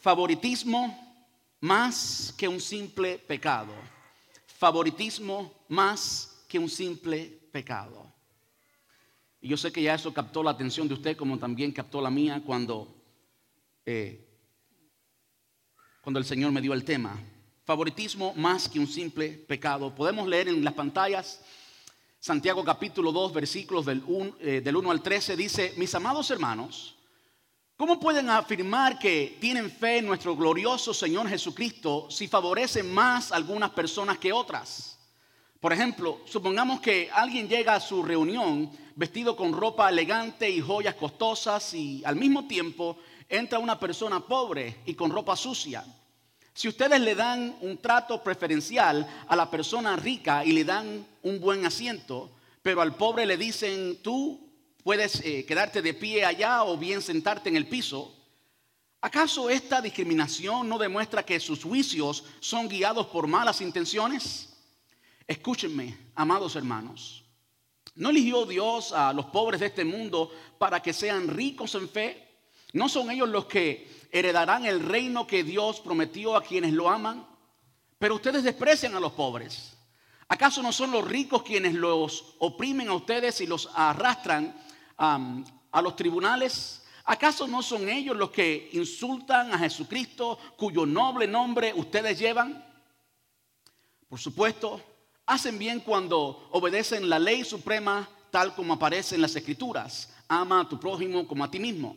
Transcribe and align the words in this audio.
Favoritismo 0.00 0.96
más 1.60 2.34
que 2.36 2.48
un 2.48 2.58
simple 2.58 3.18
pecado. 3.18 3.74
Favoritismo 4.46 5.52
más 5.68 6.42
que 6.48 6.58
un 6.58 6.70
simple 6.70 7.26
pecado. 7.52 8.10
Y 9.42 9.48
yo 9.48 9.58
sé 9.58 9.70
que 9.70 9.82
ya 9.82 9.94
eso 9.94 10.12
captó 10.14 10.42
la 10.42 10.52
atención 10.52 10.88
de 10.88 10.94
usted 10.94 11.16
como 11.18 11.38
también 11.38 11.72
captó 11.72 12.00
la 12.00 12.10
mía 12.10 12.42
cuando, 12.44 12.94
eh, 13.84 14.26
cuando 16.00 16.18
el 16.18 16.24
Señor 16.24 16.50
me 16.50 16.62
dio 16.62 16.72
el 16.72 16.84
tema. 16.84 17.18
Favoritismo 17.64 18.32
más 18.34 18.70
que 18.70 18.80
un 18.80 18.86
simple 18.86 19.28
pecado. 19.28 19.94
Podemos 19.94 20.26
leer 20.26 20.48
en 20.48 20.64
las 20.64 20.74
pantallas 20.74 21.42
Santiago 22.18 22.64
capítulo 22.64 23.12
2 23.12 23.34
versículos 23.34 23.84
del 23.84 24.02
1, 24.06 24.36
eh, 24.40 24.60
del 24.62 24.76
1 24.76 24.90
al 24.90 25.02
13. 25.02 25.36
Dice, 25.36 25.74
mis 25.76 25.94
amados 25.94 26.30
hermanos, 26.30 26.96
¿Cómo 27.80 27.98
pueden 27.98 28.28
afirmar 28.28 28.98
que 28.98 29.38
tienen 29.40 29.70
fe 29.70 29.96
en 29.96 30.06
nuestro 30.06 30.36
glorioso 30.36 30.92
Señor 30.92 31.26
Jesucristo 31.26 32.08
si 32.10 32.28
favorecen 32.28 32.92
más 32.92 33.32
a 33.32 33.36
algunas 33.36 33.70
personas 33.70 34.18
que 34.18 34.34
otras? 34.34 34.98
Por 35.58 35.72
ejemplo, 35.72 36.20
supongamos 36.26 36.82
que 36.82 37.08
alguien 37.10 37.48
llega 37.48 37.74
a 37.74 37.80
su 37.80 38.02
reunión 38.02 38.70
vestido 38.96 39.34
con 39.34 39.54
ropa 39.54 39.88
elegante 39.88 40.50
y 40.50 40.60
joyas 40.60 40.94
costosas 40.94 41.72
y 41.72 42.02
al 42.04 42.16
mismo 42.16 42.46
tiempo 42.46 42.98
entra 43.26 43.58
una 43.58 43.80
persona 43.80 44.20
pobre 44.20 44.80
y 44.84 44.92
con 44.92 45.10
ropa 45.10 45.34
sucia. 45.34 45.82
Si 46.52 46.68
ustedes 46.68 47.00
le 47.00 47.14
dan 47.14 47.56
un 47.62 47.78
trato 47.78 48.22
preferencial 48.22 49.08
a 49.26 49.34
la 49.34 49.50
persona 49.50 49.96
rica 49.96 50.44
y 50.44 50.52
le 50.52 50.64
dan 50.64 51.06
un 51.22 51.40
buen 51.40 51.64
asiento, 51.64 52.30
pero 52.60 52.82
al 52.82 52.94
pobre 52.94 53.24
le 53.24 53.38
dicen, 53.38 54.02
tú 54.02 54.49
puedes 54.82 55.20
eh, 55.24 55.44
quedarte 55.46 55.82
de 55.82 55.94
pie 55.94 56.24
allá 56.24 56.64
o 56.64 56.76
bien 56.76 57.02
sentarte 57.02 57.48
en 57.48 57.56
el 57.56 57.66
piso. 57.66 58.16
¿Acaso 59.00 59.48
esta 59.48 59.80
discriminación 59.80 60.68
no 60.68 60.78
demuestra 60.78 61.24
que 61.24 61.40
sus 61.40 61.62
juicios 61.64 62.24
son 62.40 62.68
guiados 62.68 63.06
por 63.06 63.26
malas 63.26 63.60
intenciones? 63.60 64.50
Escúchenme, 65.26 65.96
amados 66.14 66.56
hermanos. 66.56 67.24
¿No 67.94 68.10
eligió 68.10 68.46
Dios 68.46 68.92
a 68.92 69.12
los 69.12 69.26
pobres 69.26 69.60
de 69.60 69.66
este 69.66 69.84
mundo 69.84 70.30
para 70.58 70.80
que 70.82 70.92
sean 70.92 71.28
ricos 71.28 71.74
en 71.74 71.88
fe? 71.88 72.28
¿No 72.72 72.88
son 72.88 73.10
ellos 73.10 73.28
los 73.28 73.46
que 73.46 73.88
heredarán 74.12 74.66
el 74.66 74.80
reino 74.80 75.26
que 75.26 75.44
Dios 75.44 75.80
prometió 75.80 76.36
a 76.36 76.42
quienes 76.42 76.72
lo 76.72 76.88
aman? 76.88 77.26
Pero 77.98 78.16
ustedes 78.16 78.42
desprecian 78.42 78.94
a 78.94 79.00
los 79.00 79.12
pobres. 79.12 79.76
¿Acaso 80.28 80.62
no 80.62 80.72
son 80.72 80.92
los 80.92 81.06
ricos 81.06 81.42
quienes 81.42 81.74
los 81.74 82.36
oprimen 82.38 82.88
a 82.88 82.94
ustedes 82.94 83.40
y 83.40 83.46
los 83.46 83.68
arrastran 83.74 84.56
a 85.00 85.82
los 85.82 85.96
tribunales? 85.96 86.82
¿Acaso 87.04 87.48
no 87.48 87.62
son 87.62 87.88
ellos 87.88 88.16
los 88.16 88.30
que 88.30 88.70
insultan 88.72 89.52
a 89.52 89.58
Jesucristo 89.58 90.38
cuyo 90.56 90.84
noble 90.86 91.26
nombre 91.26 91.72
ustedes 91.74 92.18
llevan? 92.18 92.64
Por 94.08 94.18
supuesto, 94.18 94.80
hacen 95.26 95.58
bien 95.58 95.80
cuando 95.80 96.48
obedecen 96.52 97.08
la 97.08 97.18
ley 97.18 97.44
suprema 97.44 98.08
tal 98.30 98.54
como 98.54 98.74
aparece 98.74 99.14
en 99.14 99.22
las 99.22 99.34
escrituras. 99.34 100.12
Ama 100.28 100.60
a 100.60 100.68
tu 100.68 100.78
prójimo 100.78 101.26
como 101.26 101.42
a 101.42 101.50
ti 101.50 101.58
mismo. 101.58 101.96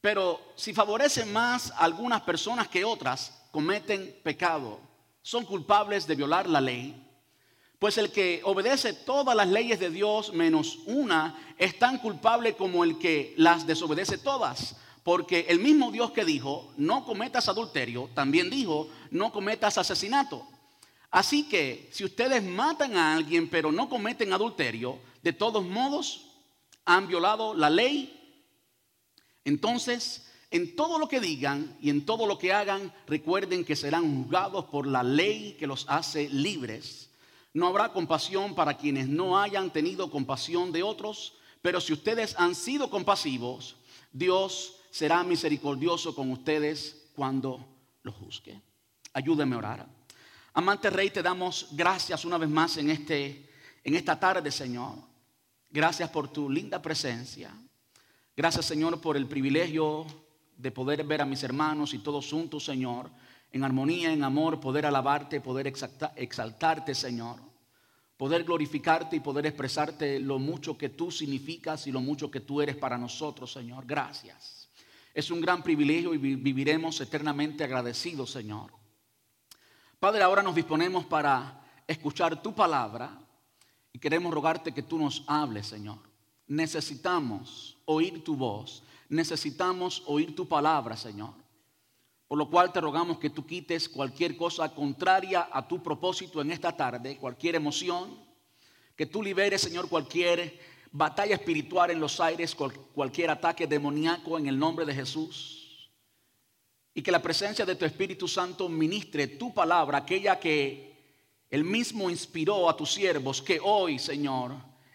Pero 0.00 0.40
si 0.54 0.72
favorecen 0.72 1.30
más 1.32 1.70
a 1.72 1.78
algunas 1.80 2.22
personas 2.22 2.68
que 2.68 2.84
otras, 2.84 3.46
cometen 3.50 4.16
pecado. 4.22 4.80
Son 5.22 5.44
culpables 5.44 6.06
de 6.06 6.14
violar 6.14 6.48
la 6.48 6.60
ley 6.60 7.09
pues 7.80 7.96
el 7.96 8.12
que 8.12 8.42
obedece 8.44 8.92
todas 8.92 9.34
las 9.34 9.48
leyes 9.48 9.80
de 9.80 9.88
Dios 9.88 10.34
menos 10.34 10.80
una 10.84 11.54
es 11.56 11.78
tan 11.78 11.96
culpable 11.96 12.54
como 12.54 12.84
el 12.84 12.98
que 12.98 13.32
las 13.38 13.66
desobedece 13.66 14.18
todas. 14.18 14.76
Porque 15.02 15.46
el 15.48 15.60
mismo 15.60 15.90
Dios 15.90 16.10
que 16.10 16.26
dijo, 16.26 16.74
no 16.76 17.06
cometas 17.06 17.48
adulterio, 17.48 18.10
también 18.14 18.50
dijo, 18.50 18.90
no 19.10 19.32
cometas 19.32 19.78
asesinato. 19.78 20.46
Así 21.10 21.48
que 21.48 21.88
si 21.90 22.04
ustedes 22.04 22.44
matan 22.44 22.98
a 22.98 23.14
alguien 23.14 23.48
pero 23.48 23.72
no 23.72 23.88
cometen 23.88 24.34
adulterio, 24.34 24.98
de 25.22 25.32
todos 25.32 25.64
modos 25.64 26.26
han 26.84 27.08
violado 27.08 27.54
la 27.54 27.70
ley. 27.70 28.44
Entonces, 29.46 30.30
en 30.50 30.76
todo 30.76 30.98
lo 30.98 31.08
que 31.08 31.18
digan 31.18 31.78
y 31.80 31.88
en 31.88 32.04
todo 32.04 32.26
lo 32.26 32.38
que 32.38 32.52
hagan, 32.52 32.92
recuerden 33.06 33.64
que 33.64 33.74
serán 33.74 34.22
juzgados 34.22 34.66
por 34.66 34.86
la 34.86 35.02
ley 35.02 35.56
que 35.58 35.66
los 35.66 35.86
hace 35.88 36.28
libres 36.28 37.09
no 37.52 37.66
habrá 37.66 37.92
compasión 37.92 38.54
para 38.54 38.76
quienes 38.76 39.08
no 39.08 39.38
hayan 39.38 39.72
tenido 39.72 40.10
compasión 40.10 40.72
de 40.72 40.82
otros, 40.82 41.34
pero 41.62 41.80
si 41.80 41.92
ustedes 41.92 42.34
han 42.38 42.54
sido 42.54 42.90
compasivos, 42.90 43.76
Dios 44.12 44.76
será 44.90 45.22
misericordioso 45.24 46.14
con 46.14 46.30
ustedes 46.30 47.08
cuando 47.14 47.66
los 48.02 48.14
juzgue. 48.14 48.60
Ayúdenme 49.12 49.56
a 49.56 49.58
orar. 49.58 49.86
Amante 50.54 50.90
Rey, 50.90 51.10
te 51.10 51.22
damos 51.22 51.68
gracias 51.72 52.24
una 52.24 52.38
vez 52.38 52.48
más 52.48 52.76
en, 52.76 52.90
este, 52.90 53.50
en 53.84 53.94
esta 53.94 54.18
tarde, 54.18 54.50
Señor. 54.50 54.94
Gracias 55.68 56.10
por 56.10 56.28
tu 56.28 56.48
linda 56.48 56.80
presencia. 56.80 57.52
Gracias, 58.36 58.66
Señor, 58.66 59.00
por 59.00 59.16
el 59.16 59.26
privilegio 59.26 60.06
de 60.56 60.70
poder 60.70 61.04
ver 61.04 61.22
a 61.22 61.26
mis 61.26 61.42
hermanos 61.42 61.94
y 61.94 61.98
todos 61.98 62.30
juntos, 62.30 62.64
Señor 62.64 63.10
en 63.52 63.64
armonía, 63.64 64.12
en 64.12 64.22
amor, 64.22 64.60
poder 64.60 64.86
alabarte, 64.86 65.40
poder 65.40 65.66
exaltarte, 65.66 66.94
Señor. 66.94 67.40
Poder 68.16 68.44
glorificarte 68.44 69.16
y 69.16 69.20
poder 69.20 69.46
expresarte 69.46 70.20
lo 70.20 70.38
mucho 70.38 70.76
que 70.76 70.90
tú 70.90 71.10
significas 71.10 71.86
y 71.86 71.92
lo 71.92 72.00
mucho 72.00 72.30
que 72.30 72.40
tú 72.40 72.60
eres 72.60 72.76
para 72.76 72.98
nosotros, 72.98 73.52
Señor. 73.52 73.86
Gracias. 73.86 74.68
Es 75.14 75.30
un 75.30 75.40
gran 75.40 75.62
privilegio 75.62 76.14
y 76.14 76.18
viviremos 76.18 77.00
eternamente 77.00 77.64
agradecidos, 77.64 78.30
Señor. 78.30 78.72
Padre, 79.98 80.22
ahora 80.22 80.42
nos 80.42 80.54
disponemos 80.54 81.04
para 81.06 81.62
escuchar 81.86 82.42
tu 82.42 82.54
palabra 82.54 83.18
y 83.92 83.98
queremos 83.98 84.32
rogarte 84.32 84.72
que 84.72 84.82
tú 84.82 84.98
nos 84.98 85.24
hables, 85.26 85.66
Señor. 85.66 85.98
Necesitamos 86.46 87.78
oír 87.86 88.22
tu 88.22 88.36
voz, 88.36 88.82
necesitamos 89.08 90.02
oír 90.06 90.34
tu 90.36 90.46
palabra, 90.46 90.96
Señor. 90.96 91.34
Por 92.30 92.38
lo 92.38 92.48
cual 92.48 92.72
te 92.72 92.80
rogamos 92.80 93.18
que 93.18 93.30
tú 93.30 93.44
quites 93.44 93.88
cualquier 93.88 94.36
cosa 94.36 94.72
contraria 94.72 95.48
a 95.50 95.66
tu 95.66 95.82
propósito 95.82 96.40
en 96.40 96.52
esta 96.52 96.76
tarde, 96.76 97.16
cualquier 97.16 97.56
emoción, 97.56 98.16
que 98.94 99.06
tú 99.06 99.20
liberes, 99.20 99.62
Señor, 99.62 99.88
cualquier 99.88 100.60
batalla 100.92 101.34
espiritual 101.34 101.90
en 101.90 101.98
los 101.98 102.20
aires, 102.20 102.54
cualquier 102.94 103.30
ataque 103.30 103.66
demoníaco 103.66 104.38
en 104.38 104.46
el 104.46 104.56
nombre 104.56 104.86
de 104.86 104.94
Jesús. 104.94 105.90
Y 106.94 107.02
que 107.02 107.10
la 107.10 107.20
presencia 107.20 107.66
de 107.66 107.74
tu 107.74 107.84
Espíritu 107.84 108.28
Santo 108.28 108.68
ministre 108.68 109.26
tu 109.26 109.52
palabra, 109.52 109.98
aquella 109.98 110.38
que 110.38 111.16
él 111.50 111.64
mismo 111.64 112.10
inspiró 112.10 112.70
a 112.70 112.76
tus 112.76 112.92
siervos, 112.92 113.42
que 113.42 113.58
hoy, 113.60 113.98
Señor, 113.98 114.52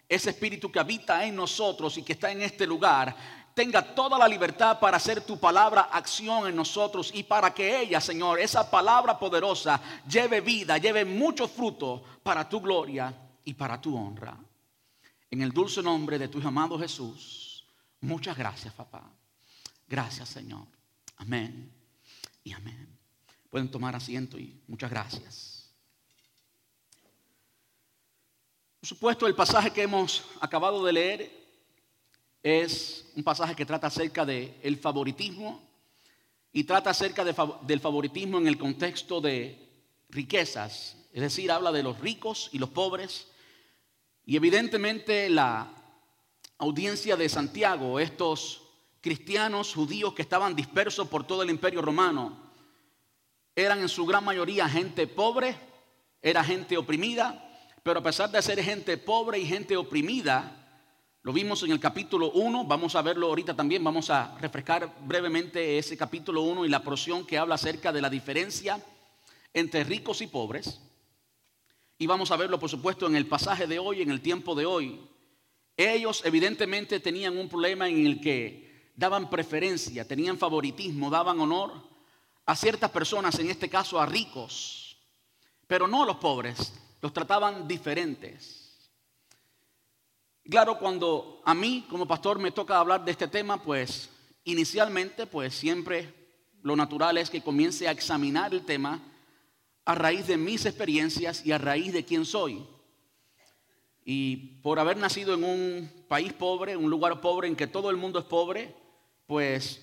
ese 0.08 0.30
Espíritu 0.30 0.72
que 0.72 0.78
habita 0.78 1.26
en 1.26 1.36
nosotros 1.36 1.98
y 1.98 2.02
que 2.02 2.14
está 2.14 2.32
en 2.32 2.40
este 2.40 2.66
lugar, 2.66 3.35
tenga 3.56 3.94
toda 3.94 4.18
la 4.18 4.28
libertad 4.28 4.78
para 4.78 4.98
hacer 4.98 5.22
tu 5.22 5.40
palabra 5.40 5.88
acción 5.90 6.46
en 6.46 6.54
nosotros 6.54 7.10
y 7.14 7.22
para 7.22 7.54
que 7.54 7.80
ella, 7.80 8.02
Señor, 8.02 8.38
esa 8.38 8.70
palabra 8.70 9.18
poderosa, 9.18 9.80
lleve 10.06 10.42
vida, 10.42 10.76
lleve 10.76 11.06
mucho 11.06 11.48
fruto 11.48 12.04
para 12.22 12.46
tu 12.46 12.60
gloria 12.60 13.14
y 13.46 13.54
para 13.54 13.80
tu 13.80 13.96
honra. 13.96 14.36
En 15.30 15.40
el 15.40 15.52
dulce 15.52 15.82
nombre 15.82 16.18
de 16.18 16.28
tu 16.28 16.46
amado 16.46 16.78
Jesús, 16.78 17.64
muchas 18.02 18.36
gracias, 18.36 18.74
papá. 18.74 19.10
Gracias, 19.88 20.28
Señor. 20.28 20.66
Amén 21.16 21.72
y 22.44 22.52
amén. 22.52 22.86
Pueden 23.48 23.70
tomar 23.70 23.96
asiento 23.96 24.36
y 24.36 24.60
muchas 24.68 24.90
gracias. 24.90 25.70
Por 28.80 28.86
supuesto, 28.86 29.26
el 29.26 29.34
pasaje 29.34 29.70
que 29.70 29.80
hemos 29.80 30.24
acabado 30.42 30.84
de 30.84 30.92
leer 30.92 31.45
es 32.42 33.10
un 33.16 33.24
pasaje 33.24 33.54
que 33.54 33.66
trata 33.66 33.88
acerca 33.88 34.24
del 34.24 34.54
el 34.62 34.76
favoritismo 34.76 35.62
y 36.52 36.64
trata 36.64 36.90
acerca 36.90 37.24
del 37.24 37.80
favoritismo 37.80 38.38
en 38.38 38.46
el 38.46 38.56
contexto 38.56 39.20
de 39.20 39.58
riquezas, 40.08 40.96
es 41.12 41.20
decir, 41.20 41.50
habla 41.50 41.72
de 41.72 41.82
los 41.82 42.00
ricos 42.00 42.48
y 42.52 42.58
los 42.58 42.70
pobres. 42.70 43.28
Y 44.24 44.36
evidentemente 44.36 45.28
la 45.28 45.70
audiencia 46.58 47.16
de 47.16 47.28
Santiago, 47.28 48.00
estos 48.00 48.62
cristianos 49.00 49.74
judíos 49.74 50.14
que 50.14 50.22
estaban 50.22 50.56
dispersos 50.56 51.08
por 51.08 51.26
todo 51.26 51.42
el 51.42 51.50
imperio 51.50 51.82
romano, 51.82 52.46
eran 53.54 53.80
en 53.80 53.88
su 53.88 54.04
gran 54.04 54.24
mayoría 54.24 54.68
gente 54.68 55.06
pobre, 55.06 55.56
era 56.20 56.42
gente 56.42 56.76
oprimida, 56.76 57.42
pero 57.82 58.00
a 58.00 58.02
pesar 58.02 58.30
de 58.30 58.42
ser 58.42 58.62
gente 58.62 58.96
pobre 58.96 59.38
y 59.38 59.46
gente 59.46 59.76
oprimida, 59.76 60.65
lo 61.26 61.32
vimos 61.32 61.60
en 61.64 61.72
el 61.72 61.80
capítulo 61.80 62.30
1, 62.30 62.66
vamos 62.66 62.94
a 62.94 63.02
verlo 63.02 63.26
ahorita 63.26 63.56
también, 63.56 63.82
vamos 63.82 64.10
a 64.10 64.38
refrescar 64.38 64.94
brevemente 65.00 65.76
ese 65.76 65.96
capítulo 65.96 66.42
1 66.42 66.64
y 66.64 66.68
la 66.68 66.84
porción 66.84 67.26
que 67.26 67.36
habla 67.36 67.56
acerca 67.56 67.90
de 67.90 68.00
la 68.00 68.08
diferencia 68.08 68.80
entre 69.52 69.82
ricos 69.82 70.22
y 70.22 70.28
pobres. 70.28 70.80
Y 71.98 72.06
vamos 72.06 72.30
a 72.30 72.36
verlo, 72.36 72.60
por 72.60 72.70
supuesto, 72.70 73.08
en 73.08 73.16
el 73.16 73.26
pasaje 73.26 73.66
de 73.66 73.80
hoy, 73.80 74.02
en 74.02 74.12
el 74.12 74.20
tiempo 74.20 74.54
de 74.54 74.66
hoy. 74.66 75.00
Ellos 75.76 76.22
evidentemente 76.24 77.00
tenían 77.00 77.36
un 77.36 77.48
problema 77.48 77.88
en 77.88 78.06
el 78.06 78.20
que 78.20 78.92
daban 78.94 79.28
preferencia, 79.28 80.06
tenían 80.06 80.38
favoritismo, 80.38 81.10
daban 81.10 81.40
honor 81.40 81.72
a 82.44 82.54
ciertas 82.54 82.92
personas, 82.92 83.36
en 83.40 83.50
este 83.50 83.68
caso 83.68 83.98
a 83.98 84.06
ricos, 84.06 84.96
pero 85.66 85.88
no 85.88 86.04
a 86.04 86.06
los 86.06 86.18
pobres, 86.18 86.72
los 87.02 87.12
trataban 87.12 87.66
diferentes. 87.66 88.65
Claro, 90.48 90.78
cuando 90.78 91.42
a 91.44 91.54
mí 91.54 91.86
como 91.90 92.06
pastor 92.06 92.38
me 92.38 92.52
toca 92.52 92.78
hablar 92.78 93.04
de 93.04 93.10
este 93.10 93.26
tema, 93.26 93.60
pues 93.62 94.10
inicialmente, 94.44 95.26
pues 95.26 95.54
siempre 95.54 96.14
lo 96.62 96.76
natural 96.76 97.18
es 97.18 97.30
que 97.30 97.42
comience 97.42 97.88
a 97.88 97.90
examinar 97.90 98.54
el 98.54 98.64
tema 98.64 99.02
a 99.84 99.94
raíz 99.94 100.26
de 100.26 100.36
mis 100.36 100.64
experiencias 100.64 101.44
y 101.44 101.52
a 101.52 101.58
raíz 101.58 101.92
de 101.92 102.04
quién 102.04 102.24
soy. 102.24 102.64
Y 104.04 104.60
por 104.62 104.78
haber 104.78 104.96
nacido 104.96 105.34
en 105.34 105.42
un 105.42 106.04
país 106.08 106.32
pobre, 106.32 106.76
un 106.76 106.90
lugar 106.90 107.20
pobre 107.20 107.48
en 107.48 107.56
que 107.56 107.66
todo 107.66 107.90
el 107.90 107.96
mundo 107.96 108.20
es 108.20 108.24
pobre, 108.24 108.72
pues 109.26 109.82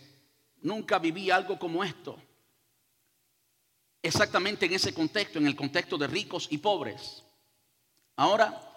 nunca 0.62 0.98
viví 0.98 1.30
algo 1.30 1.60
como 1.60 1.83
esto. 1.83 2.18
Exactamente 4.01 4.65
en 4.65 4.74
ese 4.74 4.94
contexto, 4.94 5.39
en 5.39 5.48
el 5.48 5.57
contexto 5.57 5.98
de 5.98 6.07
ricos 6.07 6.48
y 6.50 6.57
pobres. 6.57 7.24
Ahora, 8.15 8.73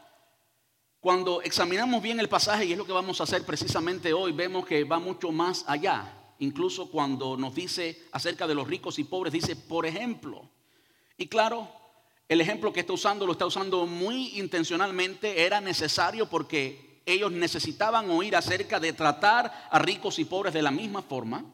cuando 1.01 1.43
examinamos 1.43 2.03
bien 2.03 2.19
el 2.19 2.29
pasaje, 2.29 2.65
y 2.65 2.73
es 2.73 2.79
lo 2.79 2.87
que 2.87 2.93
vamos 2.93 3.21
a 3.21 3.25
hacer 3.25 3.45
precisamente 3.45 4.13
hoy, 4.13 4.33
vemos 4.33 4.67
que 4.67 4.85
va 4.85 4.99
mucho 4.99 5.31
más 5.31 5.65
allá. 5.69 6.13
Incluso 6.39 6.91
cuando 6.91 7.37
nos 7.37 7.55
dice 7.55 8.03
acerca 8.13 8.47
de 8.47 8.55
los 8.55 8.67
ricos 8.67 8.99
y 8.99 9.05
pobres, 9.05 9.33
dice, 9.33 9.57
por 9.57 9.87
ejemplo. 9.87 10.51
Y 11.17 11.29
claro, 11.29 11.69
el 12.29 12.41
ejemplo 12.41 12.73
que 12.73 12.81
está 12.81 12.93
usando 12.93 13.25
lo 13.25 13.33
está 13.33 13.47
usando 13.47 13.87
muy 13.87 14.39
intencionalmente, 14.39 15.45
era 15.45 15.61
necesario 15.61 16.29
porque 16.29 17.01
ellos 17.07 17.31
necesitaban 17.31 18.11
oír 18.11 18.35
acerca 18.35 18.81
de 18.81 18.93
tratar 18.93 19.69
a 19.71 19.79
ricos 19.79 20.19
y 20.19 20.25
pobres 20.25 20.53
de 20.53 20.63
la 20.63 20.73
misma 20.73 21.03
forma, 21.03 21.45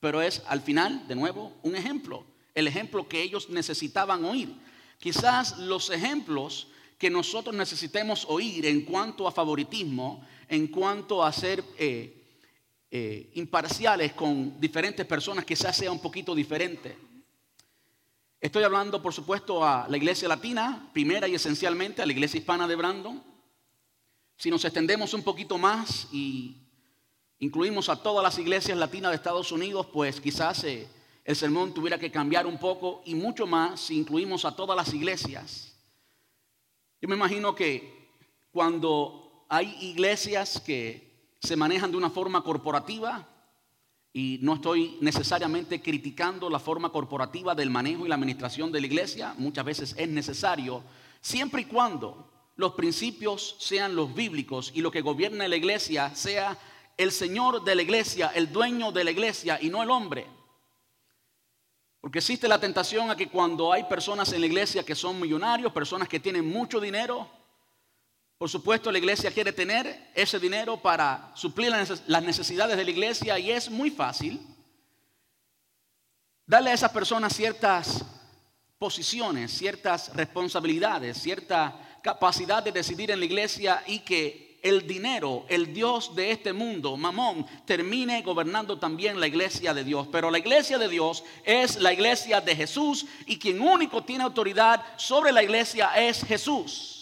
pero 0.00 0.20
es 0.20 0.42
al 0.48 0.60
final, 0.60 1.06
de 1.06 1.14
nuevo, 1.14 1.52
un 1.62 1.76
ejemplo, 1.76 2.24
el 2.54 2.66
ejemplo 2.66 3.08
que 3.08 3.22
ellos 3.22 3.48
necesitaban 3.48 4.24
oír. 4.24 4.52
Quizás 4.98 5.58
los 5.58 5.90
ejemplos 5.90 6.68
que 6.98 7.08
nosotros 7.08 7.54
necesitemos 7.54 8.26
oír 8.28 8.66
en 8.66 8.82
cuanto 8.82 9.28
a 9.28 9.32
favoritismo, 9.32 10.26
en 10.48 10.66
cuanto 10.66 11.24
a 11.24 11.32
ser 11.32 11.62
eh, 11.78 12.18
eh, 12.90 13.30
imparciales 13.34 14.12
con 14.14 14.60
diferentes 14.60 15.06
personas, 15.06 15.44
quizás 15.44 15.76
sea 15.76 15.92
un 15.92 16.00
poquito 16.00 16.34
diferente. 16.34 16.98
Estoy 18.40 18.64
hablando, 18.64 19.00
por 19.00 19.14
supuesto, 19.14 19.64
a 19.64 19.86
la 19.88 19.96
iglesia 19.96 20.28
latina, 20.28 20.90
primera 20.92 21.28
y 21.28 21.34
esencialmente 21.34 22.02
a 22.02 22.06
la 22.06 22.12
iglesia 22.12 22.38
hispana 22.38 22.66
de 22.66 22.76
Brandon. 22.76 23.22
Si 24.36 24.50
nos 24.50 24.64
extendemos 24.64 25.14
un 25.14 25.22
poquito 25.22 25.56
más 25.56 26.08
y 26.12 26.56
incluimos 27.38 27.88
a 27.88 28.02
todas 28.02 28.22
las 28.24 28.38
iglesias 28.38 28.78
latinas 28.78 29.10
de 29.10 29.16
Estados 29.16 29.52
Unidos, 29.52 29.86
pues 29.92 30.20
quizás 30.20 30.64
eh, 30.64 30.88
el 31.24 31.36
sermón 31.36 31.74
tuviera 31.74 31.98
que 31.98 32.10
cambiar 32.10 32.46
un 32.46 32.58
poco 32.58 33.02
y 33.04 33.14
mucho 33.14 33.46
más 33.46 33.80
si 33.80 33.96
incluimos 33.96 34.44
a 34.44 34.54
todas 34.54 34.76
las 34.76 34.92
iglesias. 34.94 35.67
Yo 37.00 37.08
me 37.08 37.14
imagino 37.14 37.54
que 37.54 38.10
cuando 38.50 39.46
hay 39.48 39.76
iglesias 39.80 40.60
que 40.60 41.34
se 41.40 41.56
manejan 41.56 41.90
de 41.90 41.96
una 41.96 42.10
forma 42.10 42.42
corporativa, 42.42 43.28
y 44.12 44.38
no 44.42 44.54
estoy 44.54 44.96
necesariamente 45.00 45.80
criticando 45.80 46.50
la 46.50 46.58
forma 46.58 46.90
corporativa 46.90 47.54
del 47.54 47.70
manejo 47.70 48.04
y 48.04 48.08
la 48.08 48.16
administración 48.16 48.72
de 48.72 48.80
la 48.80 48.86
iglesia, 48.86 49.34
muchas 49.38 49.64
veces 49.64 49.94
es 49.96 50.08
necesario, 50.08 50.82
siempre 51.20 51.62
y 51.62 51.64
cuando 51.66 52.28
los 52.56 52.72
principios 52.72 53.54
sean 53.60 53.94
los 53.94 54.12
bíblicos 54.12 54.72
y 54.74 54.80
lo 54.80 54.90
que 54.90 55.02
gobierna 55.02 55.46
la 55.46 55.56
iglesia 55.56 56.12
sea 56.16 56.58
el 56.96 57.12
Señor 57.12 57.62
de 57.62 57.76
la 57.76 57.82
iglesia, 57.82 58.32
el 58.34 58.50
dueño 58.52 58.90
de 58.90 59.04
la 59.04 59.12
iglesia 59.12 59.58
y 59.62 59.68
no 59.68 59.84
el 59.84 59.90
hombre. 59.90 60.26
Porque 62.00 62.18
existe 62.18 62.48
la 62.48 62.60
tentación 62.60 63.10
a 63.10 63.16
que 63.16 63.28
cuando 63.28 63.72
hay 63.72 63.84
personas 63.84 64.32
en 64.32 64.40
la 64.40 64.46
iglesia 64.46 64.84
que 64.84 64.94
son 64.94 65.20
millonarios, 65.20 65.72
personas 65.72 66.08
que 66.08 66.20
tienen 66.20 66.46
mucho 66.48 66.80
dinero, 66.80 67.28
por 68.38 68.48
supuesto, 68.48 68.92
la 68.92 68.98
iglesia 68.98 69.32
quiere 69.32 69.52
tener 69.52 70.10
ese 70.14 70.38
dinero 70.38 70.80
para 70.80 71.32
suplir 71.34 71.72
las 72.06 72.22
necesidades 72.22 72.76
de 72.76 72.84
la 72.84 72.90
iglesia 72.90 73.36
y 73.36 73.50
es 73.50 73.68
muy 73.68 73.90
fácil 73.90 74.40
darle 76.46 76.70
a 76.70 76.74
esas 76.74 76.92
personas 76.92 77.34
ciertas 77.34 78.04
posiciones, 78.78 79.50
ciertas 79.50 80.14
responsabilidades, 80.14 81.20
cierta 81.20 81.98
capacidad 82.00 82.62
de 82.62 82.70
decidir 82.70 83.10
en 83.10 83.18
la 83.18 83.26
iglesia 83.26 83.82
y 83.88 84.00
que 84.00 84.47
el 84.62 84.86
dinero, 84.86 85.44
el 85.48 85.72
Dios 85.72 86.14
de 86.14 86.30
este 86.30 86.52
mundo, 86.52 86.96
Mamón, 86.96 87.46
termine 87.64 88.22
gobernando 88.22 88.78
también 88.78 89.20
la 89.20 89.26
iglesia 89.26 89.72
de 89.72 89.84
Dios. 89.84 90.08
Pero 90.10 90.30
la 90.30 90.38
iglesia 90.38 90.78
de 90.78 90.88
Dios 90.88 91.24
es 91.44 91.76
la 91.76 91.92
iglesia 91.92 92.40
de 92.40 92.56
Jesús 92.56 93.06
y 93.26 93.38
quien 93.38 93.60
único 93.60 94.04
tiene 94.04 94.24
autoridad 94.24 94.84
sobre 94.96 95.32
la 95.32 95.42
iglesia 95.42 95.90
es 95.96 96.24
Jesús. 96.24 96.98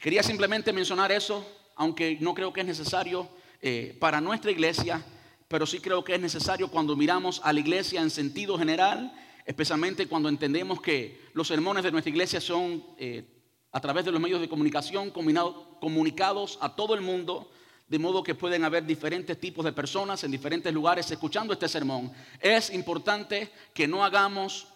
Quería 0.00 0.22
simplemente 0.22 0.72
mencionar 0.72 1.10
eso, 1.10 1.46
aunque 1.74 2.18
no 2.20 2.34
creo 2.34 2.52
que 2.52 2.60
es 2.60 2.66
necesario 2.66 3.28
eh, 3.62 3.96
para 3.98 4.20
nuestra 4.20 4.50
iglesia, 4.50 5.02
pero 5.48 5.66
sí 5.66 5.80
creo 5.80 6.04
que 6.04 6.14
es 6.14 6.20
necesario 6.20 6.68
cuando 6.68 6.96
miramos 6.96 7.40
a 7.42 7.52
la 7.52 7.60
iglesia 7.60 8.02
en 8.02 8.10
sentido 8.10 8.58
general, 8.58 9.12
especialmente 9.44 10.06
cuando 10.06 10.28
entendemos 10.28 10.80
que 10.80 11.20
los 11.32 11.48
sermones 11.48 11.82
de 11.84 11.92
nuestra 11.92 12.10
iglesia 12.10 12.40
son 12.40 12.84
eh, 12.98 13.35
a 13.76 13.80
través 13.80 14.06
de 14.06 14.10
los 14.10 14.22
medios 14.22 14.40
de 14.40 14.48
comunicación 14.48 15.10
comunicados 15.10 16.56
a 16.62 16.74
todo 16.74 16.94
el 16.94 17.02
mundo, 17.02 17.50
de 17.86 17.98
modo 17.98 18.22
que 18.22 18.34
pueden 18.34 18.64
haber 18.64 18.86
diferentes 18.86 19.38
tipos 19.38 19.66
de 19.66 19.72
personas 19.72 20.24
en 20.24 20.30
diferentes 20.30 20.72
lugares 20.72 21.10
escuchando 21.10 21.52
este 21.52 21.68
sermón. 21.68 22.10
Es 22.40 22.70
importante 22.70 23.52
que 23.74 23.86
no 23.86 24.02
hagamos 24.02 24.68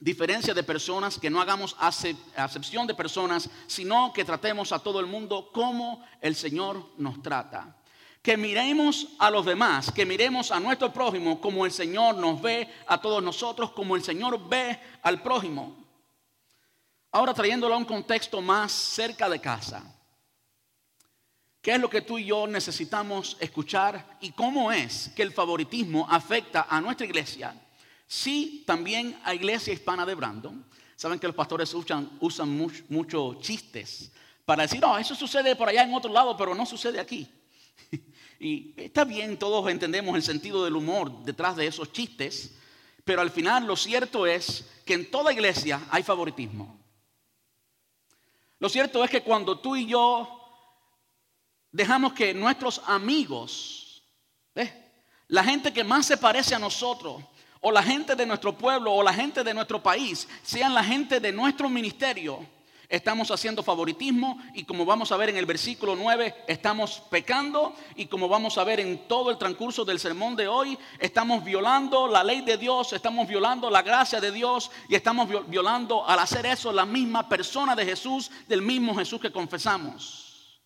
diferencia 0.00 0.54
de 0.54 0.64
personas, 0.64 1.20
que 1.20 1.30
no 1.30 1.40
hagamos 1.40 1.76
acepción 1.78 2.88
de 2.88 2.96
personas, 2.96 3.48
sino 3.68 4.12
que 4.12 4.24
tratemos 4.24 4.72
a 4.72 4.80
todo 4.80 4.98
el 4.98 5.06
mundo 5.06 5.50
como 5.52 6.04
el 6.20 6.34
Señor 6.34 6.84
nos 6.98 7.22
trata. 7.22 7.76
Que 8.22 8.36
miremos 8.36 9.06
a 9.20 9.30
los 9.30 9.46
demás, 9.46 9.92
que 9.92 10.04
miremos 10.04 10.50
a 10.50 10.58
nuestro 10.58 10.92
prójimo 10.92 11.40
como 11.40 11.64
el 11.64 11.70
Señor 11.70 12.16
nos 12.16 12.42
ve 12.42 12.68
a 12.88 13.00
todos 13.00 13.22
nosotros, 13.22 13.70
como 13.70 13.94
el 13.94 14.02
Señor 14.02 14.48
ve 14.48 14.80
al 15.02 15.22
prójimo. 15.22 15.81
Ahora 17.12 17.34
trayéndolo 17.34 17.74
a 17.74 17.78
un 17.78 17.84
contexto 17.84 18.40
más 18.40 18.72
cerca 18.72 19.28
de 19.28 19.38
casa. 19.38 19.84
¿Qué 21.60 21.72
es 21.72 21.80
lo 21.80 21.90
que 21.90 22.00
tú 22.00 22.18
y 22.18 22.24
yo 22.24 22.46
necesitamos 22.46 23.36
escuchar 23.38 24.16
y 24.20 24.32
cómo 24.32 24.72
es 24.72 25.10
que 25.14 25.22
el 25.22 25.30
favoritismo 25.30 26.06
afecta 26.10 26.66
a 26.68 26.80
nuestra 26.80 27.06
iglesia? 27.06 27.54
Sí, 28.06 28.64
también 28.66 29.20
a 29.24 29.34
Iglesia 29.34 29.72
Hispana 29.72 30.04
de 30.04 30.14
Brandon. 30.14 30.64
Saben 30.96 31.18
que 31.18 31.26
los 31.26 31.36
pastores 31.36 31.72
usan, 31.74 32.10
usan 32.20 32.48
muchos 32.88 33.38
chistes 33.40 34.10
para 34.44 34.62
decir, 34.62 34.80
no, 34.80 34.98
eso 34.98 35.14
sucede 35.14 35.54
por 35.54 35.68
allá 35.68 35.82
en 35.84 35.94
otro 35.94 36.12
lado, 36.12 36.36
pero 36.36 36.54
no 36.54 36.66
sucede 36.66 36.98
aquí. 36.98 37.30
y 38.40 38.74
está 38.76 39.04
bien, 39.04 39.38
todos 39.38 39.70
entendemos 39.70 40.16
el 40.16 40.22
sentido 40.22 40.64
del 40.64 40.76
humor 40.76 41.24
detrás 41.24 41.56
de 41.56 41.66
esos 41.66 41.92
chistes, 41.92 42.54
pero 43.04 43.20
al 43.20 43.30
final 43.30 43.66
lo 43.66 43.76
cierto 43.76 44.26
es 44.26 44.68
que 44.84 44.94
en 44.94 45.10
toda 45.10 45.32
iglesia 45.32 45.80
hay 45.90 46.02
favoritismo. 46.02 46.81
Lo 48.62 48.68
cierto 48.68 49.02
es 49.02 49.10
que 49.10 49.24
cuando 49.24 49.58
tú 49.58 49.74
y 49.74 49.86
yo 49.86 50.40
dejamos 51.72 52.12
que 52.12 52.32
nuestros 52.32 52.80
amigos, 52.86 54.04
la 55.26 55.42
gente 55.42 55.72
que 55.72 55.82
más 55.82 56.06
se 56.06 56.16
parece 56.16 56.54
a 56.54 56.60
nosotros, 56.60 57.24
o 57.60 57.72
la 57.72 57.82
gente 57.82 58.14
de 58.14 58.24
nuestro 58.24 58.56
pueblo 58.56 58.92
o 58.92 59.02
la 59.02 59.12
gente 59.12 59.42
de 59.42 59.52
nuestro 59.52 59.82
país, 59.82 60.28
sean 60.44 60.74
la 60.74 60.84
gente 60.84 61.18
de 61.18 61.32
nuestro 61.32 61.68
ministerio, 61.68 62.46
estamos 62.92 63.30
haciendo 63.30 63.62
favoritismo 63.62 64.38
y 64.52 64.64
como 64.64 64.84
vamos 64.84 65.10
a 65.12 65.16
ver 65.16 65.30
en 65.30 65.38
el 65.38 65.46
versículo 65.46 65.96
9, 65.96 66.44
estamos 66.46 67.02
pecando 67.08 67.74
y 67.96 68.04
como 68.04 68.28
vamos 68.28 68.58
a 68.58 68.64
ver 68.64 68.80
en 68.80 69.08
todo 69.08 69.30
el 69.30 69.38
transcurso 69.38 69.82
del 69.86 69.98
sermón 69.98 70.36
de 70.36 70.46
hoy, 70.46 70.78
estamos 70.98 71.42
violando 71.42 72.06
la 72.06 72.22
ley 72.22 72.42
de 72.42 72.58
Dios, 72.58 72.92
estamos 72.92 73.26
violando 73.26 73.70
la 73.70 73.80
gracia 73.80 74.20
de 74.20 74.30
Dios 74.30 74.70
y 74.90 74.94
estamos 74.94 75.26
violando 75.48 76.06
al 76.06 76.18
hacer 76.18 76.44
eso 76.44 76.70
la 76.70 76.84
misma 76.84 77.26
persona 77.30 77.74
de 77.74 77.86
Jesús, 77.86 78.30
del 78.46 78.60
mismo 78.60 78.94
Jesús 78.94 79.18
que 79.18 79.32
confesamos. 79.32 80.60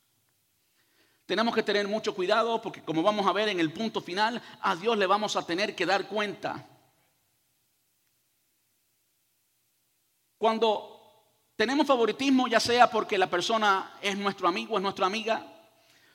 Tenemos 1.27 1.55
que 1.55 1.63
tener 1.63 1.87
mucho 1.87 2.13
cuidado 2.13 2.61
porque 2.61 2.83
como 2.83 3.05
vamos 3.05 3.25
a 3.25 3.33
ver 3.33 3.51
en 3.51 3.61
el 3.61 3.73
punto 3.73 4.01
final, 4.01 4.43
a 4.61 4.75
Dios 4.75 4.99
le 4.99 5.07
vamos 5.07 5.37
a 5.37 5.47
tener 5.47 5.77
que 5.77 5.87
dar 5.87 6.09
cuenta. 6.09 6.67
Cuando 10.39 10.96
tenemos 11.57 11.87
favoritismo, 11.87 12.47
ya 12.47 12.61
sea 12.61 12.91
porque 12.91 13.19
la 13.19 13.29
persona 13.29 13.95
es 14.01 14.17
nuestro 14.17 14.47
amigo, 14.47 14.77
es 14.77 14.83
nuestra 14.83 15.07
amiga, 15.07 15.45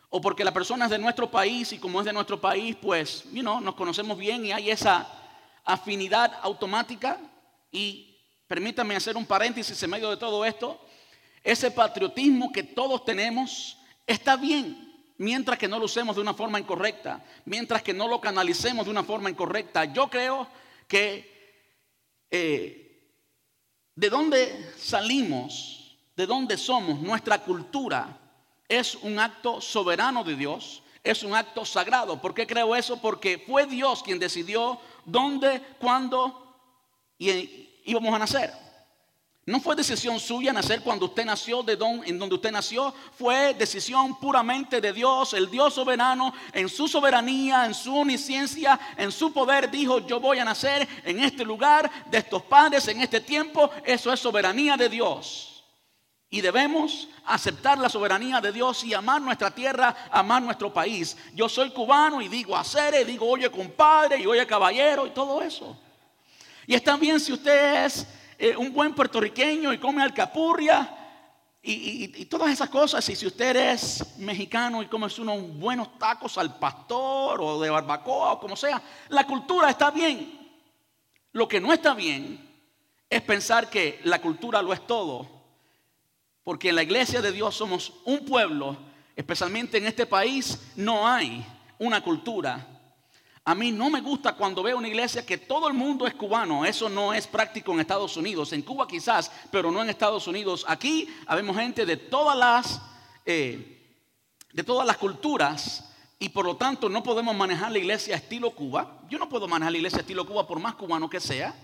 o 0.09 0.21
porque 0.21 0.43
la 0.43 0.53
persona 0.53 0.85
es 0.85 0.91
de 0.91 0.99
nuestro 0.99 1.31
país 1.31 1.71
y 1.73 1.79
como 1.79 1.99
es 1.99 2.05
de 2.05 2.13
nuestro 2.13 2.39
país, 2.39 2.75
pues, 2.81 3.23
you 3.31 3.41
nos 3.41 3.75
conocemos 3.75 4.17
bien 4.17 4.45
y 4.45 4.51
hay 4.51 4.69
esa 4.69 5.07
afinidad 5.63 6.39
automática. 6.41 7.17
Y 7.71 8.17
permítanme 8.47 8.95
hacer 8.95 9.15
un 9.15 9.25
paréntesis 9.25 9.81
en 9.81 9.89
medio 9.89 10.09
de 10.09 10.17
todo 10.17 10.43
esto. 10.43 10.79
Ese 11.43 11.71
patriotismo 11.71 12.51
que 12.51 12.63
todos 12.63 13.05
tenemos 13.05 13.77
está 14.05 14.35
bien. 14.35 14.91
mientras 15.21 15.59
que 15.59 15.67
no 15.67 15.77
lo 15.77 15.85
usemos 15.85 16.15
de 16.15 16.21
una 16.23 16.33
forma 16.33 16.59
incorrecta, 16.59 17.23
mientras 17.45 17.83
que 17.83 17.93
no 17.93 18.07
lo 18.07 18.19
canalicemos 18.19 18.85
de 18.85 18.91
una 18.91 19.03
forma 19.03 19.29
incorrecta. 19.29 19.85
Yo 19.85 20.09
creo 20.09 20.47
que 20.87 21.31
eh, 22.31 22.80
de 23.95 24.09
dónde 24.09 24.73
salimos, 24.77 25.97
de 26.15 26.25
dónde 26.25 26.57
somos, 26.57 26.99
nuestra 26.99 27.43
cultura 27.43 28.17
es 28.67 28.95
un 28.95 29.19
acto 29.19 29.59
soberano 29.59 30.23
de 30.23 30.35
Dios, 30.35 30.81
es 31.03 31.23
un 31.23 31.35
acto 31.35 31.65
sagrado. 31.65 32.21
¿Por 32.21 32.33
qué 32.33 32.47
creo 32.47 32.75
eso? 32.75 33.01
Porque 33.01 33.43
fue 33.45 33.65
Dios 33.65 34.03
quien 34.03 34.19
decidió 34.19 34.79
dónde, 35.03 35.61
cuándo 35.79 36.55
íbamos 37.17 38.13
a 38.13 38.19
nacer. 38.19 38.70
No 39.43 39.59
fue 39.59 39.75
decisión 39.75 40.19
suya 40.19 40.53
nacer 40.53 40.81
cuando 40.81 41.07
usted 41.07 41.25
nació, 41.25 41.63
de 41.63 41.75
don, 41.75 42.03
en 42.05 42.19
donde 42.19 42.35
usted 42.35 42.51
nació. 42.51 42.93
Fue 43.17 43.55
decisión 43.55 44.19
puramente 44.19 44.79
de 44.79 44.93
Dios, 44.93 45.33
el 45.33 45.49
Dios 45.49 45.73
soberano, 45.73 46.31
en 46.53 46.69
su 46.69 46.87
soberanía, 46.87 47.65
en 47.65 47.73
su 47.73 47.95
omnisciencia, 47.95 48.79
en 48.97 49.11
su 49.11 49.33
poder. 49.33 49.71
Dijo, 49.71 50.05
yo 50.05 50.19
voy 50.19 50.37
a 50.37 50.45
nacer 50.45 50.87
en 51.03 51.23
este 51.23 51.43
lugar, 51.43 51.89
de 52.11 52.19
estos 52.19 52.43
padres, 52.43 52.87
en 52.87 53.01
este 53.01 53.19
tiempo. 53.19 53.71
Eso 53.83 54.13
es 54.13 54.19
soberanía 54.19 54.77
de 54.77 54.89
Dios. 54.89 55.63
Y 56.29 56.39
debemos 56.39 57.09
aceptar 57.25 57.79
la 57.79 57.89
soberanía 57.89 58.39
de 58.39 58.51
Dios 58.51 58.83
y 58.83 58.93
amar 58.93 59.21
nuestra 59.21 59.49
tierra, 59.49 60.07
amar 60.11 60.43
nuestro 60.43 60.71
país. 60.71 61.17
Yo 61.33 61.49
soy 61.49 61.71
cubano 61.71 62.21
y 62.21 62.27
digo 62.27 62.55
hacer, 62.55 62.93
y 63.01 63.03
digo 63.05 63.27
oye 63.27 63.49
compadre 63.49 64.19
y 64.19 64.27
oye 64.27 64.45
caballero 64.45 65.07
y 65.07 65.09
todo 65.09 65.41
eso. 65.41 65.75
Y 66.67 66.75
está 66.75 66.95
bien 66.95 67.19
si 67.19 67.33
usted 67.33 67.85
es 67.85 68.07
eh, 68.43 68.57
un 68.57 68.73
buen 68.73 68.95
puertorriqueño 68.95 69.71
y 69.71 69.77
come 69.77 70.01
alcapurria 70.01 70.97
y, 71.61 72.05
y, 72.19 72.25
todas 72.25 72.51
esas 72.51 72.69
cosas. 72.69 73.07
Y 73.07 73.15
si 73.15 73.27
usted 73.27 73.55
es 73.55 74.17
mexicano 74.17 74.81
y 74.81 74.87
come 74.87 75.05
unos 75.19 75.59
buenos 75.59 75.99
tacos 75.99 76.39
al 76.39 76.57
pastor 76.57 77.39
o 77.39 77.61
de 77.61 77.69
barbacoa 77.69 78.31
o 78.31 78.39
como 78.39 78.55
sea, 78.55 78.81
la 79.09 79.27
cultura 79.27 79.69
está 79.69 79.91
bien. 79.91 80.39
Lo 81.33 81.47
que 81.47 81.61
no 81.61 81.71
está 81.71 81.93
bien 81.93 82.49
es 83.07 83.21
pensar 83.21 83.69
que 83.69 83.99
la 84.05 84.19
cultura 84.19 84.63
lo 84.63 84.73
es 84.73 84.87
todo. 84.87 85.29
Porque 86.43 86.69
en 86.69 86.77
la 86.77 86.83
iglesia 86.83 87.21
de 87.21 87.31
Dios 87.31 87.55
somos 87.55 87.93
un 88.05 88.25
pueblo, 88.25 88.75
especialmente 89.15 89.77
en 89.77 89.85
este 89.85 90.07
país, 90.07 90.71
no 90.75 91.07
hay 91.07 91.45
una 91.77 92.03
cultura 92.03 92.80
a 93.43 93.55
mí 93.55 93.71
no 93.71 93.89
me 93.89 94.01
gusta 94.01 94.33
cuando 94.33 94.61
veo 94.61 94.77
una 94.77 94.87
iglesia 94.87 95.25
que 95.25 95.39
todo 95.39 95.67
el 95.67 95.73
mundo 95.73 96.05
es 96.05 96.13
cubano. 96.13 96.63
Eso 96.63 96.89
no 96.89 97.11
es 97.11 97.25
práctico 97.25 97.73
en 97.73 97.79
Estados 97.79 98.15
Unidos. 98.15 98.53
En 98.53 98.61
Cuba 98.61 98.87
quizás, 98.87 99.31
pero 99.49 99.71
no 99.71 99.81
en 99.81 99.89
Estados 99.89 100.27
Unidos. 100.27 100.63
Aquí 100.67 101.09
habemos 101.25 101.57
gente 101.57 101.85
de 101.85 101.97
todas 101.97 102.37
las, 102.37 102.81
eh, 103.25 103.97
de 104.53 104.63
todas 104.63 104.85
las 104.85 104.97
culturas 104.97 105.91
y 106.19 106.29
por 106.29 106.45
lo 106.45 106.55
tanto 106.55 106.87
no 106.87 107.01
podemos 107.01 107.35
manejar 107.35 107.71
la 107.71 107.79
iglesia 107.79 108.15
estilo 108.15 108.51
Cuba. 108.51 109.01
Yo 109.09 109.17
no 109.17 109.27
puedo 109.27 109.47
manejar 109.47 109.71
la 109.71 109.77
iglesia 109.79 109.99
estilo 110.01 110.27
Cuba 110.27 110.45
por 110.45 110.59
más 110.59 110.75
cubano 110.75 111.09
que 111.09 111.19
sea. 111.19 111.55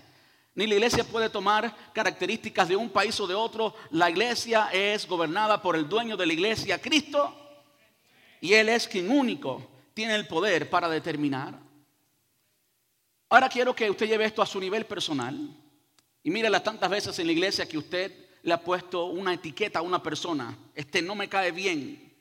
Ni 0.56 0.66
la 0.66 0.74
iglesia 0.74 1.04
puede 1.04 1.30
tomar 1.30 1.72
características 1.92 2.68
de 2.68 2.74
un 2.74 2.90
país 2.90 3.20
o 3.20 3.28
de 3.28 3.34
otro. 3.34 3.72
La 3.92 4.10
iglesia 4.10 4.68
es 4.72 5.06
gobernada 5.06 5.62
por 5.62 5.76
el 5.76 5.88
dueño 5.88 6.16
de 6.16 6.26
la 6.26 6.32
iglesia, 6.32 6.80
Cristo. 6.80 7.32
Y 8.40 8.54
Él 8.54 8.68
es 8.68 8.88
quien 8.88 9.12
único 9.12 9.62
tiene 9.94 10.16
el 10.16 10.26
poder 10.26 10.68
para 10.68 10.88
determinar 10.88 11.67
Ahora 13.30 13.48
quiero 13.48 13.74
que 13.74 13.90
usted 13.90 14.06
lleve 14.06 14.24
esto 14.24 14.40
a 14.40 14.46
su 14.46 14.58
nivel 14.58 14.86
personal 14.86 15.54
y 16.22 16.30
mire 16.30 16.48
las 16.48 16.64
tantas 16.64 16.88
veces 16.88 17.18
en 17.18 17.26
la 17.26 17.32
iglesia 17.32 17.68
que 17.68 17.76
usted 17.76 18.28
le 18.42 18.54
ha 18.54 18.62
puesto 18.62 19.06
una 19.06 19.34
etiqueta 19.34 19.80
a 19.80 19.82
una 19.82 20.02
persona. 20.02 20.56
Este 20.74 21.02
no 21.02 21.14
me 21.14 21.28
cae 21.28 21.50
bien, 21.50 22.14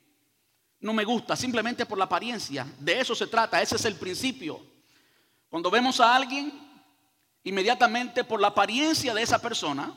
no 0.82 0.94
me 0.94 1.06
gusta, 1.06 1.36
simplemente 1.36 1.86
por 1.86 1.98
la 1.98 2.06
apariencia. 2.06 2.68
De 2.80 3.00
eso 3.00 3.16
se 3.16 3.28
trata, 3.28 3.62
ese 3.62 3.78
es 3.78 3.86
el 3.86 3.96
principio. 3.96 4.62
Cuando 5.50 5.72
vemos 5.72 6.02
a 6.02 6.14
alguien, 6.14 6.52
inmediatamente 7.44 8.26
por 8.26 8.42
la 8.42 8.48
apariencia 8.48 9.14
de 9.14 9.22
esa 9.22 9.42
persona, 9.42 9.96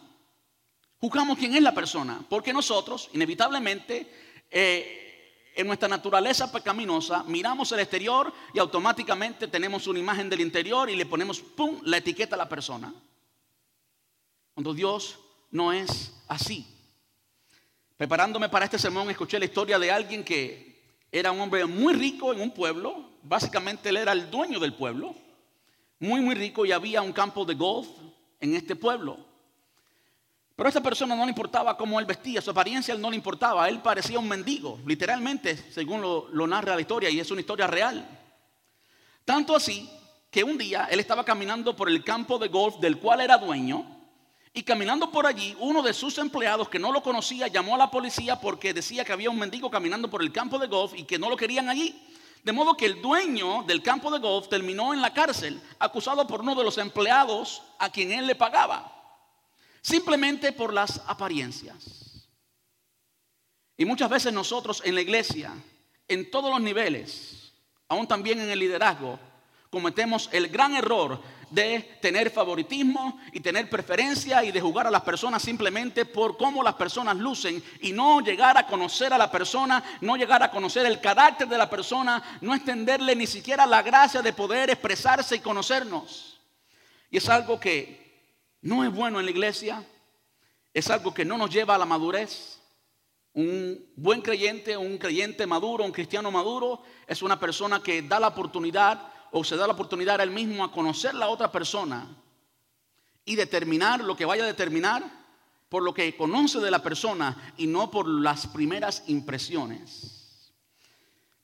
juzgamos 1.01 1.39
quién 1.39 1.57
es 1.57 1.63
la 1.63 1.75
persona, 1.75 2.25
porque 2.29 2.53
nosotros, 2.53 3.11
inevitablemente, 3.13 4.09
eh, 4.49 5.10
en 5.55 5.67
nuestra 5.67 5.89
naturaleza 5.89 6.51
pecaminosa, 6.51 7.25
miramos 7.25 7.73
el 7.73 7.81
exterior 7.81 8.33
y 8.55 8.59
automáticamente 8.59 9.49
tenemos 9.49 9.87
una 9.87 9.99
imagen 9.99 10.29
del 10.29 10.41
interior 10.41 10.89
y 10.89 10.97
le 10.97 11.07
ponemos, 11.07 11.41
¡pum!, 11.41 11.81
la 11.85 11.99
etiqueta 11.99 12.35
a 12.35 12.39
la 12.39 12.49
persona. 12.49 12.93
Cuando 14.55 14.75
Dios 14.75 15.19
no 15.51 15.73
es 15.73 16.13
así. 16.29 16.67
Preparándome 17.97 18.49
para 18.49 18.65
este 18.65 18.79
sermón, 18.79 19.11
escuché 19.11 19.39
la 19.39 19.45
historia 19.45 19.79
de 19.79 19.91
alguien 19.91 20.25
que 20.25 20.71
era 21.13 21.33
un 21.33 21.41
hombre 21.41 21.67
muy 21.67 21.93
rico 21.95 22.33
en 22.33 22.41
un 22.41 22.53
pueblo. 22.53 23.11
Básicamente 23.23 23.89
él 23.89 23.99
era 23.99 24.13
el 24.13 24.31
dueño 24.31 24.59
del 24.59 24.75
pueblo. 24.75 25.15
Muy, 25.99 26.21
muy 26.21 26.35
rico 26.35 26.65
y 26.65 26.73
había 26.73 27.03
un 27.03 27.13
campo 27.13 27.45
de 27.45 27.55
golf 27.55 27.89
en 28.41 28.55
este 28.55 28.75
pueblo. 28.77 29.30
Pero 30.61 30.69
a 30.69 30.73
esta 30.73 30.83
persona 30.83 31.17
no 31.17 31.25
le 31.25 31.31
importaba 31.31 31.75
cómo 31.75 31.99
él 31.99 32.05
vestía, 32.05 32.43
su 32.43 32.51
apariencia 32.51 32.95
no 32.95 33.09
le 33.09 33.17
importaba, 33.17 33.67
él 33.67 33.81
parecía 33.81 34.19
un 34.19 34.29
mendigo, 34.29 34.79
literalmente, 34.85 35.57
según 35.57 36.03
lo 36.03 36.47
narra 36.47 36.75
la 36.75 36.83
historia, 36.83 37.09
y 37.09 37.19
es 37.19 37.31
una 37.31 37.41
historia 37.41 37.67
real. 37.67 38.07
Tanto 39.25 39.57
así 39.57 39.89
que 40.31 40.45
un 40.45 40.59
día 40.59 40.87
él 40.91 41.01
estaba 41.01 41.25
caminando 41.25 41.75
por 41.75 41.89
el 41.89 42.05
campo 42.05 42.39
de 42.39 42.49
golf 42.49 42.77
del 42.77 42.99
cual 42.99 43.23
era 43.23 43.39
dueño, 43.39 43.87
y 44.53 44.63
caminando 44.63 45.11
por 45.11 45.25
allí, 45.25 45.57
uno 45.61 45.81
de 45.81 45.95
sus 45.95 46.19
empleados 46.19 46.69
que 46.69 46.79
no 46.79 46.93
lo 46.93 47.03
conocía 47.03 47.49
llamó 47.49 47.77
a 47.77 47.79
la 47.79 47.91
policía 47.91 48.39
porque 48.39 48.75
decía 48.75 49.03
que 49.03 49.15
había 49.15 49.31
un 49.31 49.39
mendigo 49.39 49.71
caminando 49.71 50.11
por 50.11 50.21
el 50.21 50.31
campo 50.31 50.59
de 50.59 50.67
golf 50.67 50.93
y 50.95 51.05
que 51.05 51.19
no 51.19 51.31
lo 51.31 51.39
querían 51.39 51.71
allí. 51.71 52.07
De 52.45 52.53
modo 52.53 52.77
que 52.77 52.85
el 52.85 53.01
dueño 53.01 53.63
del 53.63 53.83
campo 53.83 54.11
de 54.11 54.19
golf 54.19 54.49
terminó 54.49 54.93
en 54.93 55.01
la 55.01 55.15
cárcel, 55.15 55.59
acusado 55.79 56.27
por 56.27 56.43
uno 56.43 56.55
de 56.55 56.65
los 56.65 56.77
empleados 56.77 57.63
a 57.79 57.89
quien 57.89 58.13
él 58.13 58.27
le 58.27 58.35
pagaba 58.35 59.00
simplemente 59.83 60.53
por 60.53 60.73
las 60.73 61.01
apariencias. 61.07 62.29
Y 63.77 63.85
muchas 63.85 64.11
veces 64.11 64.33
nosotros 64.33 64.83
en 64.85 64.95
la 64.95 65.01
iglesia, 65.01 65.53
en 66.07 66.31
todos 66.31 66.51
los 66.51 66.61
niveles, 66.61 67.53
aún 67.89 68.07
también 68.07 68.41
en 68.41 68.51
el 68.51 68.59
liderazgo, 68.59 69.19
cometemos 69.71 70.29
el 70.33 70.49
gran 70.49 70.75
error 70.75 71.21
de 71.51 71.99
tener 72.01 72.31
favoritismo 72.31 73.21
y 73.33 73.41
tener 73.41 73.69
preferencia 73.69 74.45
y 74.45 74.53
de 74.53 74.61
jugar 74.61 74.87
a 74.87 74.91
las 74.91 75.03
personas 75.03 75.43
simplemente 75.43 76.05
por 76.05 76.37
cómo 76.37 76.63
las 76.63 76.75
personas 76.75 77.17
lucen 77.17 77.63
y 77.81 77.93
no 77.93 78.21
llegar 78.21 78.57
a 78.57 78.67
conocer 78.67 79.13
a 79.13 79.19
la 79.19 79.31
persona, 79.31 79.83
no 80.01 80.17
llegar 80.17 80.43
a 80.43 80.51
conocer 80.51 80.87
el 80.87 81.01
carácter 81.01 81.49
de 81.49 81.59
la 81.59 81.69
persona, 81.69 82.39
no 82.41 82.55
extenderle 82.55 83.17
ni 83.17 83.27
siquiera 83.27 83.67
la 83.67 83.83
gracia 83.83 84.23
de 84.23 84.33
poder 84.33 84.71
expresarse 84.71 85.37
y 85.37 85.41
conocernos. 85.41 86.41
Y 87.11 87.17
es 87.17 87.29
algo 87.29 87.59
que 87.59 88.00
no 88.63 88.85
es 88.85 88.93
bueno 88.93 89.19
en 89.19 89.25
la 89.25 89.31
iglesia, 89.31 89.87
es 90.73 90.91
algo 90.91 91.13
que 91.13 91.25
no 91.25 91.37
nos 91.37 91.51
lleva 91.51 91.75
a 91.75 91.79
la 91.79 91.87
madurez. 91.87 92.59
Un 93.33 93.87
buen 93.97 94.23
creyente, 94.23 94.77
un 94.77 94.99
creyente 94.99 95.47
maduro, 95.47 95.85
un 95.85 95.93
cristiano 95.93 96.31
maduro, 96.31 96.83
es 97.07 97.23
una 97.23 97.39
persona 97.39 97.83
que 97.83 98.03
da 98.03 98.19
la 98.19 98.29
oportunidad 98.29 99.13
o 99.31 99.45
se 99.45 99.57
da 99.57 99.67
la 99.67 99.75
oportunidad 99.75 100.21
a 100.21 100.25
él 100.25 100.31
mismo 100.31 100.65
a 100.65 100.73
conocer 100.73 101.15
la 101.15 101.29
otra 101.29 101.51
persona 101.53 102.09
y 103.25 103.37
determinar 103.37 104.03
lo 104.03 104.17
que 104.17 104.25
vaya 104.25 104.43
a 104.43 104.49
determinar 104.49 105.05
por 105.69 105.85
lo 105.85 105.95
que 105.95 106.17
conoce 106.17 106.59
de 106.59 106.71
la 106.71 106.83
persona 106.83 107.55
y 107.57 107.69
no 107.69 107.91
por 107.91 108.09
las 108.09 108.49
primeras 108.49 109.05
impresiones. 109.07 110.53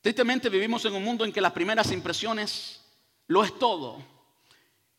Tristemente 0.01 0.49
vivimos 0.49 0.83
en 0.85 0.93
un 0.93 1.03
mundo 1.03 1.23
en 1.23 1.31
que 1.31 1.41
las 1.41 1.53
primeras 1.53 1.91
impresiones 1.91 2.81
lo 3.27 3.43
es 3.43 3.57
todo. 3.57 4.03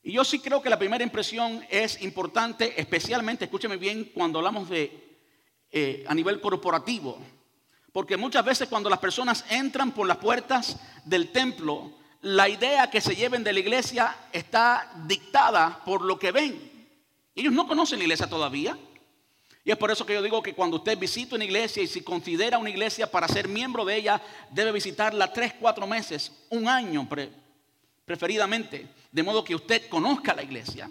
Y 0.08 0.12
yo 0.12 0.24
sí 0.24 0.38
creo 0.38 0.62
que 0.62 0.70
la 0.70 0.78
primera 0.78 1.04
impresión 1.04 1.62
es 1.68 2.00
importante, 2.00 2.72
especialmente, 2.80 3.44
escúcheme 3.44 3.76
bien, 3.76 4.10
cuando 4.14 4.38
hablamos 4.38 4.66
de 4.70 5.18
eh, 5.70 6.02
a 6.08 6.14
nivel 6.14 6.40
corporativo. 6.40 7.18
Porque 7.92 8.16
muchas 8.16 8.42
veces 8.42 8.70
cuando 8.70 8.88
las 8.88 9.00
personas 9.00 9.44
entran 9.50 9.92
por 9.92 10.06
las 10.06 10.16
puertas 10.16 10.78
del 11.04 11.30
templo, 11.30 11.92
la 12.22 12.48
idea 12.48 12.88
que 12.88 13.02
se 13.02 13.16
lleven 13.16 13.44
de 13.44 13.52
la 13.52 13.60
iglesia 13.60 14.16
está 14.32 14.90
dictada 15.06 15.84
por 15.84 16.00
lo 16.00 16.18
que 16.18 16.32
ven. 16.32 16.88
Ellos 17.34 17.52
no 17.52 17.68
conocen 17.68 17.98
la 17.98 18.04
iglesia 18.04 18.30
todavía. 18.30 18.78
Y 19.62 19.70
es 19.70 19.76
por 19.76 19.90
eso 19.90 20.06
que 20.06 20.14
yo 20.14 20.22
digo 20.22 20.42
que 20.42 20.54
cuando 20.54 20.78
usted 20.78 20.96
visita 20.96 21.34
una 21.34 21.44
iglesia 21.44 21.82
y 21.82 21.86
si 21.86 22.00
considera 22.00 22.56
una 22.56 22.70
iglesia 22.70 23.10
para 23.10 23.28
ser 23.28 23.46
miembro 23.46 23.84
de 23.84 23.96
ella, 23.96 24.22
debe 24.52 24.72
visitarla 24.72 25.34
tres, 25.34 25.52
cuatro 25.60 25.86
meses, 25.86 26.32
un 26.48 26.66
año 26.66 27.06
preferidamente 28.06 28.86
de 29.10 29.22
modo 29.22 29.44
que 29.44 29.54
usted 29.54 29.88
conozca 29.88 30.34
la 30.34 30.42
iglesia. 30.42 30.90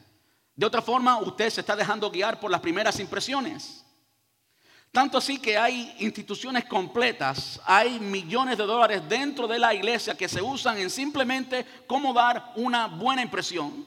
De 0.55 0.65
otra 0.65 0.81
forma, 0.81 1.17
usted 1.17 1.49
se 1.49 1.61
está 1.61 1.75
dejando 1.75 2.09
guiar 2.09 2.39
por 2.39 2.49
las 2.49 2.61
primeras 2.61 2.99
impresiones. 2.99 3.85
Tanto 4.91 5.17
así 5.17 5.37
que 5.39 5.57
hay 5.57 5.95
instituciones 5.99 6.65
completas, 6.65 7.61
hay 7.65 7.99
millones 7.99 8.57
de 8.57 8.65
dólares 8.65 9.03
dentro 9.07 9.47
de 9.47 9.59
la 9.59 9.73
iglesia 9.73 10.15
que 10.15 10.27
se 10.27 10.41
usan 10.41 10.77
en 10.77 10.89
simplemente 10.89 11.65
cómo 11.85 12.13
dar 12.13 12.53
una 12.55 12.87
buena 12.87 13.21
impresión. 13.21 13.85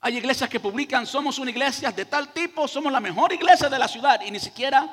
Hay 0.00 0.18
iglesias 0.18 0.50
que 0.50 0.60
publican, 0.60 1.06
somos 1.06 1.38
una 1.38 1.50
iglesia 1.50 1.92
de 1.92 2.04
tal 2.04 2.32
tipo, 2.32 2.66
somos 2.66 2.92
la 2.92 3.00
mejor 3.00 3.32
iglesia 3.32 3.68
de 3.68 3.78
la 3.78 3.88
ciudad 3.88 4.20
y 4.20 4.30
ni 4.30 4.40
siquiera 4.40 4.86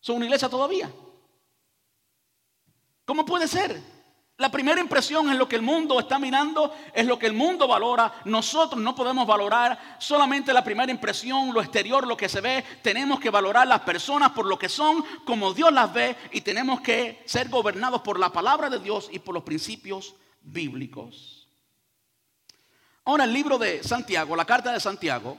son 0.00 0.16
una 0.16 0.26
iglesia 0.26 0.48
todavía. 0.48 0.90
¿Cómo 3.04 3.24
puede 3.24 3.46
ser? 3.46 3.80
La 4.38 4.50
primera 4.50 4.82
impresión 4.82 5.30
es 5.30 5.36
lo 5.38 5.48
que 5.48 5.56
el 5.56 5.62
mundo 5.62 5.98
está 5.98 6.18
mirando, 6.18 6.74
es 6.92 7.06
lo 7.06 7.18
que 7.18 7.26
el 7.26 7.32
mundo 7.32 7.66
valora. 7.66 8.20
Nosotros 8.26 8.78
no 8.78 8.94
podemos 8.94 9.26
valorar 9.26 9.96
solamente 9.98 10.52
la 10.52 10.62
primera 10.62 10.92
impresión, 10.92 11.54
lo 11.54 11.62
exterior, 11.62 12.06
lo 12.06 12.18
que 12.18 12.28
se 12.28 12.42
ve. 12.42 12.62
Tenemos 12.82 13.18
que 13.18 13.30
valorar 13.30 13.66
las 13.66 13.80
personas 13.80 14.32
por 14.32 14.44
lo 14.44 14.58
que 14.58 14.68
son, 14.68 15.02
como 15.24 15.54
Dios 15.54 15.72
las 15.72 15.90
ve, 15.90 16.16
y 16.32 16.42
tenemos 16.42 16.82
que 16.82 17.22
ser 17.24 17.48
gobernados 17.48 18.02
por 18.02 18.18
la 18.18 18.30
palabra 18.30 18.68
de 18.68 18.78
Dios 18.78 19.08
y 19.10 19.20
por 19.20 19.34
los 19.34 19.42
principios 19.42 20.14
bíblicos. 20.42 21.48
Ahora 23.06 23.24
el 23.24 23.32
libro 23.32 23.56
de 23.56 23.82
Santiago, 23.82 24.36
la 24.36 24.44
carta 24.44 24.70
de 24.70 24.80
Santiago, 24.80 25.38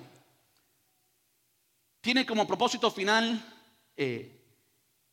tiene 2.02 2.26
como 2.26 2.48
propósito 2.48 2.90
final 2.90 3.46
eh, 3.96 4.42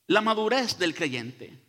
la 0.07 0.23
madurez 0.23 0.79
del 0.79 0.95
creyente. 0.95 1.64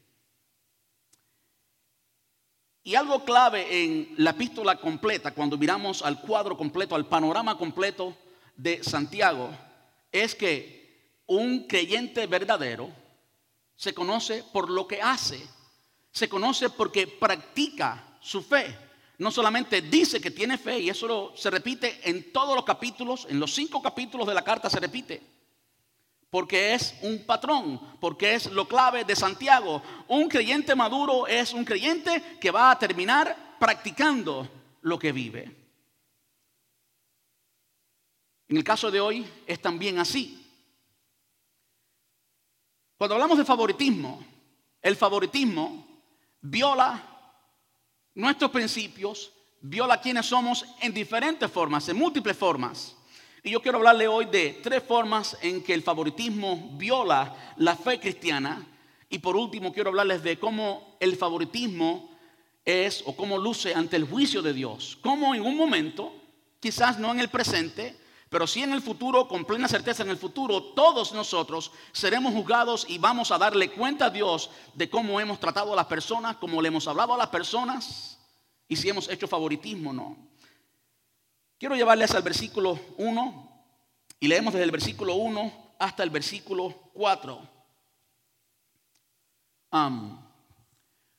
Y 2.88 2.94
algo 2.94 3.26
clave 3.26 3.84
en 3.84 4.14
la 4.18 4.30
epístola 4.30 4.76
completa, 4.76 5.32
cuando 5.32 5.58
miramos 5.58 6.04
al 6.04 6.22
cuadro 6.22 6.56
completo, 6.56 6.94
al 6.94 7.08
panorama 7.08 7.58
completo 7.58 8.16
de 8.56 8.84
Santiago, 8.84 9.50
es 10.12 10.36
que 10.36 11.24
un 11.26 11.66
creyente 11.66 12.28
verdadero 12.28 12.92
se 13.76 13.96
conoce 13.96 14.44
por 14.54 14.70
lo 14.70 14.88
que 14.88 15.02
hace, 15.02 15.42
se 16.12 16.30
conoce 16.30 16.70
porque 16.70 17.08
practica 17.08 18.20
su 18.22 18.44
fe. 18.44 18.78
No 19.18 19.32
solamente 19.32 19.82
dice 19.82 20.22
que 20.22 20.30
tiene 20.30 20.60
fe, 20.60 20.80
y 20.80 20.90
eso 20.90 21.34
se 21.36 21.50
repite 21.50 22.02
en 22.04 22.32
todos 22.32 22.56
los 22.56 22.66
capítulos, 22.66 23.26
en 23.28 23.40
los 23.40 23.56
cinco 23.56 23.82
capítulos 23.82 24.28
de 24.28 24.36
la 24.36 24.44
carta 24.44 24.70
se 24.70 24.80
repite 24.80 25.35
porque 26.30 26.74
es 26.74 26.96
un 27.02 27.26
patrón, 27.26 27.80
porque 28.00 28.36
es 28.36 28.48
lo 28.52 28.68
clave 28.68 29.06
de 29.06 29.16
Santiago. 29.16 29.82
Un 30.08 30.28
creyente 30.28 30.76
maduro 30.76 31.28
es 31.28 31.54
un 31.54 31.64
creyente 31.64 32.38
que 32.42 32.52
va 32.52 32.72
a 32.72 32.80
terminar 32.80 33.58
practicando 33.60 34.48
lo 34.82 35.00
que 35.00 35.12
vive. 35.12 35.56
En 38.48 38.58
el 38.58 38.64
caso 38.64 38.92
de 38.92 39.00
hoy 39.00 39.26
es 39.48 39.62
también 39.62 39.98
así. 39.98 40.42
Cuando 42.98 43.16
hablamos 43.16 43.38
de 43.38 43.46
favoritismo, 43.46 44.24
el 44.82 44.96
favoritismo 44.96 45.86
viola 46.42 47.16
nuestros 48.14 48.52
principios, 48.52 49.32
viola 49.62 50.00
quienes 50.00 50.26
somos 50.26 50.66
en 50.82 50.94
diferentes 50.94 51.52
formas, 51.52 51.90
en 51.90 51.98
múltiples 51.98 52.38
formas. 52.38 52.96
Y 53.46 53.52
yo 53.52 53.62
quiero 53.62 53.78
hablarle 53.78 54.08
hoy 54.08 54.26
de 54.26 54.60
tres 54.64 54.82
formas 54.82 55.38
en 55.40 55.64
que 55.64 55.76
el 55.76 55.84
favoritismo 55.84 56.72
viola 56.80 57.54
la 57.58 57.76
fe 57.76 58.00
cristiana. 58.00 58.66
Y 59.08 59.20
por 59.20 59.36
último 59.36 59.72
quiero 59.72 59.92
hablarles 59.92 60.24
de 60.24 60.40
cómo 60.40 60.98
el 61.00 61.16
favoritismo 61.16 62.10
es 62.66 63.04
o 63.06 63.16
cómo 63.16 63.38
luce 63.38 63.76
ante 63.76 63.98
el 63.98 64.06
juicio 64.06 64.42
de 64.42 64.52
Dios. 64.52 64.98
Cómo 65.00 65.36
en 65.36 65.44
un 65.44 65.56
momento, 65.56 66.12
quizás 66.60 66.98
no 66.98 67.12
en 67.12 67.20
el 67.20 67.30
presente, 67.30 67.96
pero 68.32 68.48
sí 68.48 68.64
en 68.64 68.74
el 68.74 68.82
futuro, 68.82 69.28
con 69.28 69.46
plena 69.46 69.68
certeza 69.68 70.02
en 70.02 70.10
el 70.10 70.18
futuro, 70.18 70.64
todos 70.74 71.14
nosotros 71.14 71.72
seremos 71.92 72.34
juzgados 72.34 72.88
y 72.90 72.98
vamos 72.98 73.30
a 73.30 73.38
darle 73.38 73.70
cuenta 73.70 74.06
a 74.06 74.10
Dios 74.10 74.50
de 74.74 74.90
cómo 74.90 75.20
hemos 75.20 75.40
tratado 75.40 75.72
a 75.72 75.76
las 75.76 75.86
personas, 75.86 76.38
cómo 76.38 76.64
le 76.64 76.70
hemos 76.70 76.88
hablado 76.88 77.14
a 77.14 77.18
las 77.18 77.30
personas 77.30 78.18
y 78.68 78.76
si 78.76 78.90
hemos 78.90 79.08
hecho 79.08 79.28
favoritismo 79.28 79.92
o 79.92 79.94
no. 79.94 80.18
Quiero 81.58 81.76
llevarles 81.76 82.12
al 82.12 82.22
versículo 82.22 82.78
1 82.98 83.66
y 84.20 84.28
leemos 84.28 84.54
desde 84.54 84.66
el 84.66 84.72
versículo 84.72 85.16
1 85.16 85.76
hasta 85.80 86.04
el 86.04 86.10
versículo 86.10 86.92
4. 86.94 87.50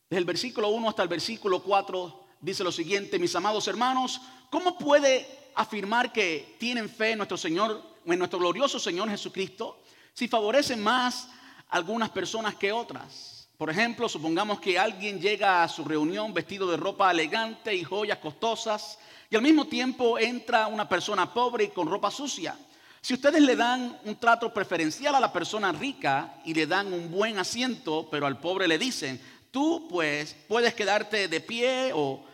desde 0.08 0.18
el 0.18 0.24
versículo 0.24 0.68
1 0.68 0.88
hasta 0.88 1.02
el 1.02 1.08
versículo 1.08 1.62
4 1.62 2.26
dice 2.40 2.62
lo 2.62 2.72
siguiente, 2.72 3.18
mis 3.18 3.34
amados 3.34 3.66
hermanos, 3.66 4.20
¿cómo 4.50 4.78
puede 4.78 5.26
afirmar 5.54 6.12
que 6.12 6.56
tienen 6.58 6.88
fe 6.88 7.12
en 7.12 7.18
nuestro 7.18 7.36
Señor, 7.36 7.82
en 8.04 8.18
nuestro 8.18 8.38
glorioso 8.38 8.78
Señor 8.78 9.08
Jesucristo, 9.08 9.82
si 10.12 10.28
favorecen 10.28 10.82
más 10.82 11.28
algunas 11.68 12.10
personas 12.10 12.54
que 12.56 12.72
otras? 12.72 13.35
Por 13.56 13.70
ejemplo, 13.70 14.06
supongamos 14.06 14.60
que 14.60 14.78
alguien 14.78 15.18
llega 15.18 15.62
a 15.62 15.68
su 15.68 15.82
reunión 15.82 16.34
vestido 16.34 16.70
de 16.70 16.76
ropa 16.76 17.10
elegante 17.10 17.74
y 17.74 17.84
joyas 17.84 18.18
costosas 18.18 18.98
y 19.30 19.36
al 19.36 19.40
mismo 19.40 19.66
tiempo 19.66 20.18
entra 20.18 20.66
una 20.66 20.86
persona 20.86 21.32
pobre 21.32 21.64
y 21.64 21.68
con 21.68 21.88
ropa 21.88 22.10
sucia. 22.10 22.54
Si 23.00 23.14
ustedes 23.14 23.40
le 23.40 23.56
dan 23.56 23.98
un 24.04 24.16
trato 24.16 24.52
preferencial 24.52 25.14
a 25.14 25.20
la 25.20 25.32
persona 25.32 25.72
rica 25.72 26.34
y 26.44 26.52
le 26.52 26.66
dan 26.66 26.92
un 26.92 27.10
buen 27.10 27.38
asiento, 27.38 28.08
pero 28.10 28.26
al 28.26 28.38
pobre 28.40 28.68
le 28.68 28.78
dicen, 28.78 29.18
tú 29.50 29.88
pues 29.88 30.36
puedes 30.48 30.74
quedarte 30.74 31.28
de 31.28 31.40
pie 31.40 31.92
o 31.94 32.24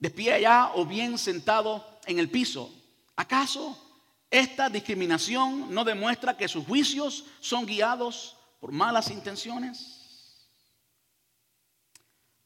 de 0.00 0.10
pie 0.10 0.32
allá 0.32 0.72
o 0.74 0.84
bien 0.84 1.18
sentado 1.18 1.86
en 2.06 2.18
el 2.18 2.30
piso. 2.30 2.74
¿Acaso 3.14 3.78
esta 4.28 4.68
discriminación 4.68 5.72
no 5.72 5.84
demuestra 5.84 6.36
que 6.36 6.48
sus 6.48 6.66
juicios 6.66 7.26
son 7.38 7.64
guiados 7.64 8.36
por 8.58 8.72
malas 8.72 9.10
intenciones? 9.10 10.03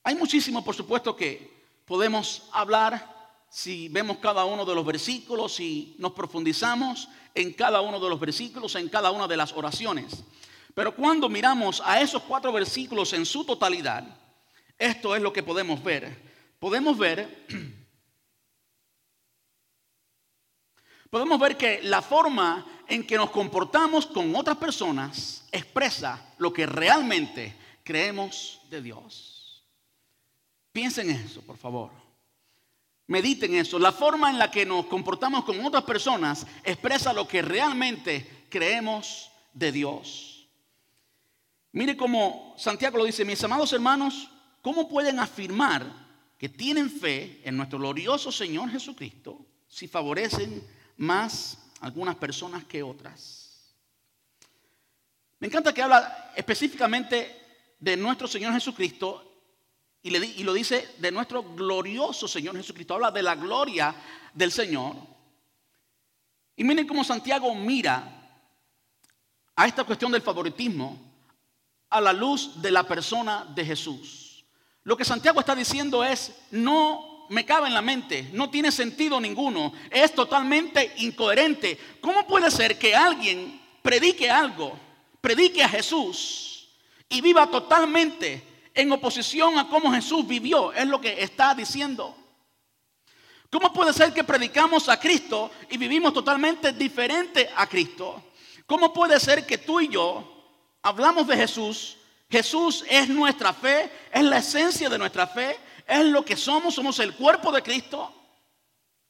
Hay 0.03 0.15
muchísimo, 0.15 0.65
por 0.65 0.75
supuesto, 0.75 1.15
que 1.15 1.51
podemos 1.85 2.49
hablar 2.53 3.19
si 3.51 3.89
vemos 3.89 4.19
cada 4.19 4.45
uno 4.45 4.65
de 4.65 4.75
los 4.75 4.85
versículos 4.85 5.59
y 5.61 5.95
nos 5.99 6.13
profundizamos 6.13 7.09
en 7.35 7.53
cada 7.53 7.81
uno 7.81 7.99
de 7.99 8.09
los 8.09 8.21
versículos, 8.21 8.75
en 8.75 8.89
cada 8.89 9.11
una 9.11 9.27
de 9.27 9.37
las 9.37 9.53
oraciones. 9.53 10.25
Pero 10.75 10.95
cuando 10.95 11.29
miramos 11.29 11.83
a 11.85 12.01
esos 12.01 12.23
cuatro 12.23 12.53
versículos 12.53 13.13
en 13.13 13.25
su 13.25 13.45
totalidad, 13.45 14.05
esto 14.77 15.17
es 15.17 15.23
lo 15.23 15.33
que 15.33 15.43
podemos 15.43 15.83
ver. 15.83 16.29
Podemos 16.59 16.97
ver, 16.97 17.47
podemos 21.11 21.41
ver 21.41 21.57
que 21.57 21.81
la 21.83 22.03
forma 22.03 22.67
en 22.87 23.07
que 23.07 23.17
nos 23.17 23.31
comportamos 23.31 24.07
con 24.07 24.35
otras 24.37 24.57
personas 24.57 25.47
expresa 25.53 26.35
lo 26.39 26.53
que 26.53 26.67
realmente 26.67 27.57
creemos 27.83 28.61
de 28.71 28.83
Dios. 28.83 29.38
Piensen 30.79 31.11
en 31.11 31.17
eso, 31.17 31.43
por 31.43 31.57
favor. 31.57 31.91
Mediten 33.09 33.53
eso. 33.57 33.81
La 33.81 33.91
forma 33.91 34.31
en 34.31 34.39
la 34.39 34.49
que 34.49 34.65
nos 34.65 34.87
comportamos 34.87 35.45
con 35.45 35.59
otras 35.67 35.83
personas 35.83 36.47
expresa 36.63 37.13
lo 37.13 37.27
que 37.27 37.43
realmente 37.43 38.47
creemos 38.49 39.29
de 39.53 39.73
Dios. 39.73 40.49
Mire 41.73 41.97
cómo 41.97 42.55
Santiago 42.57 42.97
lo 42.97 43.07
dice, 43.07 43.25
mis 43.25 43.43
amados 43.43 43.73
hermanos, 43.73 44.31
¿cómo 44.63 44.89
pueden 44.89 45.19
afirmar 45.19 45.85
que 46.39 46.49
tienen 46.49 46.89
fe 46.89 47.41
en 47.43 47.57
nuestro 47.57 47.81
glorioso 47.81 48.31
Señor 48.31 48.71
Jesucristo 48.71 49.45
si 49.67 49.89
favorecen 49.89 50.65
más 50.97 51.59
algunas 51.81 52.15
personas 52.15 52.63
que 52.67 52.85
otras? 52.85 53.75
Me 55.41 55.49
encanta 55.49 55.75
que 55.75 55.83
habla 55.83 56.31
específicamente 56.37 57.37
de 57.81 57.97
nuestro 57.97 58.29
Señor 58.29 58.53
Jesucristo 58.53 59.28
y, 60.03 60.45
lo 60.45 60.53
dice 60.53 60.95
de 60.99 61.11
nuestro 61.11 61.43
glorioso 61.43 62.29
Señor 62.29 62.57
Jesucristo. 62.57 62.95
Habla 62.95 63.11
de 63.11 63.23
la 63.23 63.35
gloria 63.35 63.95
del 64.33 64.53
Señor. 64.53 64.95
Y 66.57 66.65
miren 66.65 66.87
cómo 66.87 67.05
Santiago 67.05 67.55
mira 67.55 68.15
a 69.55 69.67
esta 69.67 69.85
cuestión 69.85 70.13
del 70.13 70.23
favoritismo 70.23 70.99
a 71.91 72.01
la 72.01 72.13
luz 72.13 72.61
de 72.61 72.71
la 72.71 72.85
persona 72.85 73.45
de 73.55 73.65
Jesús. 73.65 74.45
Lo 74.85 74.97
que 74.97 75.05
Santiago 75.05 75.41
está 75.41 75.55
diciendo 75.55 76.05
es, 76.05 76.33
no 76.51 77.27
me 77.31 77.45
cabe 77.45 77.67
en 77.67 77.75
la 77.75 77.83
mente, 77.83 78.31
no 78.33 78.51
tiene 78.51 78.73
sentido 78.73 79.21
ninguno, 79.21 79.73
es 79.91 80.15
totalmente 80.15 80.95
incoherente. 80.99 81.79
¿Cómo 82.01 82.27
puede 82.27 82.51
ser 82.51 82.79
que 82.79 82.95
alguien 82.95 83.61
predique 83.83 84.31
algo, 84.31 84.79
predique 85.21 85.63
a 85.63 85.69
Jesús 85.69 86.69
y 87.09 87.21
viva 87.21 87.51
totalmente 87.51 88.43
en 88.79 88.93
oposición 88.93 89.59
a 89.59 89.69
cómo 89.69 89.91
Jesús 89.93 90.25
vivió, 90.25 90.73
es 90.73 90.87
lo 90.87 91.01
que 91.01 91.21
está 91.21 91.53
diciendo. 91.53 92.15
¿Cómo 93.51 93.73
puede 93.73 93.93
ser 93.93 94.13
que 94.13 94.23
predicamos 94.23 94.89
a 94.89 95.01
Cristo 95.01 95.51
y 95.69 95.77
vivimos 95.77 96.15
totalmente 96.15 96.73
diferente 96.73 97.51
a 97.57 97.67
Cristo? 97.67 98.23
¿Cómo 98.67 98.93
puede 98.93 99.19
ser 99.19 99.45
que 99.45 99.59
tú 99.59 99.81
y 99.81 99.89
yo 99.89 100.45
hablamos 100.81 101.27
de 101.27 101.37
Jesús? 101.37 101.97
Jesús 102.31 102.85
es 102.89 103.09
nuestra 103.09 103.53
fe, 103.53 103.91
es 104.13 104.23
la 104.23 104.39
esencia 104.39 104.89
de 104.89 104.99
nuestra 104.99 105.27
fe, 105.27 105.59
es 105.85 106.05
lo 106.05 106.25
que 106.25 106.37
somos, 106.37 106.77
somos 106.77 107.01
el 107.01 107.17
cuerpo 107.17 107.51
de 107.51 107.65
Cristo. 107.65 108.15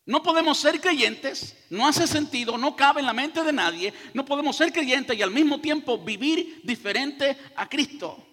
No 0.07 0.22
podemos 0.22 0.57
ser 0.57 0.81
creyentes, 0.81 1.54
no 1.68 1.87
hace 1.87 2.07
sentido, 2.07 2.57
no 2.57 2.74
cabe 2.74 3.00
en 3.00 3.07
la 3.07 3.12
mente 3.12 3.42
de 3.42 3.52
nadie. 3.52 3.92
No 4.14 4.24
podemos 4.24 4.57
ser 4.57 4.72
creyentes 4.72 5.14
y 5.14 5.20
al 5.20 5.31
mismo 5.31 5.61
tiempo 5.61 5.98
vivir 5.98 6.62
diferente 6.64 7.37
a 7.54 7.68
Cristo. 7.68 8.27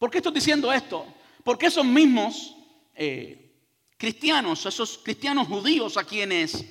¿Por 0.00 0.10
qué 0.10 0.16
estoy 0.16 0.32
diciendo 0.32 0.72
esto? 0.72 1.04
Porque 1.44 1.66
esos 1.66 1.84
mismos 1.84 2.56
eh, 2.94 3.52
cristianos, 3.98 4.64
esos 4.64 4.96
cristianos 4.96 5.46
judíos 5.46 5.98
a 5.98 6.04
quienes 6.04 6.64